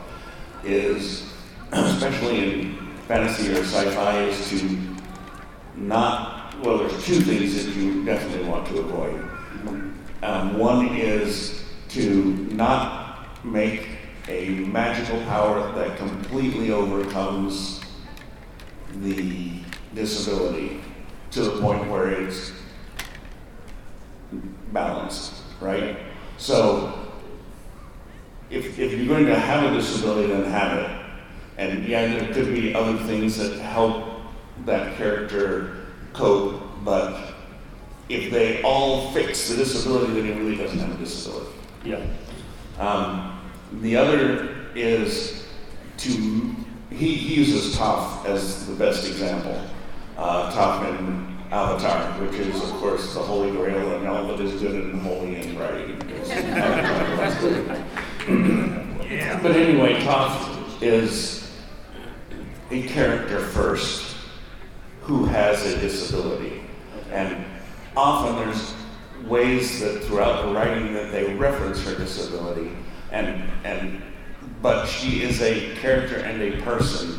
is, 0.64 1.32
especially 1.73 2.61
in 2.61 2.77
fantasy 3.09 3.51
or 3.53 3.62
sci-fi, 3.62 4.25
is 4.25 4.51
to 4.51 4.97
not, 5.77 6.55
well, 6.62 6.79
there's 6.79 7.05
two 7.05 7.21
things 7.21 7.64
that 7.64 7.75
you 7.75 8.05
definitely 8.05 8.49
want 8.49 8.66
to 8.68 8.79
avoid. 8.79 9.31
Um, 10.23 10.59
one 10.59 10.97
is 10.97 11.64
to 11.91 12.25
not 12.53 13.45
make 13.45 13.89
a 14.29 14.51
magical 14.51 15.18
power 15.25 15.73
that 15.73 15.97
completely 15.97 16.71
overcomes 16.71 17.81
the 18.97 19.61
disability 19.95 20.81
to 21.31 21.43
the 21.43 21.61
point 21.61 21.89
where 21.91 22.11
it's 22.11 22.53
balanced, 24.73 25.35
right? 25.61 25.99
So 26.39 27.09
if, 28.51 28.79
if 28.79 28.93
you're 28.93 29.07
going 29.07 29.27
to 29.27 29.39
have 29.39 29.73
a 29.73 29.75
disability, 29.75 30.29
then 30.29 30.45
have 30.45 30.79
it. 30.79 30.99
And 31.61 31.86
yeah, 31.86 32.06
there 32.06 32.32
could 32.32 32.54
be 32.54 32.74
other 32.74 32.96
things 33.04 33.36
that 33.36 33.58
help 33.61 34.22
that 34.64 34.96
character 34.96 35.76
cope, 36.14 36.58
but 36.82 37.34
if 38.08 38.30
they 38.30 38.62
all 38.62 39.11
fix 39.12 39.50
the 39.50 39.56
disability, 39.56 40.14
then 40.14 40.24
he 40.24 40.32
really 40.32 40.56
doesn't 40.56 40.78
have 40.78 40.90
a 40.90 40.96
disability. 40.96 41.52
Yeah. 41.84 42.02
Um, 42.78 43.38
the 43.82 43.94
other 43.94 44.56
is 44.74 45.44
to, 45.98 46.08
he, 46.08 47.14
he 47.14 47.34
uses 47.34 47.76
Toph 47.76 48.24
as 48.24 48.66
the 48.66 48.74
best 48.74 49.06
example. 49.06 49.62
Uh, 50.16 50.50
Toph 50.52 50.98
in 50.98 51.36
Avatar, 51.52 52.11
which 52.24 52.40
is, 52.40 52.56
of 52.56 52.70
course, 52.78 53.12
the 53.12 53.20
holy 53.20 53.50
grail 53.50 53.96
and 53.96 54.08
all 54.08 54.26
that 54.28 54.40
is 54.40 54.58
good 54.62 54.82
and 54.82 55.02
holy 55.02 55.36
in 55.36 55.58
writing. 55.58 55.98
But 59.42 59.56
anyway, 59.56 59.94
Toph 60.02 60.82
is 60.82 61.39
a 62.71 62.83
character 62.87 63.41
first 63.41 64.16
who 65.03 65.25
has 65.25 65.64
a 65.66 65.79
disability. 65.81 66.62
And 67.11 67.45
often 67.97 68.37
there's 68.37 68.75
ways 69.27 69.81
that 69.81 70.05
throughout 70.05 70.47
the 70.47 70.53
writing 70.53 70.95
that 70.95 71.11
they 71.11 71.35
reference 71.35 71.83
her 71.85 71.97
disability. 71.97 72.71
And 73.11 73.51
and 73.64 74.03
but 74.62 74.87
she 74.87 75.23
is 75.23 75.41
a 75.43 75.75
character 75.77 76.16
and 76.16 76.41
a 76.43 76.62
person. 76.62 77.18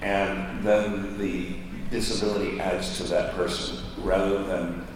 And 0.00 0.64
then 0.64 1.18
the 1.18 1.56
disability 1.90 2.60
adds 2.60 2.96
to 2.98 3.04
that 3.04 3.34
person 3.34 3.78
rather 3.98 4.42
than 4.44 4.86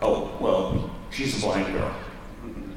oh 0.00 0.36
well 0.40 0.90
she's 1.10 1.38
a 1.38 1.46
blind 1.46 1.72
girl 1.72 1.94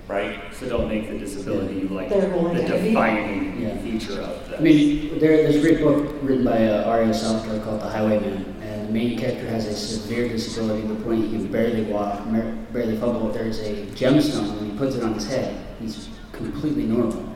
right 0.07 0.39
So 0.53 0.69
don't 0.69 0.87
make 0.87 1.09
the 1.09 1.17
disability 1.17 1.87
like 1.87 2.09
the 2.09 2.21
defining 2.67 3.61
Yeah. 3.61 3.77
feature 3.81 4.21
of 4.21 4.49
that. 4.49 4.59
I 4.59 4.63
mean, 4.63 5.19
there, 5.19 5.37
there's 5.43 5.55
a 5.55 5.61
great 5.61 5.79
book 5.79 6.15
written 6.21 6.45
by 6.45 6.67
uh, 6.67 6.83
Arya 6.89 7.13
Salter 7.13 7.59
called 7.59 7.81
The 7.81 7.89
Highwayman, 7.89 8.55
and 8.61 8.87
the 8.87 8.91
main 8.93 9.17
character 9.17 9.47
has 9.47 9.65
a 9.65 9.73
severe 9.75 10.27
disability 10.29 10.83
to 10.87 10.93
the 10.93 11.03
point 11.03 11.23
he 11.25 11.31
can 11.31 11.51
barely 11.51 11.83
walk, 11.83 12.25
mer- 12.27 12.55
barely 12.71 12.97
fumble. 12.97 13.29
There's 13.31 13.59
a 13.61 13.85
gemstone, 13.87 14.55
when 14.59 14.71
he 14.71 14.77
puts 14.77 14.95
it 14.95 15.03
on 15.03 15.13
his 15.13 15.27
head, 15.27 15.57
he's 15.79 16.09
completely 16.31 16.83
normal. 16.83 17.33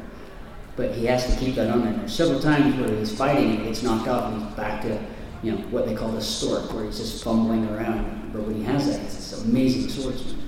But 0.75 0.91
he 0.93 1.05
has 1.07 1.25
to 1.33 1.37
keep 1.39 1.55
that 1.55 1.69
on 1.71 1.83
there. 1.83 1.93
There's 1.93 2.13
several 2.15 2.39
times 2.39 2.75
where 2.79 2.95
he's 2.97 3.15
fighting, 3.15 3.51
it 3.59 3.63
gets 3.63 3.83
knocked 3.83 4.07
off, 4.07 4.31
and 4.31 4.43
he's 4.43 4.53
back 4.55 4.81
to, 4.83 4.99
you 5.43 5.53
know, 5.53 5.57
what 5.69 5.85
they 5.87 5.95
call 5.95 6.11
the 6.11 6.21
stork, 6.21 6.71
where 6.73 6.85
he's 6.85 6.97
just 6.99 7.23
fumbling 7.23 7.67
around. 7.69 8.31
But 8.31 8.43
when 8.43 8.55
he 8.55 8.63
has 8.63 8.85
that, 8.87 9.01
it's 9.01 9.15
this 9.15 9.43
amazing 9.43 9.89
swordsman. 9.89 10.38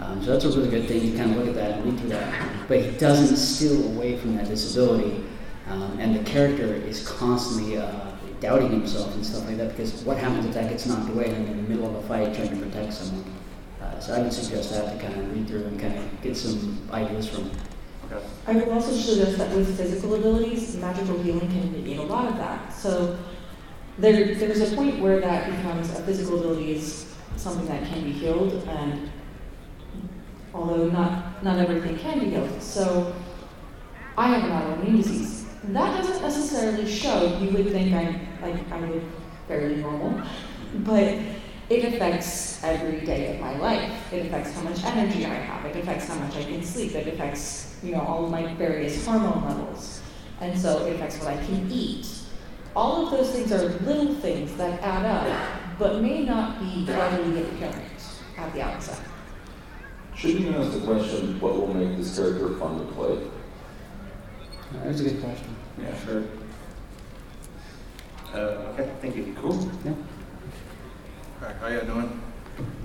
Um, 0.00 0.22
so 0.22 0.32
that's 0.32 0.44
a 0.44 0.48
really 0.48 0.70
good 0.70 0.86
thing 0.86 1.10
to 1.10 1.18
kind 1.18 1.32
of 1.32 1.38
look 1.38 1.48
at 1.48 1.54
that 1.56 1.70
and 1.72 1.84
read 1.84 2.00
through 2.00 2.10
that. 2.10 2.68
But 2.68 2.82
he 2.82 2.90
doesn't 2.98 3.36
steal 3.36 3.84
away 3.92 4.16
from 4.16 4.36
that 4.36 4.46
disability, 4.46 5.24
um, 5.68 5.98
and 5.98 6.14
the 6.14 6.22
character 6.22 6.64
is 6.64 7.06
constantly 7.06 7.76
uh, 7.78 8.12
doubting 8.40 8.70
himself 8.70 9.14
and 9.14 9.26
stuff 9.26 9.46
like 9.46 9.56
that. 9.56 9.70
Because 9.70 10.02
what 10.04 10.16
happens 10.16 10.46
if 10.46 10.54
that 10.54 10.70
gets 10.70 10.86
knocked 10.86 11.10
away 11.10 11.30
and 11.30 11.48
in 11.48 11.56
the 11.56 11.68
middle 11.68 11.86
of 11.88 12.04
a 12.04 12.08
fight 12.08 12.34
trying 12.34 12.50
to 12.50 12.56
protect 12.56 12.92
someone? 12.94 13.34
Uh, 13.82 13.98
so 13.98 14.14
I 14.14 14.20
would 14.20 14.32
suggest 14.32 14.70
that 14.70 14.92
to 14.92 15.04
kind 15.04 15.18
of 15.20 15.34
read 15.34 15.48
through 15.48 15.64
and 15.64 15.80
kind 15.80 15.98
of 15.98 16.22
get 16.22 16.36
some 16.36 16.78
ideas 16.92 17.28
from. 17.28 17.50
I 18.46 18.52
would 18.52 18.68
also 18.68 18.92
suggest 18.92 19.36
that 19.36 19.54
with 19.54 19.76
physical 19.76 20.14
abilities, 20.14 20.74
magical 20.76 21.22
healing 21.22 21.48
can 21.48 21.72
negate 21.72 21.98
a 21.98 22.02
lot 22.02 22.26
of 22.26 22.38
that. 22.38 22.72
So 22.72 23.18
there, 23.98 24.34
there's 24.34 24.72
a 24.72 24.74
point 24.74 25.00
where 25.00 25.20
that 25.20 25.50
becomes 25.50 25.90
a 25.90 26.02
physical 26.04 26.38
ability 26.38 26.72
is 26.72 27.14
something 27.36 27.66
that 27.66 27.86
can 27.86 28.04
be 28.04 28.12
healed, 28.12 28.52
and 28.66 29.10
although 30.54 30.88
not 30.88 31.42
not 31.42 31.58
everything 31.58 31.98
can 31.98 32.18
be 32.20 32.30
healed. 32.30 32.62
So 32.62 33.14
I 34.16 34.28
have 34.28 34.44
an 34.44 34.50
autoimmune 34.50 35.02
disease. 35.02 35.46
That 35.64 36.00
doesn't 36.00 36.22
necessarily 36.22 36.90
show. 36.90 37.38
You 37.38 37.50
would 37.50 37.70
think 37.70 37.92
I'm 37.94 38.20
like 38.42 38.70
I 38.70 38.80
look 38.80 39.02
fairly 39.46 39.76
normal, 39.76 40.22
but 40.84 41.18
it 41.70 41.84
affects 41.84 42.62
every 42.64 43.04
day 43.04 43.34
of 43.34 43.40
my 43.40 43.56
life. 43.58 44.12
It 44.12 44.26
affects 44.26 44.52
how 44.54 44.62
much 44.62 44.82
energy 44.84 45.26
I 45.26 45.34
have. 45.34 45.64
It 45.66 45.76
affects 45.76 46.08
how 46.08 46.14
much 46.14 46.34
I 46.36 46.44
can 46.44 46.62
sleep. 46.62 46.94
It 46.94 47.08
affects, 47.08 47.78
you 47.82 47.92
know, 47.92 48.00
all 48.00 48.26
my 48.28 48.54
various 48.54 49.04
hormone 49.04 49.44
levels. 49.44 50.00
And 50.40 50.58
so 50.58 50.86
it 50.86 50.94
affects 50.94 51.18
what 51.18 51.28
I 51.28 51.36
can 51.44 51.68
eat. 51.70 52.06
All 52.74 53.04
of 53.04 53.10
those 53.10 53.32
things 53.32 53.52
are 53.52 53.68
little 53.80 54.14
things 54.14 54.56
that 54.56 54.80
add 54.82 55.04
up, 55.04 55.78
but 55.78 56.00
may 56.00 56.24
not 56.24 56.58
be 56.58 56.86
readily 56.88 57.42
apparent 57.42 57.84
at 58.38 58.52
the 58.54 58.62
outset. 58.62 59.00
Shouldn't 60.18 60.40
you 60.40 60.50
ask 60.56 60.72
the 60.72 60.80
question, 60.80 61.38
what 61.38 61.54
will 61.54 61.72
make 61.72 61.96
this 61.96 62.16
character 62.16 62.48
fun 62.56 62.76
to 62.80 62.92
play? 62.92 63.18
That's 64.82 64.98
a 64.98 65.04
good 65.04 65.22
question. 65.22 65.54
Yeah, 65.80 66.04
sure. 66.04 66.24
Uh, 68.34 68.72
okay, 68.72 68.90
thank 69.00 69.14
you. 69.14 69.32
Cool. 69.40 69.70
Yeah. 69.84 69.94
Hi, 71.38 71.52
how 71.60 71.68
you 71.68 71.80
doing? 71.82 72.20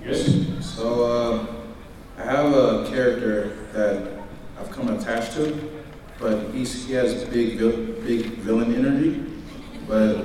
Good. 0.04 0.64
So, 0.64 1.06
uh, 1.06 2.22
I 2.22 2.24
have 2.24 2.54
a 2.54 2.88
character 2.92 3.58
that 3.74 4.12
I've 4.60 4.70
come 4.70 4.90
attached 4.90 5.34
to, 5.34 5.84
but 6.20 6.52
he's, 6.54 6.86
he 6.86 6.94
has 6.94 7.24
big, 7.26 7.58
big 7.58 8.26
villain 8.44 8.76
energy. 8.76 9.26
But 9.88 10.18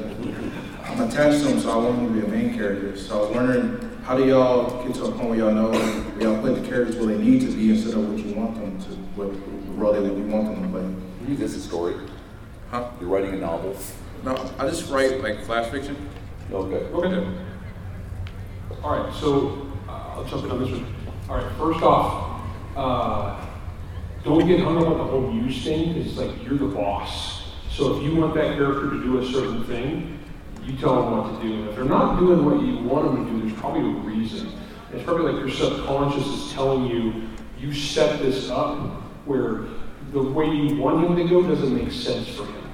I'm 0.85 1.01
attached 1.09 1.43
to 1.43 1.49
him, 1.49 1.61
so 1.61 1.71
I 1.71 1.77
want 1.77 2.01
him 2.01 2.15
to 2.15 2.21
be 2.21 2.27
a 2.27 2.29
main 2.29 2.55
character. 2.55 2.99
So 2.99 3.17
I 3.17 3.21
was 3.27 3.35
wondering, 3.35 3.88
how 4.09 4.17
do 4.17 4.27
y'all 4.27 4.83
get 4.87 4.95
to 4.95 5.05
a 5.05 5.13
point 5.13 5.29
where 5.29 5.39
y'all 5.39 5.53
know 5.53 5.71
where 5.71 6.23
y'all 6.23 6.41
put 6.41 6.55
the 6.55 6.67
characters 6.67 6.97
where 6.97 7.15
they 7.15 7.23
need 7.23 7.43
to 7.43 7.49
be 7.49 7.73
instead 7.73 7.93
of 7.93 8.09
what 8.09 8.19
you 8.19 8.35
want 8.35 8.55
them 8.55 8.81
to, 8.81 8.89
what 9.15 9.31
the 9.31 9.73
role 9.73 9.93
they 9.93 10.01
you 10.01 10.27
want 10.29 10.47
them 10.47 10.63
to 10.63 10.69
play? 10.71 11.35
This 11.37 11.55
is 11.55 11.67
a 11.67 11.69
story. 11.69 11.95
Huh? 12.71 12.89
You're 13.03 13.11
writing 13.11 13.35
a 13.35 13.37
novel. 13.37 13.77
No, 14.25 14.35
I 14.59 14.67
just 14.67 14.91
write 14.91 15.21
like 15.21 15.45
flash 15.45 15.71
fiction. 15.71 16.09
Okay. 16.51 16.87
Okay, 16.87 17.11
then. 17.11 17.47
All 18.83 18.99
right, 18.99 19.13
so 19.13 19.69
uh, 19.87 20.15
I'll 20.17 20.25
jump 20.25 20.45
in 20.45 20.53
on 20.53 20.61
this 20.61 20.71
one. 20.71 20.95
All 21.29 21.37
right, 21.37 21.57
first 21.59 21.83
off, 21.83 22.41
uh, 22.77 23.47
don't 24.25 24.47
get 24.47 24.61
hung 24.61 24.79
up 24.79 24.89
on 24.89 24.97
the 24.97 25.05
whole 25.05 25.35
use 25.35 25.63
thing 25.63 25.93
because 25.93 26.13
it's 26.13 26.17
like 26.17 26.43
you're 26.45 26.57
the 26.57 26.75
boss. 26.75 27.43
So 27.71 27.99
if 27.99 28.03
you 28.03 28.17
want 28.17 28.35
that 28.37 28.57
character 28.57 28.89
to 28.89 29.03
do 29.03 29.19
a 29.19 29.27
certain 29.31 29.65
thing, 29.65 30.18
you 30.69 30.77
tell 30.77 31.03
them 31.03 31.19
what 31.19 31.41
to 31.41 31.49
do. 31.49 31.55
And 31.55 31.69
if 31.69 31.77
they're 31.77 31.85
not 31.85 32.19
doing 32.19 32.45
what 32.45 32.63
you 32.63 32.79
want 32.79 33.07
them 33.07 33.25
to 33.25 33.33
do, 33.33 33.41
there's 33.41 33.59
probably 33.59 33.81
a 33.81 34.03
reason. 34.05 34.53
It's 34.93 35.03
probably 35.03 35.33
like 35.33 35.41
your 35.41 35.51
subconscious 35.51 36.27
is 36.27 36.53
telling 36.53 36.87
you 36.87 37.29
you 37.59 37.73
set 37.73 38.21
this 38.21 38.51
up 38.51 38.79
where 39.25 39.65
the 40.13 40.23
way 40.23 40.47
you 40.47 40.77
want 40.77 41.05
him 41.05 41.17
to 41.17 41.25
go 41.29 41.43
doesn't 41.43 41.75
make 41.75 41.93
sense 41.93 42.29
for 42.29 42.45
him. 42.45 42.73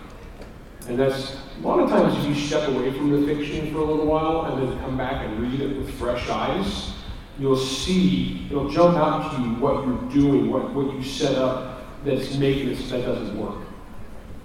And 0.88 0.98
that's 0.98 1.36
a 1.58 1.66
lot 1.66 1.80
of 1.80 1.88
times 1.88 2.16
if 2.18 2.24
you 2.26 2.34
step 2.34 2.68
away 2.68 2.92
from 2.92 3.10
the 3.10 3.26
fiction 3.26 3.72
for 3.72 3.78
a 3.78 3.84
little 3.84 4.06
while 4.06 4.44
and 4.44 4.68
then 4.68 4.78
come 4.80 4.96
back 4.96 5.24
and 5.24 5.40
read 5.40 5.60
it 5.60 5.76
with 5.76 5.92
fresh 5.94 6.28
eyes, 6.28 6.92
you'll 7.38 7.56
see, 7.56 8.46
it'll 8.50 8.68
jump 8.68 8.96
out 8.96 9.34
to 9.34 9.42
you 9.42 9.54
what 9.54 9.84
you're 9.84 10.10
doing, 10.10 10.50
what, 10.50 10.72
what 10.74 10.94
you 10.94 11.02
set 11.02 11.36
up 11.36 12.04
that's 12.04 12.36
making 12.36 12.68
it 12.68 12.78
that 12.90 13.04
doesn't 13.04 13.38
work. 13.38 13.64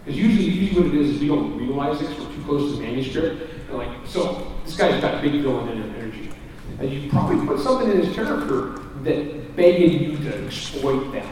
Because 0.10 0.24
usually, 0.24 0.50
usually 0.50 0.82
what 0.82 0.96
it 0.96 1.02
is 1.02 1.10
is 1.12 1.22
we 1.22 1.28
don't 1.28 1.56
realize 1.56 2.02
it 2.02 2.08
'cause 2.08 2.18
we're 2.26 2.34
too 2.34 2.42
close 2.48 2.72
to 2.72 2.78
the 2.78 2.82
manuscript. 2.82 3.54
And 3.70 3.78
like, 3.78 3.90
so 4.06 4.48
this 4.66 4.76
guy's 4.76 5.00
got 5.00 5.22
big 5.22 5.34
villain 5.44 5.70
energy. 5.70 6.32
And 6.80 6.90
you 6.90 7.12
probably 7.12 7.46
put 7.46 7.60
something 7.60 7.92
in 7.92 8.02
his 8.02 8.16
character 8.16 8.82
that 9.04 9.56
begging 9.56 10.02
you 10.02 10.18
to 10.18 10.46
exploit 10.46 11.12
that. 11.12 11.28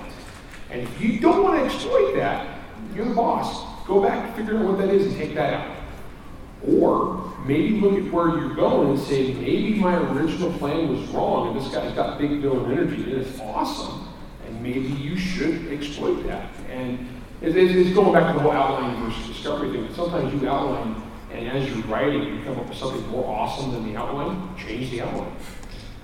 And 0.70 0.84
if 0.84 1.02
you 1.02 1.20
don't 1.20 1.44
want 1.44 1.58
to 1.58 1.66
exploit 1.66 2.14
that, 2.18 2.46
you're 2.96 3.06
the 3.06 3.16
boss. 3.16 3.66
Go 3.88 4.00
back 4.00 4.28
and 4.28 4.36
figure 4.36 4.60
out 4.60 4.66
what 4.66 4.78
that 4.78 4.90
is 4.90 5.08
and 5.08 5.16
take 5.16 5.34
that 5.34 5.54
out. 5.56 5.76
Or 6.72 7.34
maybe 7.48 7.80
look 7.80 7.94
at 7.94 8.14
where 8.14 8.38
you're 8.38 8.54
going 8.54 8.90
and 8.90 9.00
say, 9.00 9.34
maybe 9.34 9.74
my 9.74 9.96
original 9.96 10.52
plan 10.52 10.88
was 10.88 11.02
wrong, 11.10 11.48
and 11.48 11.60
this 11.60 11.74
guy's 11.74 11.94
got 11.94 12.20
big 12.20 12.42
villain 12.42 12.72
energy, 12.72 13.12
and 13.12 13.14
it's 13.14 13.40
awesome, 13.40 14.08
and 14.46 14.62
maybe 14.62 14.90
you 15.02 15.18
should 15.18 15.68
exploit 15.72 16.28
that. 16.28 16.50
And 16.72 17.08
it's, 17.42 17.56
it's 17.56 17.96
going 17.96 18.14
back 18.14 18.32
to 18.32 18.34
the 18.34 18.40
whole 18.40 18.52
outline 18.52 19.04
versus 19.04 19.28
discovery 19.28 19.72
thing. 19.72 19.94
Sometimes 19.94 20.34
you 20.34 20.50
outline, 20.50 21.02
and 21.32 21.48
as 21.50 21.70
you're 21.70 21.86
writing, 21.86 22.24
you 22.24 22.44
come 22.44 22.60
up 22.60 22.68
with 22.68 22.78
something 22.78 23.06
more 23.10 23.26
awesome 23.26 23.72
than 23.72 23.92
the 23.92 23.98
outline, 23.98 24.56
change 24.58 24.92
the 24.92 25.02
outline. 25.02 25.36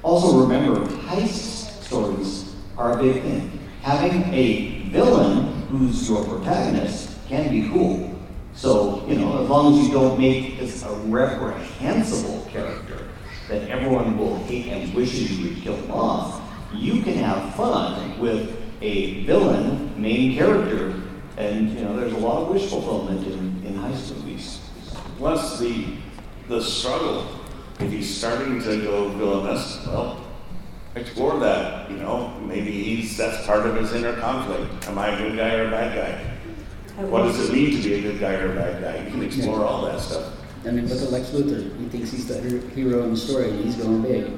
Also 0.04 0.42
remember, 0.42 0.86
heist 0.86 1.84
stories 1.84 2.56
are 2.78 3.00
a 3.00 3.04
big 3.04 3.22
thing. 3.22 3.60
Having 3.82 4.34
a 4.34 4.80
villain 4.90 5.62
who's 5.68 6.10
your 6.10 6.24
protagonist 6.26 7.18
can 7.28 7.50
be 7.50 7.70
cool. 7.70 8.10
So, 8.54 9.06
you 9.08 9.16
know, 9.16 9.42
as 9.42 9.50
long 9.50 9.74
as 9.74 9.88
you 9.88 9.94
don't 9.94 10.20
make 10.20 10.60
this 10.60 10.84
a 10.84 10.94
reprehensible 11.08 12.48
character 12.52 13.08
that 13.50 13.68
everyone 13.70 14.18
will 14.18 14.38
hate 14.44 14.68
and 14.68 14.94
wishes 14.94 15.32
you 15.38 15.50
would 15.50 15.64
kill 15.64 15.92
off, 15.92 16.42
you 16.74 17.02
can 17.02 17.16
have 17.16 17.56
fun 17.56 18.20
with 18.20 18.56
a 18.82 19.24
villain 19.24 20.00
main 20.00 20.36
character. 20.38 21.02
And, 21.38 21.72
you 21.72 21.84
know, 21.84 21.96
there's 21.96 22.14
a 22.14 22.18
lot 22.18 22.44
of 22.44 22.50
wish 22.50 22.70
fulfillment 22.70 23.26
in, 23.26 23.66
in 23.66 23.74
heist 23.76 24.16
movies. 24.16 24.62
Plus 25.18 25.60
the 25.60 25.98
the 26.48 26.62
struggle. 26.62 27.28
If 27.80 27.92
he's 27.92 28.16
starting 28.16 28.62
to 28.62 28.82
go 28.84 29.10
villainous, 29.10 29.86
well, 29.88 30.24
explore 30.96 31.40
that. 31.40 31.90
You 31.90 31.98
know, 31.98 32.40
maybe 32.42 32.72
he's 32.72 33.18
that's 33.18 33.46
part 33.46 33.66
of 33.66 33.76
his 33.76 33.94
inner 33.94 34.14
conflict. 34.20 34.88
Am 34.88 34.98
I 34.98 35.10
a 35.10 35.18
good 35.18 35.38
guy 35.38 35.56
or 35.56 35.68
a 35.68 35.72
bad 35.72 35.96
guy? 35.96 37.04
What 37.06 37.24
does 37.24 37.50
it 37.50 37.54
mean 37.54 37.76
to 37.76 37.82
be 37.82 37.94
a 37.96 38.02
good 38.02 38.20
guy 38.20 38.34
or 38.34 38.52
a 38.52 38.56
bad 38.56 38.82
guy? 38.82 39.04
You 39.06 39.12
can 39.12 39.24
explore 39.24 39.66
all 39.66 39.86
that 39.86 40.00
stuff. 40.00 40.34
I 40.66 40.72
mean, 40.72 40.88
look 40.88 41.02
at 41.02 41.12
Lex 41.12 41.30
Luthor. 41.30 41.78
He 41.80 41.88
thinks 41.88 42.12
he's 42.12 42.28
the 42.28 42.40
hero 42.76 43.04
in 43.04 43.12
the 43.12 43.18
story, 43.18 43.50
and 43.50 43.64
he's 43.66 43.76
going 43.76 44.02
big. 44.04 44.32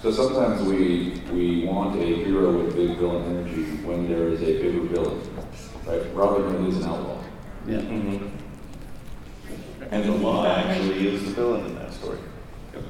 So 0.00 0.12
sometimes 0.12 0.62
we 0.62 1.22
we 1.32 1.66
want 1.66 1.98
a 1.98 2.04
hero 2.04 2.62
with 2.62 2.76
big 2.76 2.98
villain 2.98 3.24
energy 3.36 3.64
when 3.84 4.08
there 4.08 4.28
is 4.28 4.42
a 4.42 4.62
bigger 4.62 4.82
villain, 4.82 5.20
right? 5.86 6.14
Robin 6.14 6.50
Hood 6.50 6.68
is 6.68 6.76
an 6.78 6.84
outlaw. 6.84 7.22
Yeah. 7.66 7.78
Mm-hmm. 7.78 8.26
And 9.90 10.04
the 10.04 10.12
law 10.12 10.46
actually 10.46 11.08
is 11.08 11.24
the 11.24 11.30
villain 11.30 11.66
in 11.66 11.74
that 11.76 11.92
story. 11.92 12.18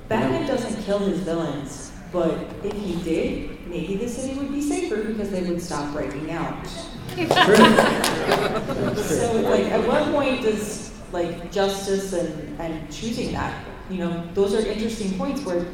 Batman 0.09 0.47
doesn't 0.47 0.83
kill 0.85 0.99
his 1.01 1.21
villains, 1.21 1.93
but 2.13 2.33
if 2.63 2.73
he 2.73 3.03
did, 3.03 3.67
maybe 3.69 3.97
the 3.97 4.09
city 4.09 4.39
would 4.39 4.53
be 4.53 4.63
safer 4.63 5.03
because 5.03 5.31
they 5.31 5.43
would 5.43 5.61
stop 5.61 5.93
breaking 5.93 6.31
out. 6.31 6.67
so, 6.67 7.25
like, 9.43 9.67
at 9.67 9.87
what 9.87 10.05
point 10.13 10.43
does 10.43 10.93
like 11.13 11.53
justice 11.53 12.13
and, 12.13 12.61
and 12.61 12.93
choosing 12.93 13.33
that, 13.33 13.65
you 13.89 13.99
know, 13.99 14.27
those 14.35 14.55
are 14.55 14.67
interesting 14.67 15.17
points 15.17 15.43
where 15.43 15.65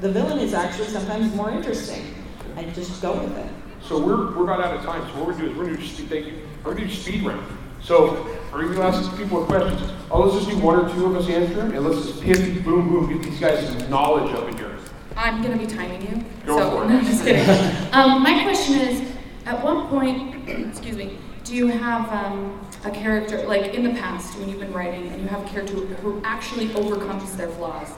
the 0.00 0.10
villain 0.10 0.38
is 0.38 0.54
actually 0.54 0.88
sometimes 0.88 1.34
more 1.34 1.50
interesting, 1.50 2.14
and 2.56 2.74
just 2.74 3.02
go 3.02 3.14
with 3.20 3.36
it. 3.36 3.50
So 3.82 3.98
we're, 3.98 4.34
we're 4.36 4.44
about 4.44 4.64
out 4.64 4.76
of 4.76 4.84
time, 4.84 5.02
so 5.10 5.18
what 5.18 5.28
we're 5.28 5.32
gonna 5.32 5.46
do 5.46 5.50
is 5.52 5.56
we're 5.56 5.66
gonna 5.66 5.76
do 5.78 5.86
speed, 5.86 6.08
thank 6.08 6.26
you, 6.26 6.45
gonna 6.74 6.86
do 6.86 6.92
speed 6.92 7.22
round. 7.22 7.46
So, 7.80 8.26
are 8.52 8.62
you 8.62 8.74
gonna 8.74 8.88
ask 8.88 9.16
people 9.16 9.44
questions? 9.44 9.90
Oh, 10.10 10.20
let's 10.20 10.44
just 10.44 10.50
do 10.50 10.64
one 10.64 10.78
or 10.78 10.88
two 10.92 11.06
of 11.06 11.16
us 11.16 11.28
answer, 11.28 11.60
and 11.60 11.80
let's 11.80 12.06
just 12.06 12.20
hit, 12.22 12.64
boom, 12.64 12.88
boom, 12.88 13.12
get 13.12 13.22
these 13.22 13.40
guys 13.40 13.66
some 13.66 13.90
knowledge 13.90 14.32
up 14.34 14.48
in 14.48 14.56
here. 14.56 14.76
I'm 15.16 15.42
going 15.42 15.58
to 15.58 15.66
be 15.66 15.66
timing 15.66 16.02
you. 16.02 16.24
Go 16.44 16.58
so, 16.58 16.70
for 16.70 16.84
it. 16.84 16.88
No, 16.90 17.00
just 17.00 17.24
kidding. 17.24 17.48
um, 17.92 18.22
my 18.22 18.42
question 18.42 18.80
is, 18.80 19.12
at 19.46 19.62
one 19.64 19.88
point, 19.88 20.48
excuse 20.68 20.96
me, 20.96 21.18
do 21.42 21.54
you 21.54 21.68
have 21.68 22.08
um, 22.12 22.60
a 22.84 22.90
character, 22.90 23.42
like 23.46 23.74
in 23.74 23.82
the 23.82 23.98
past 23.98 24.38
when 24.38 24.48
you've 24.48 24.60
been 24.60 24.72
writing, 24.72 25.08
and 25.08 25.22
you 25.22 25.28
have 25.28 25.44
a 25.44 25.48
character 25.48 25.74
who, 25.74 25.86
who 25.86 26.20
actually 26.22 26.72
overcomes 26.74 27.34
their 27.36 27.48
flaws? 27.48 27.88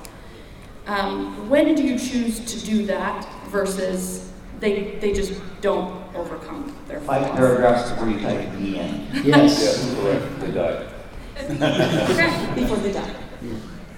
Um, 0.86 1.50
when 1.50 1.74
do 1.74 1.82
you 1.82 1.98
choose 1.98 2.40
to 2.40 2.64
do 2.64 2.86
that 2.86 3.28
versus 3.48 4.32
they, 4.60 4.96
they 5.00 5.12
just 5.12 5.40
don't 5.60 6.02
overcome 6.14 6.74
their 6.88 7.00
flaws? 7.00 7.24
Five 7.26 7.36
paragraphs 7.36 7.90
before 7.90 8.08
you 8.10 8.20
type 8.20 8.50
the 8.58 8.78
end. 8.78 9.24
Yes. 9.24 9.60
Yes, 9.60 9.94
correct. 9.94 10.40
They 10.40 10.50
die. 10.52 12.54
Before 12.54 12.76
they 12.78 12.92
die. 12.92 13.14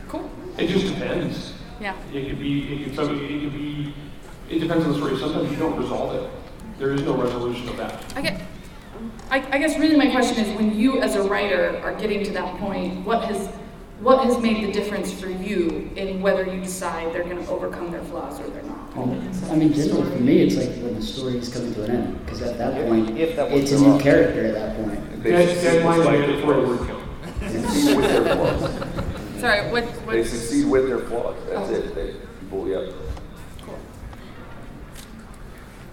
Cool, 0.09 0.31
It 0.59 0.69
just 0.69 0.87
depends. 0.95 1.55
Yeah. 1.81 1.97
It 2.13 2.29
could 2.29 2.39
be, 2.39 2.75
it 2.75 2.85
could, 2.85 2.95
some- 2.95 3.15
it 3.15 3.41
could 3.41 3.53
be, 3.55 3.95
it 4.51 4.59
depends 4.59 4.85
on 4.85 4.93
the 4.93 4.99
story. 4.99 5.17
Sometimes 5.19 5.51
you 5.51 5.57
don't 5.57 5.81
resolve 5.81 6.15
it. 6.15 6.31
There 6.79 6.93
is 6.93 7.03
no 7.03 7.17
resolution 7.17 7.69
of 7.69 7.77
that. 7.79 8.05
I 8.17 8.23
get. 8.23 8.41
I, 9.31 9.57
I 9.57 9.59
guess 9.59 9.79
really 9.79 9.97
my 9.97 10.11
question 10.11 10.45
is, 10.45 10.55
when 10.59 10.79
you 10.79 11.01
as 11.01 11.15
a 11.15 11.23
writer 11.23 11.81
are 11.83 11.95
getting 11.95 12.23
to 12.25 12.31
that 12.33 12.59
point, 12.59 13.07
what 13.07 13.25
has 13.25 13.49
what 14.01 14.25
has 14.25 14.39
made 14.39 14.65
the 14.67 14.73
difference 14.73 15.13
for 15.13 15.29
you 15.29 15.91
in 15.97 16.23
whether 16.23 16.45
you 16.45 16.61
decide 16.61 17.13
they're 17.13 17.25
going 17.25 17.45
to 17.45 17.51
overcome 17.51 17.91
their 17.91 18.03
flaws 18.05 18.41
or 18.41 18.49
they're 18.49 18.63
not? 18.63 18.97
I 18.97 19.57
mean, 19.57 19.73
generally 19.73 20.11
for 20.11 20.23
me, 20.23 20.41
it's 20.43 20.57
like 20.57 20.71
when 20.83 20.95
the 20.95 21.03
story 21.03 21.37
is 21.37 21.53
coming 21.53 21.75
to 21.75 21.85
an 21.85 21.91
end, 21.91 22.25
because 22.25 22.43
at 22.43 22.59
that 22.59 22.87
point, 22.89 23.19
if 23.19 23.37
that 23.37 23.53
it's 23.53 23.73
a 23.73 23.79
new 23.79 23.89
law. 23.91 24.01
character 24.01 24.47
at 24.47 24.55
that 24.55 24.77
point. 24.77 25.23
Dead, 25.23 25.63
deadline, 25.63 25.99
mandatory 26.05 26.67
word 26.67 26.89
count. 26.89 27.05
Succeed 27.51 27.97
with 27.97 28.11
their. 28.11 29.41
Sorry, 29.41 29.71
what? 29.71 29.85
what 29.85 30.13
They 30.13 30.25
succeed 30.25 30.67
with 30.67 30.89
their 30.89 30.99
flaws. 31.01 31.37
That's 31.49 31.71
Oh. 31.71 31.75
it. 31.75 31.95
They 31.95 32.15
people, 32.41 32.69
yeah. 32.69 32.91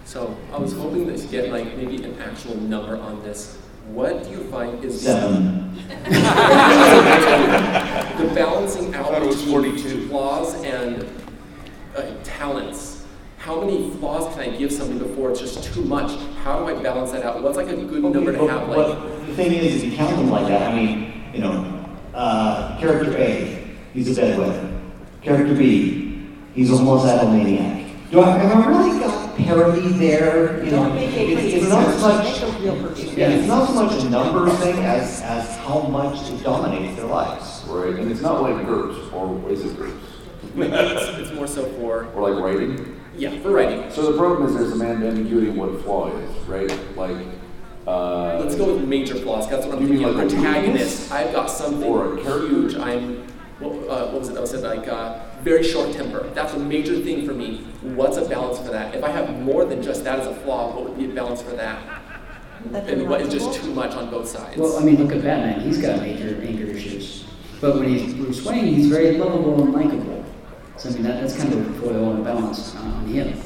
So 0.04 0.34
I 0.52 0.58
was 0.58 0.72
hoping 0.72 1.06
that 1.08 1.18
you 1.18 1.28
get 1.28 1.50
like 1.50 1.76
maybe 1.76 2.02
an 2.02 2.18
actual 2.20 2.56
number 2.56 2.96
on 2.96 3.22
this. 3.22 3.58
What 3.92 4.24
do 4.24 4.30
you 4.30 4.44
find 4.50 4.84
is 4.84 5.00
Seven. 5.00 5.74
the 8.18 8.32
balancing 8.34 8.94
out 8.94 9.06
thought 9.06 9.22
it 9.22 9.26
was 9.26 9.42
between 9.42 9.76
42. 9.78 10.08
flaws 10.08 10.54
and 10.62 11.06
uh, 11.96 12.02
talents? 12.22 13.04
How 13.38 13.60
many 13.60 13.90
flaws 13.96 14.32
can 14.34 14.40
I 14.52 14.56
give 14.56 14.70
somebody 14.72 14.98
before 15.08 15.30
it's 15.30 15.40
just 15.40 15.64
too 15.72 15.82
much? 15.82 16.12
How 16.44 16.58
do 16.58 16.66
I 16.76 16.82
balance 16.82 17.12
that 17.12 17.22
out? 17.24 17.42
What's 17.42 17.56
like 17.56 17.68
a 17.68 17.76
good 17.76 18.02
number 18.02 18.32
to 18.32 18.38
But- 18.38 18.50
have? 18.50 18.68
but 18.68 18.88
Like, 18.90 19.26
the 19.26 19.34
thing 19.34 19.52
is, 19.52 19.82
if 19.82 19.84
you 19.92 19.96
count 19.96 20.16
them 20.16 20.30
like 20.30 20.46
that, 20.48 20.70
I 20.70 20.74
mean, 20.74 21.12
you 21.32 21.40
know, 21.40 21.84
uh, 22.14 22.78
character 22.78 23.16
A, 23.16 23.64
he's 23.94 24.16
a 24.16 24.20
bedwetter. 24.20 24.80
Character 25.22 25.54
B, 25.54 26.26
he's 26.54 26.70
a 26.72 26.76
homicidal 26.76 27.30
maniac. 27.30 27.86
Do 28.10 28.20
I, 28.22 28.30
have 28.38 28.52
I 28.66 28.68
really 28.68 28.98
got 29.00 29.36
parity 29.36 29.88
there? 29.90 30.64
You 30.64 30.70
know, 30.70 30.84
Don't 30.84 30.94
make 30.94 31.10
it 31.14 31.28
it's, 31.30 31.40
crazy 31.40 31.56
it's 31.58 31.68
not 31.68 31.94
so 31.94 32.08
Make 33.18 33.30
much. 33.30 33.38
a 33.38 33.38
real 33.38 33.38
person. 33.38 33.38
Yeah, 33.38 33.38
it's 33.38 33.48
not 33.48 33.68
so 33.68 33.74
much 33.74 34.04
a 34.04 34.10
number 34.10 34.50
thing 34.56 34.84
as 34.84 35.22
as 35.22 35.56
how 35.58 35.80
much 35.82 36.30
it 36.30 36.42
dominates 36.42 36.96
their 36.96 37.06
lives. 37.06 37.64
Right. 37.66 37.94
And 37.94 38.10
it's 38.10 38.20
not 38.20 38.42
like 38.42 38.54
GURPS, 38.66 39.12
or 39.12 39.50
is 39.50 39.64
it 39.64 39.76
GURPS? 39.76 40.04
it's, 40.56 41.18
it's 41.18 41.32
more 41.32 41.46
so 41.46 41.64
for 41.72 42.06
Or 42.14 42.30
like 42.30 42.42
writing? 42.42 43.00
yeah, 43.16 43.38
for 43.40 43.50
writing. 43.50 43.90
So 43.90 44.10
the 44.12 44.16
problem 44.18 44.48
is 44.48 44.54
there's 44.54 44.70
some 44.70 44.82
ambiguity 44.82 45.48
in 45.48 45.56
what 45.56 45.68
a 45.70 45.78
flaw 45.82 46.08
is, 46.16 46.30
right? 46.48 46.96
Like, 46.96 47.16
uh, 47.86 48.38
Let's 48.38 48.54
go 48.54 48.74
with 48.74 48.86
major 48.86 49.14
flaws. 49.16 49.48
That's 49.48 49.66
what 49.66 49.76
I'm 49.76 49.82
You 49.82 49.88
mean 49.88 49.98
thinking. 50.04 50.16
like 50.18 50.26
a 50.32 50.34
protagonist. 50.36 51.10
I've 51.12 51.32
got 51.32 51.46
something 51.50 51.82
Or 51.90 52.18
a 52.18 52.22
character? 52.22 52.48
huge. 52.48 52.76
I'm 52.76 53.26
what, 53.58 53.72
uh, 53.88 54.10
what 54.10 54.20
was 54.20 54.28
it? 54.28 54.34
That 54.34 54.42
I 54.42 54.46
said 54.46 54.62
like 54.62 54.86
uh, 54.88 55.18
very 55.42 55.64
short 55.64 55.92
temper. 55.92 56.28
That's 56.34 56.54
a 56.54 56.58
major 56.58 56.94
thing 57.00 57.26
for 57.26 57.34
me. 57.34 57.64
What's 57.82 58.16
a 58.16 58.24
balance 58.28 58.58
for 58.58 58.70
that? 58.70 58.94
If 58.94 59.02
I 59.02 59.10
have 59.10 59.40
more 59.40 59.64
than 59.64 59.82
just 59.82 60.04
that 60.04 60.20
as 60.20 60.26
a 60.28 60.34
flaw, 60.36 60.74
what 60.74 60.84
would 60.90 60.96
be 60.98 61.06
a 61.10 61.14
balance 61.14 61.42
for 61.42 61.50
that? 61.56 61.97
That 62.72 62.86
they're 62.86 62.96
And 62.96 63.08
what 63.08 63.20
is 63.20 63.32
just 63.32 63.62
too 63.62 63.72
much 63.74 63.94
on 63.94 64.10
both 64.10 64.28
sides? 64.28 64.56
Well, 64.56 64.78
I 64.78 64.84
mean, 64.84 65.02
look 65.02 65.14
at 65.14 65.22
Batman. 65.22 65.60
He's 65.60 65.78
got 65.78 66.00
major 66.00 66.40
anger 66.42 66.66
issues. 66.66 67.24
But 67.60 67.76
when 67.76 67.88
he's 67.88 68.14
Bruce 68.14 68.44
Wayne, 68.44 68.66
he's 68.66 68.88
very 68.88 69.16
lovable 69.16 69.62
and 69.62 69.72
likable. 69.72 70.24
So, 70.76 70.90
I 70.90 70.92
mean, 70.92 71.02
that, 71.02 71.20
that's 71.20 71.36
kind 71.36 71.52
of 71.52 71.66
a 71.66 71.80
foil 71.80 72.10
and 72.10 72.20
a 72.20 72.22
balance 72.22 72.76
on 72.76 73.06
him. 73.06 73.36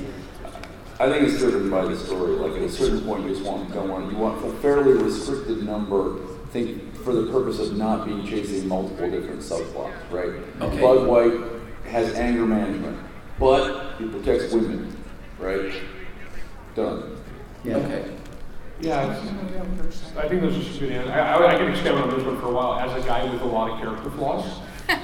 I 1.01 1.11
think 1.11 1.27
it's 1.29 1.39
driven 1.39 1.71
by 1.71 1.85
the 1.85 1.97
story. 1.97 2.33
Like 2.33 2.53
at 2.53 2.63
a 2.63 2.69
certain 2.69 3.01
point, 3.01 3.25
you 3.25 3.31
just 3.31 3.45
want 3.45 3.73
don't 3.73 3.89
want 3.89 4.13
you 4.13 4.19
want 4.19 4.45
a 4.45 4.53
fairly 4.59 4.93
restricted 4.93 5.65
number. 5.65 6.25
Think 6.51 6.95
for 6.97 7.15
the 7.15 7.33
purpose 7.33 7.59
of 7.59 7.77
not 7.77 8.07
being 8.07 8.27
chasing 8.27 8.69
multiple 8.69 9.11
different 9.11 9.41
subplots, 9.41 9.95
right? 10.11 10.39
Okay. 10.61 10.81
Bud 10.81 11.09
White 11.09 11.91
has 11.91 12.15
anger 12.15 12.45
management, 12.45 12.99
but 13.41 13.97
he 13.97 14.07
protects 14.07 14.53
women, 14.53 14.97
right? 15.39 15.73
Done. 16.77 17.17
Yeah. 17.65 17.77
okay. 17.77 18.11
Yeah, 18.83 19.17
I 20.17 20.29
think 20.29 20.43
those 20.43 20.59
are 20.59 20.63
some 20.63 20.79
good 20.81 20.91
answers. 20.91 21.13
I, 21.13 21.35
I, 21.37 21.55
I 21.55 21.57
can 21.57 21.71
expound 21.71 22.03
on 22.03 22.19
this 22.19 22.27
one 22.27 22.41
for 22.41 22.47
a 22.49 22.53
while 22.53 22.81
as 22.81 23.03
a 23.03 23.07
guy 23.07 23.31
with 23.31 23.41
a 23.41 23.47
lot 23.47 23.71
of 23.71 23.79
character 23.79 24.11
flaws, 24.11 24.45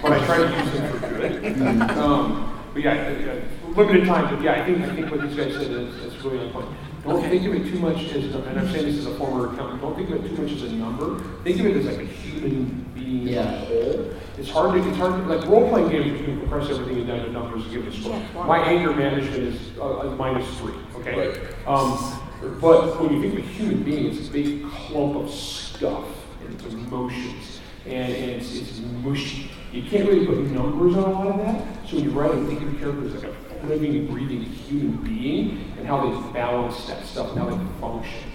but 0.03 0.13
I 0.13 0.27
try 0.27 0.39
to 0.39 0.65
use 0.65 0.73
them 0.73 0.93
for 0.93 1.09
good. 1.09 1.61
Um, 1.97 2.61
but 2.73 2.83
yeah, 2.83 2.93
uh, 2.93 3.69
limited 3.69 4.07
time, 4.07 4.35
but 4.35 4.43
yeah, 4.43 4.61
I 4.61 4.65
think, 4.67 4.83
I 4.83 4.95
think 4.97 5.11
what 5.13 5.23
these 5.23 5.37
guys 5.37 5.53
said 5.53 5.71
is, 5.71 5.95
is 5.95 6.25
really 6.25 6.41
on 6.41 6.53
point. 6.53 6.69
Don't 7.05 7.23
think 7.23 7.47
of 7.47 7.55
it 7.55 7.71
too 7.71 7.79
much 7.79 8.03
as, 8.11 8.35
and 8.35 8.59
I'm 8.59 8.69
saying 8.73 8.87
this 8.87 8.99
as 8.99 9.07
a 9.07 9.15
former 9.15 9.53
accountant, 9.55 9.81
don't 9.81 9.95
think 9.95 10.11
of 10.11 10.25
it 10.25 10.29
too 10.35 10.43
much 10.43 10.53
as 10.53 10.63
a 10.65 10.71
number. 10.73 11.21
Think 11.45 11.61
of 11.61 11.67
it 11.67 11.77
as 11.77 11.87
like 11.87 12.01
a 12.01 12.05
human 12.05 12.85
being 12.97 13.29
as 13.35 13.47
a 13.47 13.65
whole. 13.65 14.15
It's 14.39 14.51
hard 14.51 14.73
to, 14.83 14.89
it's 14.89 14.99
hard 14.99 15.13
to, 15.13 15.33
like 15.33 15.49
role-playing 15.49 15.89
games, 15.91 16.21
you 16.21 16.25
can 16.27 16.41
compress 16.41 16.69
everything 16.69 17.07
down 17.07 17.21
to 17.21 17.31
numbers 17.31 17.63
and 17.63 17.73
give 17.73 17.87
it 17.87 17.95
a 17.95 18.01
score. 18.01 18.21
My 18.45 18.59
anger 18.59 18.93
management 18.93 19.45
is 19.45 19.79
uh, 19.79 20.15
minus 20.19 20.49
three, 20.59 20.75
okay? 20.97 21.31
Right. 21.31 21.67
Um, 21.69 22.25
but 22.61 23.01
when 23.01 23.15
you 23.15 23.21
think 23.21 23.39
of 23.39 23.45
a 23.45 23.49
human 23.49 23.83
being, 23.83 24.07
it's 24.07 24.29
a 24.29 24.31
big 24.31 24.69
clump 24.69 25.17
of 25.17 25.31
stuff 25.31 26.07
and 26.45 26.55
it's 26.55 26.75
emotions 26.75 27.61
and, 27.85 28.13
and 28.13 28.31
it's, 28.31 28.55
it's 28.55 28.79
mushy. 29.03 29.51
You 29.73 29.83
can't 29.83 30.09
really 30.09 30.27
put 30.27 30.39
numbers 30.39 30.95
on 30.97 31.05
a 31.05 31.13
lot 31.13 31.27
of 31.29 31.39
that. 31.39 31.89
So 31.89 31.97
when 31.97 32.05
you 32.05 32.11
write 32.11 32.33
and 32.33 32.47
think 32.49 32.63
of 32.63 32.73
your 32.73 32.81
character 32.81 33.07
as 33.07 33.23
like 33.23 33.33
a 33.33 33.67
living, 33.67 34.07
breathing 34.07 34.43
human 34.43 34.97
being 34.99 35.73
and 35.79 35.87
how 35.87 36.09
they 36.09 36.33
balance 36.33 36.87
that 36.87 37.05
stuff 37.05 37.31
and 37.31 37.39
how 37.39 37.51
they 37.51 37.81
function. 37.81 38.31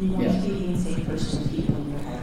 You 0.00 0.12
want 0.12 0.28
to 0.28 0.40
be 0.40 0.48
the 0.48 0.64
insane 0.66 1.06
person 1.06 1.42
with 1.42 1.56
people 1.56 1.76
in 1.76 1.90
your 1.90 2.00
head. 2.00 2.22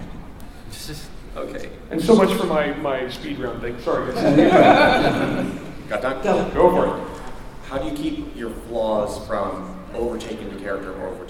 Okay. 1.36 1.72
And 1.90 2.00
so 2.00 2.16
much 2.16 2.32
for 2.38 2.46
my, 2.46 2.74
my 2.74 3.10
speed 3.10 3.40
round 3.40 3.60
thing. 3.60 3.80
Sorry. 3.82 4.14
guys. 4.14 5.60
Got 5.90 6.02
time? 6.04 6.24
Go. 6.24 6.52
Go 6.52 6.70
for 6.70 6.96
it. 6.96 7.22
How 7.66 7.80
do 7.80 7.90
you 7.90 7.96
keep 7.96 8.36
your 8.36 8.52
flaws 8.52 9.26
from 9.26 9.84
overtaking 9.96 10.54
the 10.54 10.62
character 10.62 10.94
or 10.94 11.08
overtaking 11.08 11.20
the 11.20 11.23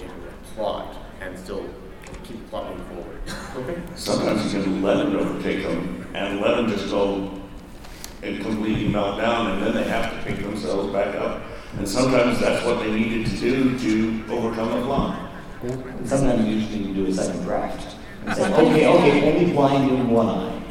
plot 0.54 0.96
and 1.20 1.38
still 1.38 1.68
keep 2.24 2.38
the 2.38 2.48
plot 2.48 2.70
moving 2.70 2.86
forward? 2.86 3.20
Okay. 3.56 3.82
Sometimes 3.94 4.52
you 4.52 4.62
can 4.62 4.82
let 4.82 4.98
them 4.98 5.16
overtake 5.16 5.62
them 5.62 6.06
and 6.14 6.40
let 6.40 6.56
them 6.56 6.68
just 6.68 6.90
go 6.90 7.40
and 8.22 8.40
completely 8.40 8.88
melt 8.88 9.18
down, 9.20 9.50
and 9.50 9.62
then 9.62 9.74
they 9.74 9.84
have 9.84 10.10
to 10.10 10.22
pick 10.22 10.42
themselves 10.42 10.92
back 10.92 11.14
up. 11.16 11.42
And 11.76 11.86
sometimes 11.86 12.40
that's 12.40 12.64
what 12.64 12.78
they 12.78 12.90
needed 12.90 13.26
to 13.26 13.36
do 13.36 13.78
to 13.78 14.32
overcome 14.32 14.72
a 14.72 14.82
flaw. 14.84 15.30
And 15.62 16.08
sometimes 16.08 16.46
you 16.46 16.60
just 16.60 16.72
need 16.72 16.86
to 16.86 16.94
do 16.94 17.06
a 17.06 17.12
second 17.12 17.42
draft. 17.42 17.96
And 18.24 18.36
say, 18.36 18.54
okay, 18.54 18.86
okay, 18.86 19.32
only 19.32 19.52
blind 19.52 19.90
in 19.90 20.08
one 20.08 20.28
eye. 20.28 20.62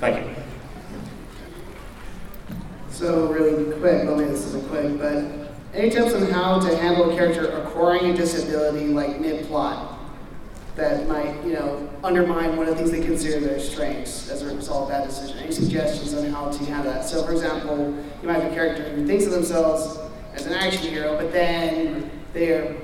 Thank 0.00 0.26
you. 0.26 0.34
So 2.90 3.26
really 3.26 3.64
quick, 3.80 4.04
well 4.04 4.16
maybe 4.16 4.30
this 4.30 4.46
isn't 4.46 4.68
quick, 4.68 4.98
but 4.98 5.41
any 5.74 5.90
tips 5.90 6.14
on 6.14 6.26
how 6.30 6.60
to 6.60 6.76
handle 6.76 7.10
a 7.10 7.14
character 7.14 7.48
acquiring 7.48 8.10
a 8.10 8.16
disability 8.16 8.88
like 8.88 9.20
mid-plot 9.20 9.98
that 10.76 11.06
might, 11.06 11.34
you 11.44 11.52
know, 11.52 11.90
undermine 12.02 12.56
one 12.56 12.66
of 12.66 12.74
the 12.74 12.76
things 12.76 12.90
they 12.90 13.02
consider 13.02 13.40
their 13.40 13.60
strengths 13.60 14.30
as 14.30 14.42
a 14.42 14.54
result 14.54 14.84
of 14.84 14.88
that 14.88 15.06
decision? 15.06 15.38
Any 15.38 15.52
suggestions 15.52 16.14
on 16.14 16.24
how 16.30 16.50
to 16.50 16.64
handle 16.64 16.92
that? 16.92 17.04
So 17.04 17.24
for 17.24 17.32
example, 17.32 17.94
you 18.22 18.28
might 18.28 18.40
have 18.40 18.52
a 18.52 18.54
character 18.54 18.82
who 18.90 19.06
thinks 19.06 19.24
of 19.26 19.32
themselves 19.32 19.98
as 20.34 20.46
an 20.46 20.54
action 20.54 20.90
hero, 20.90 21.16
but 21.16 21.32
then 21.32 22.10
they're, 22.32 22.74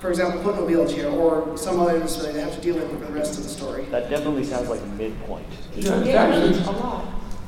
for 0.00 0.10
example, 0.10 0.42
put 0.42 0.54
in 0.56 0.60
a 0.60 0.64
wheelchair 0.66 1.08
or 1.10 1.56
some 1.56 1.80
other 1.80 1.98
disability 1.98 2.34
they 2.34 2.44
have 2.44 2.54
to 2.54 2.60
deal 2.60 2.74
with 2.74 2.90
for 2.90 3.06
the 3.06 3.12
rest 3.12 3.38
of 3.38 3.44
the 3.44 3.48
story. 3.48 3.84
That 3.86 4.10
definitely 4.10 4.44
sounds 4.44 4.68
like 4.68 4.80
a 4.80 4.86
midpoint. 4.86 5.46
Yeah, 5.74 6.00
it's 6.00 6.14
actually, 6.14 6.74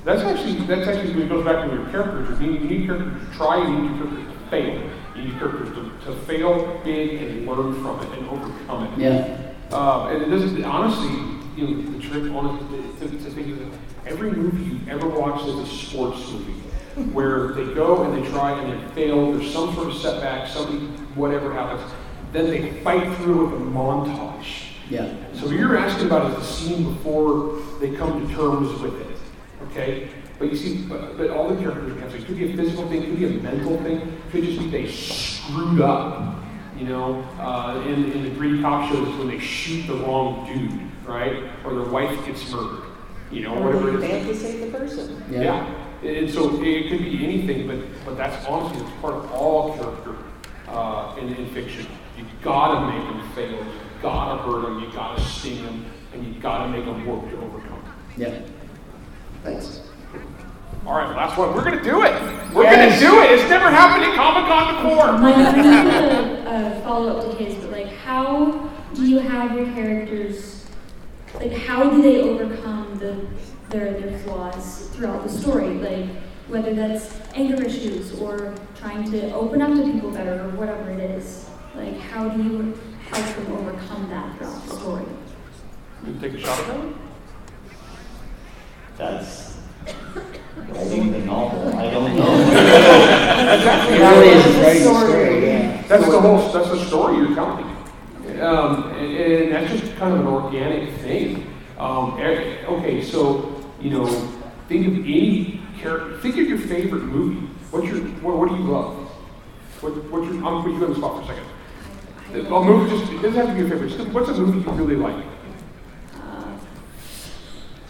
that's 0.04 0.22
actually, 0.22 0.66
that's 0.66 0.88
actually, 0.88 1.12
when 1.12 1.22
it 1.22 1.28
goes 1.28 1.44
back 1.44 1.68
to 1.68 1.74
your 1.74 1.86
characters, 1.90 2.40
you 2.40 2.46
need, 2.46 2.62
you 2.62 2.68
need 2.78 2.86
characters 2.86 3.28
to 3.28 3.36
try, 3.36 3.58
you 3.58 3.78
need 3.78 3.98
characters 3.98 4.24
to 4.24 4.39
fail. 4.50 4.90
You 5.16 5.22
need 5.22 5.38
characters 5.38 5.68
to, 5.74 6.06
to 6.06 6.20
fail 6.20 6.80
big 6.84 7.22
and 7.22 7.46
learn 7.46 7.74
from 7.82 8.00
it 8.00 8.18
and 8.18 8.28
overcome 8.28 8.84
it. 8.92 8.98
Yeah. 8.98 9.54
Uh, 9.72 10.08
and 10.08 10.22
it 10.22 10.30
doesn't, 10.30 10.64
honestly, 10.64 11.10
you 11.56 11.68
know, 11.68 11.90
the 11.92 12.00
trick 12.00 12.24
on 12.32 12.56
it, 12.56 13.00
to, 13.00 13.08
to 13.08 13.30
think 13.30 13.48
is 13.48 13.58
that 13.58 13.78
every 14.06 14.32
movie 14.32 14.64
you 14.64 14.90
ever 14.90 15.08
watch 15.08 15.46
is 15.46 15.54
a 15.54 15.66
sports 15.66 16.28
movie 16.30 16.52
where 17.12 17.52
they 17.52 17.72
go 17.74 18.02
and 18.02 18.22
they 18.22 18.28
try 18.30 18.60
and 18.60 18.72
they 18.72 18.94
fail, 18.94 19.32
there's 19.32 19.52
some 19.52 19.72
sort 19.74 19.88
of 19.88 19.94
setback, 19.94 20.48
something, 20.48 20.88
whatever 21.14 21.52
happens, 21.52 21.82
then 22.32 22.46
they 22.50 22.70
fight 22.82 23.16
through 23.18 23.46
with 23.46 23.60
a 23.60 23.64
montage. 23.64 24.66
Yeah. 24.88 25.14
So 25.34 25.46
what 25.46 25.54
you're 25.54 25.76
asking 25.76 26.06
about 26.06 26.30
is 26.32 26.36
the 26.38 26.44
scene 26.44 26.94
before 26.94 27.60
they 27.78 27.94
come 27.94 28.26
to 28.26 28.34
terms 28.34 28.80
with 28.80 29.00
it, 29.00 29.16
okay? 29.70 30.10
But 30.40 30.48
you 30.48 30.56
see, 30.56 30.76
but, 30.88 31.18
but 31.18 31.28
all 31.28 31.50
the 31.50 31.60
characters 31.60 32.00
have, 32.00 32.14
it 32.14 32.24
could 32.24 32.38
be 32.38 32.50
a 32.50 32.56
physical 32.56 32.88
thing, 32.88 33.02
it 33.02 33.06
could 33.10 33.18
be 33.18 33.26
a 33.26 33.42
mental 33.42 33.76
thing, 33.82 33.98
it 34.00 34.30
could 34.32 34.42
just 34.42 34.58
be 34.58 34.70
they 34.70 34.90
screwed 34.90 35.82
up, 35.82 36.34
you 36.78 36.86
know? 36.86 37.20
Uh, 37.38 37.82
in, 37.86 38.10
in 38.12 38.22
the 38.24 38.30
Greedy 38.30 38.62
Cop 38.62 38.90
shows 38.90 39.06
when 39.18 39.28
they 39.28 39.38
shoot 39.38 39.86
the 39.86 39.96
wrong 39.96 40.46
dude, 40.50 40.80
right? 41.06 41.50
Or 41.62 41.74
their 41.74 41.92
wife 41.92 42.24
gets 42.24 42.50
murdered, 42.50 42.84
you 43.30 43.42
know, 43.42 43.54
Or 43.54 43.66
whatever 43.66 43.90
they 43.98 44.06
it 44.06 44.10
fail 44.22 44.30
is. 44.30 44.40
to 44.40 44.46
save 44.46 44.72
the 44.72 44.78
person. 44.78 45.22
Yeah. 45.28 45.74
And 46.02 46.30
so 46.30 46.46
it 46.62 46.88
could 46.88 47.00
be 47.00 47.22
anything, 47.22 47.66
but, 47.66 47.78
but 48.06 48.16
that's 48.16 48.46
honestly, 48.46 48.80
it's 48.80 48.90
part 49.02 49.16
of 49.16 49.30
all 49.32 49.76
character 49.76 50.16
uh, 50.68 51.16
in, 51.20 51.34
in 51.34 51.50
fiction. 51.52 51.86
You 52.16 52.24
gotta 52.42 52.86
make 52.96 53.06
them 53.06 53.30
fail, 53.32 53.50
you 53.50 53.66
gotta 54.00 54.42
hurt 54.42 54.62
them, 54.62 54.80
you 54.80 54.90
gotta 54.90 55.20
sting 55.20 55.62
them, 55.66 55.84
and 56.14 56.26
you 56.26 56.40
gotta 56.40 56.70
make 56.70 56.86
them 56.86 57.04
work 57.04 57.28
to 57.30 57.36
overcome. 57.42 57.84
Yeah. 58.16 58.40
Thanks. 59.42 59.82
All 60.86 60.94
right, 60.96 61.14
last 61.16 61.36
one. 61.36 61.54
We're 61.54 61.64
gonna 61.64 61.82
do 61.82 62.02
it. 62.02 62.14
We're 62.54 62.64
Yes. 62.64 63.00
gonna 63.00 63.12
do 63.12 63.20
it. 63.22 63.38
It's 63.38 63.50
never 63.50 63.70
happened 63.70 64.04
at 64.04 64.14
Comic 64.16 64.46
Con 64.46 64.82
before. 64.82 65.12
Mine 65.18 65.40
is 65.40 66.46
a 66.46 66.80
follow 66.82 67.18
up 67.18 67.30
to 67.30 67.44
his, 67.44 67.54
but 67.56 67.70
like, 67.72 67.94
how 67.98 68.68
do 68.94 69.04
you 69.06 69.18
have 69.18 69.54
your 69.56 69.66
characters? 69.66 70.64
Like, 71.34 71.52
how 71.52 71.84
do 71.90 72.02
they 72.02 72.22
overcome 72.22 72.98
the 72.98 73.16
their 73.68 73.92
their 73.92 74.18
flaws 74.20 74.88
throughout 74.92 75.22
the 75.22 75.28
story? 75.28 75.68
Like, 75.74 76.06
whether 76.48 76.74
that's 76.74 77.14
anger 77.34 77.62
issues 77.62 78.18
or 78.18 78.52
trying 78.76 79.08
to 79.12 79.32
open 79.34 79.62
up 79.62 79.70
to 79.76 79.82
people 79.82 80.10
better 80.10 80.40
or 80.44 80.48
whatever 80.56 80.90
it 80.90 80.98
is. 80.98 81.48
Like, 81.76 82.00
how 82.00 82.28
do 82.28 82.42
you 82.42 82.74
help 83.12 83.26
them 83.36 83.52
overcome 83.58 84.08
that 84.10 84.36
throughout 84.36 84.66
the 84.66 84.74
story? 84.76 85.04
You 86.04 86.14
take 86.20 86.34
a 86.34 86.40
shot 86.40 86.58
at 86.58 86.66
that? 86.66 86.80
That's 88.96 89.56
writing 90.56 91.12
the 91.12 91.18
novel. 91.20 91.74
I 91.76 91.90
don't 91.90 92.16
know. 92.16 92.34
Exactly. 93.54 93.96
It 93.96 94.00
really 94.00 94.28
is 94.28 94.56
writing 94.56 94.84
the 94.84 95.00
story, 95.00 95.46
yeah. 95.46 95.82
That's 95.88 96.06
the 96.06 96.20
whole. 96.20 96.52
That's 96.52 96.70
the 96.70 96.84
story 96.86 97.16
you're 97.16 97.34
telling. 97.34 97.66
Um, 98.40 98.90
and, 98.94 99.16
and 99.16 99.52
that's 99.52 99.70
just 99.72 99.96
kind 99.96 100.14
of 100.14 100.20
an 100.20 100.26
organic 100.26 100.94
thing. 101.00 101.46
Um, 101.78 102.18
e- 102.20 102.64
okay, 102.66 103.02
so 103.02 103.62
you 103.80 103.90
know, 103.90 104.06
think 104.68 104.86
of 104.86 104.94
any 104.94 105.62
character. 105.78 106.18
Think 106.18 106.36
of 106.36 106.46
your 106.48 106.58
favorite 106.58 107.02
movie. 107.02 107.46
What's 107.70 107.86
your 107.88 107.98
what, 108.22 108.36
what 108.36 108.48
do 108.48 108.56
you 108.56 108.62
love? 108.70 108.96
What, 109.80 109.92
what's 110.10 110.26
your? 110.26 110.34
I'm 110.36 110.42
gonna 110.42 110.62
put 110.62 110.72
you 110.72 110.84
on 110.84 110.90
the 110.90 110.96
spot 110.96 111.16
for 111.16 111.32
a 111.32 111.36
second. 111.36 112.46
A 112.46 112.60
movie 112.64 112.90
just 112.96 113.10
it 113.12 113.16
doesn't 113.22 113.34
have 113.34 113.48
to 113.48 113.52
be 113.54 113.60
your 113.60 113.68
favorite. 113.70 113.90
Just, 113.90 114.08
what's 114.10 114.28
a 114.28 114.34
movie 114.34 114.60
you 114.60 114.72
really 114.72 114.96
like? 114.96 115.24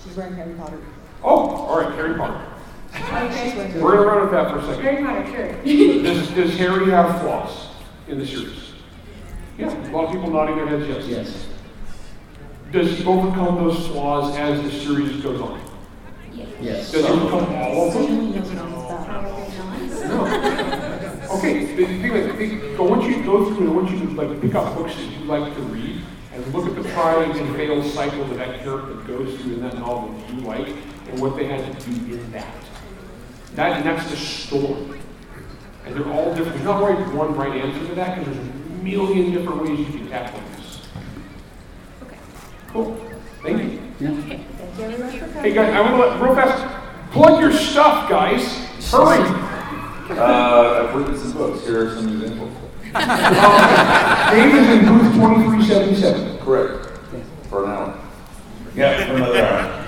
She's 0.02 0.16
wearing 0.16 0.34
Harry 0.34 0.54
Potter. 0.54 0.80
Oh, 1.22 1.50
all 1.66 1.80
right, 1.80 1.92
Harry 1.94 2.14
Potter. 2.16 2.49
Okay. 2.94 3.80
We're 3.80 3.96
gonna 3.96 4.06
run 4.06 4.20
with 4.22 4.30
that 4.32 4.50
for 4.50 4.58
a 4.58 4.62
second. 4.66 4.82
Harry 4.82 5.04
Potter, 5.04 5.26
sure. 5.30 6.02
Does, 6.02 6.28
does 6.30 6.58
Harry 6.58 6.90
have 6.90 7.20
flaws 7.20 7.68
in 8.08 8.18
the 8.18 8.26
series? 8.26 8.72
Yeah, 9.58 9.68
a 9.68 9.92
lot 9.92 10.06
of 10.06 10.12
people 10.12 10.30
nodding 10.30 10.56
their 10.56 10.66
heads 10.66 10.88
yes. 10.88 11.06
Yes. 11.06 11.46
Does 12.72 12.98
he 12.98 13.04
overcome 13.04 13.56
those 13.56 13.86
flaws 13.88 14.36
as 14.36 14.62
the 14.62 14.70
series 14.70 15.22
goes 15.22 15.40
on? 15.40 15.60
Yes. 16.60 16.90
Does 16.92 17.06
he 17.06 17.12
overcome 17.12 17.54
all 17.54 17.88
of 17.88 17.94
them? 17.94 18.32
No. 20.08 21.36
Okay, 21.38 21.74
the 21.76 21.86
thing 21.86 22.12
is, 22.12 22.32
I 22.32 22.36
think, 22.36 22.62
I 22.78 22.82
want 22.82 23.04
you 23.04 23.14
to 23.16 23.22
go 23.22 23.54
through 23.54 23.60
and 23.60 23.70
I 23.70 23.72
want 23.72 23.90
you 23.90 23.98
to 24.00 24.06
like 24.12 24.40
pick 24.40 24.54
up 24.54 24.74
books 24.76 24.94
that 24.96 25.04
you 25.04 25.24
like 25.26 25.54
to 25.54 25.60
read 25.62 26.02
and 26.32 26.54
look 26.54 26.66
at 26.66 26.74
the 26.82 26.88
trials 26.90 27.36
and 27.38 27.54
fails 27.56 27.92
cycle 27.94 28.24
that 28.26 28.38
that 28.38 28.62
character 28.62 28.94
goes 29.06 29.38
through 29.40 29.54
in 29.54 29.60
that 29.62 29.74
novel 29.74 30.12
that 30.12 30.34
you 30.34 30.40
like 30.40 30.68
and 30.68 31.20
what 31.20 31.36
they 31.36 31.46
had 31.46 31.64
to 31.80 31.90
do 31.90 32.14
in 32.14 32.32
that. 32.32 32.52
That 33.54 33.76
and 33.76 33.84
that's 33.86 34.08
the 34.10 34.16
story. 34.16 35.00
And 35.84 35.94
they're 35.94 36.12
all 36.12 36.34
different. 36.34 36.52
There's 36.52 36.64
not 36.64 36.82
right 36.82 37.14
one 37.14 37.34
right 37.34 37.60
answer 37.60 37.86
to 37.88 37.94
that 37.94 38.18
because 38.18 38.36
there's 38.36 38.48
a 38.48 38.52
million 38.82 39.32
different 39.32 39.62
ways 39.62 39.78
you 39.78 39.86
can 39.86 40.08
tackle 40.08 40.40
this. 40.56 40.86
Okay. 42.02 42.18
Cool. 42.68 42.94
Thank 43.42 43.62
you. 43.62 43.80
Yeah. 43.98 44.10
Thank 44.20 44.28
you 44.32 44.60
everyone 44.82 45.12
for 45.12 45.18
coming. 45.18 45.42
Hey 45.42 45.52
guys, 45.52 45.74
I 45.74 45.80
want 45.80 45.94
to 45.94 46.08
let 46.08 46.22
real 46.22 46.34
fast 46.34 47.12
plug 47.12 47.40
your 47.40 47.52
stuff, 47.52 48.08
guys. 48.08 48.58
Hurry. 48.90 49.18
Uh, 50.10 50.88
I've 50.88 50.94
written 50.94 51.16
some 51.18 51.32
books. 51.32 51.64
Here 51.64 51.86
are 51.86 51.94
some 51.94 52.08
examples. 52.08 52.52
Dave 54.30 54.54
is 54.54 54.68
in 54.68 54.86
booth 54.86 55.14
2377. 55.14 56.38
Correct. 56.38 56.86
For 57.48 57.64
an 57.64 57.70
hour. 57.70 58.00
Yeah, 58.74 59.06
for 59.06 59.14
another 59.14 59.44
hour. 59.44 59.86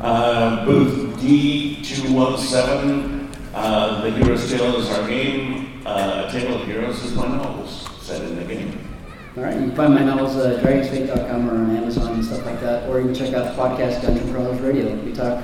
Uh, 0.00 0.64
booth 0.64 1.05
D217, 1.26 3.34
uh, 3.52 4.00
The 4.02 4.10
Hero's 4.12 4.48
Tale 4.48 4.76
is 4.76 4.88
our 4.90 5.08
game. 5.08 5.82
Uh, 5.84 6.26
A 6.28 6.32
Tale 6.32 6.60
of 6.60 6.66
Heroes 6.68 7.02
is 7.02 7.16
my 7.16 7.26
novels 7.26 7.88
set 8.00 8.22
in 8.22 8.36
the 8.36 8.44
game. 8.44 8.78
All 9.36 9.42
right, 9.42 9.54
you 9.54 9.60
can 9.66 9.74
find 9.74 9.92
my 9.94 10.04
novels 10.04 10.36
at 10.36 10.62
dragonsfate.com 10.62 11.50
or 11.50 11.54
on 11.54 11.76
Amazon 11.76 12.14
and 12.14 12.24
stuff 12.24 12.46
like 12.46 12.60
that, 12.60 12.88
or 12.88 13.00
you 13.00 13.06
can 13.06 13.14
check 13.14 13.34
out 13.34 13.56
the 13.56 13.60
podcast 13.60 14.02
Dungeon 14.02 14.32
Crawlers 14.32 14.60
Radio. 14.60 14.94
We 15.04 15.12
talk 15.12 15.42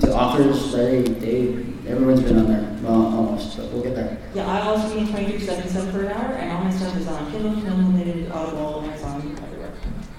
to 0.00 0.14
authors, 0.14 0.74
Larry, 0.74 1.02
Dave, 1.02 1.86
everyone's 1.88 2.22
been 2.22 2.38
on 2.38 2.46
there, 2.48 2.78
well, 2.82 3.06
almost, 3.06 3.56
but 3.56 3.66
we'll 3.72 3.82
get 3.82 3.94
there. 3.94 4.18
Yeah, 4.34 4.46
I'll 4.46 4.76
also 4.76 4.94
be 4.94 5.00
in 5.00 5.06
2377 5.06 5.92
for 5.92 6.04
an 6.04 6.12
hour, 6.12 6.34
and 6.34 6.52
all 6.52 6.62
my 6.62 6.70
stuff 6.70 6.94
is 6.96 7.08
on 7.08 7.30
Kindle, 7.32 7.52
Unlimited, 7.52 8.30
Audible, 8.30 8.84
Amazon, 8.84 8.86
everywhere. 8.86 8.87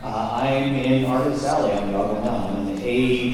Uh, 0.01 0.29
I'm 0.41 0.75
in 0.75 1.05
Artist 1.05 1.45
Alley 1.45 1.73
on 1.73 1.91
the 1.91 1.97
Auburn 1.97 2.23
now. 2.23 2.47
I'm 2.47 2.69
in 2.69 2.75
the 2.77 2.81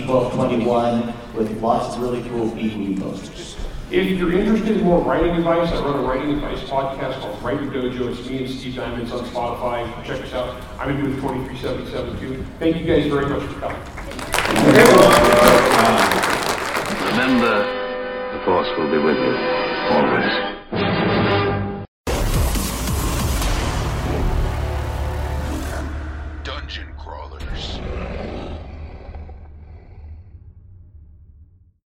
A1221 0.07 1.33
with 1.35 1.61
lots 1.61 1.95
of 1.95 2.01
really 2.01 2.27
cool 2.29 2.49
B-movie 2.49 2.99
posters. 2.99 3.55
If 3.91 4.17
you're 4.17 4.33
interested 4.33 4.77
in 4.77 4.83
more 4.83 4.99
writing 4.99 5.35
advice, 5.35 5.71
I 5.71 5.85
run 5.85 5.99
a 5.99 6.07
writing 6.07 6.31
advice 6.31 6.59
podcast 6.61 7.19
called 7.19 7.39
Write 7.43 7.61
Your 7.61 7.71
Dojo. 7.71 8.17
It's 8.17 8.27
me 8.27 8.45
and 8.45 8.49
Steve 8.49 8.75
Diamonds 8.75 9.11
on 9.11 9.23
Spotify. 9.25 9.85
Check 10.03 10.23
us 10.23 10.33
out. 10.33 10.59
I'm 10.79 10.89
in 10.89 11.01
booth 11.01 11.21
2377 11.21 12.19
too. 12.19 12.45
Thank 12.57 12.77
you 12.77 12.85
guys 12.85 13.05
very 13.11 13.27
much 13.27 13.43
for 13.43 13.59
coming. 13.59 13.79
Remember, 17.11 17.61
the 18.33 18.43
Force 18.43 18.67
will 18.75 18.89
be 18.89 18.97
with 18.97 19.17
you, 19.17 19.35
always. 19.91 21.44